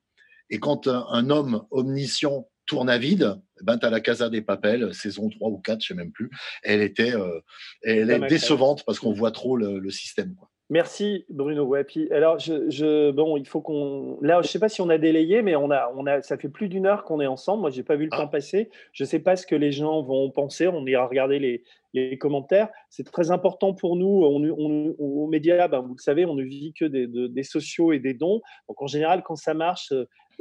Et 0.49 0.59
quand 0.59 0.87
un 0.87 1.29
homme 1.29 1.65
omniscient 1.71 2.51
tourne 2.72 2.89
à 2.89 2.97
vide, 2.97 3.36
eh 3.59 3.65
ben, 3.65 3.78
tu 3.78 3.86
as 3.86 3.89
la 3.89 3.99
Casa 3.99 4.30
des 4.30 4.41
Papels, 4.41 4.93
saison 4.93 5.28
3 5.28 5.49
ou 5.49 5.57
4, 5.57 5.84
je 5.84 5.93
ne 5.93 5.97
sais 5.97 6.03
même 6.03 6.13
plus. 6.13 6.30
Elle, 6.63 6.82
était, 6.82 7.13
euh, 7.13 7.41
elle 7.84 8.09
est 8.09 8.19
décevante 8.30 8.86
parce 8.86 8.97
qu'on 8.97 9.11
voit 9.11 9.32
trop 9.32 9.57
le, 9.57 9.89
système. 9.89 10.36
Quoi. 10.36 10.47
Merci 10.69 11.26
Bruno. 11.28 11.65
Ouais, 11.65 11.86
alors, 12.11 12.39
je, 12.39 13.11
bon, 13.11 13.36
il 13.36 13.45
faut 13.45 13.59
qu'on. 13.59 14.17
Là, 14.22 14.36
je 14.36 14.47
ne 14.47 14.51
sais 14.51 14.59
pas 14.59 14.69
si 14.69 14.80
on 14.80 14.88
a 14.88 14.97
délayé, 14.97 15.41
mais 15.41 15.53
on 15.57 15.69
a, 15.69 15.91
on 15.97 16.05
a, 16.05 16.22
ça 16.22 16.38
fait 16.38 16.47
plus 16.47 16.69
d'une 16.69 16.86
heure 16.86 17.03
qu'on 17.03 17.19
est 17.19 17.28
ensemble. 17.28 17.59
Moi, 17.59 17.72
je 17.72 17.78
n'ai 17.78 17.84
pas 17.84 17.97
vu 17.97 18.05
le 18.05 18.11
ah. 18.13 18.19
temps 18.19 18.30
passer. 18.30 18.69
Je 18.93 19.03
ne 19.03 19.07
sais 19.09 19.19
pas 19.19 19.36
ce 19.36 19.45
que 19.45 19.55
les 19.55 19.74
gens 19.74 20.01
vont 20.01 20.32
penser. 20.32 20.69
On 20.69 20.86
ira 20.86 21.05
regarder 21.05 21.39
les, 21.39 21.63
les 21.93 22.17
commentaires. 22.17 22.69
C'est 22.89 23.03
très 23.03 23.32
important 23.32 23.74
pour 23.74 23.97
nous. 23.97 24.24
On, 24.24 24.41
on, 24.45 24.95
aux 24.97 25.28
médias, 25.28 25.67
ben, 25.67 25.82
vous 25.82 25.95
le 25.95 26.01
savez, 26.01 26.26
on 26.26 26.36
ne 26.36 26.43
vit 26.43 26.72
que 26.72 26.86
des, 26.86 27.05
des, 27.05 27.43
sociaux 27.43 27.91
et 27.91 27.99
des 27.99 28.13
dons. 28.13 28.39
Donc, 28.69 28.82
en 28.82 28.88
général, 28.88 29.24
quand 29.24 29.36
ça 29.36 29.53
marche, 29.53 29.91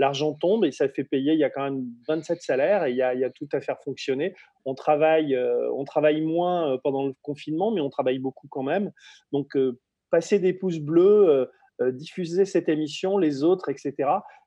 l'argent 0.01 0.33
tombe 0.33 0.65
et 0.65 0.73
ça 0.73 0.89
fait 0.89 1.05
payer. 1.05 1.35
Il 1.35 1.39
y 1.39 1.45
a 1.45 1.51
quand 1.51 1.63
même 1.63 1.85
27 2.09 2.41
salaires 2.41 2.85
et 2.85 2.91
il 2.91 2.97
y 2.97 3.03
a, 3.03 3.31
tout 3.31 3.49
à 3.53 3.61
faire 3.61 3.79
fonctionner. 3.85 4.35
On 4.65 4.75
travaille, 4.75 5.35
euh, 5.35 5.71
on 5.75 5.85
travaille 5.85 6.23
moins 6.23 6.73
euh, 6.73 6.79
pendant 6.83 7.07
le 7.07 7.15
confinement, 7.21 7.71
mais 7.71 7.83
on 7.83 7.91
travaille 7.91 8.19
beaucoup 8.19 8.49
quand 8.49 8.63
même. 8.63 8.93
Donc, 9.31 9.55
euh, 9.57 9.79
passer 10.11 10.39
des 10.39 10.55
pouces 10.55 10.81
bleus, 10.81 11.49
diffuser 11.93 12.45
cette 12.45 12.69
émission, 12.69 13.17
les 13.17 13.45
autres, 13.45 13.69
etc. 13.69 13.95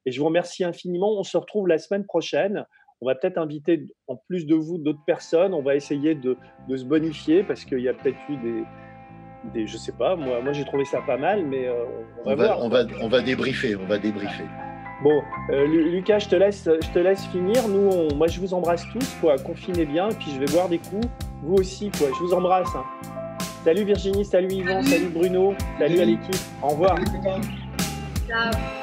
Et 0.06 0.12
je 0.12 0.20
vous 0.20 0.26
remercie 0.26 0.66
infiniment. 0.66 1.18
On 1.18 1.24
se 1.24 1.38
retrouve 1.38 1.68
la 1.68 1.78
semaine 1.78 2.06
prochaine. 2.06 2.66
On 3.00 3.06
va 3.06 3.16
peut-être 3.16 3.38
inviter, 3.38 3.88
en 4.08 4.18
plus 4.28 4.46
de 4.46 4.56
vous, 4.56 4.78
d'autres 4.78 5.06
personnes. 5.06 5.54
On 5.54 5.62
va 5.62 5.76
essayer 5.76 6.16
de, 6.16 6.36
se 6.76 6.84
bonifier 6.84 7.44
parce 7.44 7.64
qu'il 7.64 7.80
y 7.80 7.88
a 7.88 7.94
peut-être 7.94 8.18
eu 8.28 8.36
des, 8.38 8.64
des, 9.54 9.68
je 9.68 9.78
sais 9.78 9.94
pas, 9.94 10.18
moi, 10.18 10.42
moi 10.42 10.52
j'ai 10.52 10.66
trouvé 10.66 10.84
ça 10.84 11.02
pas 11.02 11.18
mal, 11.18 11.46
mais 11.46 11.70
on, 12.26 12.36
va, 12.36 12.60
on, 12.60 12.68
va, 12.68 12.84
on 13.02 13.08
va 13.08 13.22
débriefer, 13.22 13.78
on 13.78 13.86
va 13.86 14.00
débriefer. 14.00 14.44
Bon, 15.04 15.22
euh, 15.50 15.66
Lucas, 15.68 16.20
je 16.20 16.30
te 16.30 16.36
laisse, 16.36 17.26
finir. 17.32 17.68
Nous, 17.68 18.16
moi, 18.16 18.28
je 18.28 18.40
vous 18.40 18.54
embrasse 18.54 18.86
tous. 18.94 19.18
Confinez 19.44 19.86
bien, 19.86 20.10
puis 20.10 20.32
je 20.34 20.40
vais 20.40 20.52
boire 20.52 20.70
des 20.70 20.80
coups. 20.80 21.08
Vous 21.44 21.56
aussi, 21.56 21.92
quoi. 21.92 22.08
Je 22.08 22.24
vous 22.24 22.34
embrasse. 22.34 22.70
Hein. 22.76 22.86
Salut 23.66 23.84
Virginie, 23.84 24.26
salut 24.26 24.52
Yvan, 24.52 24.82
salut, 24.82 25.08
Bruno, 25.08 25.54
salut, 25.80 26.02
à 26.02 26.06
l'équipe. 26.06 26.36
Au 26.62 26.70
revoir. 26.70 26.98
Ciao. 28.28 28.83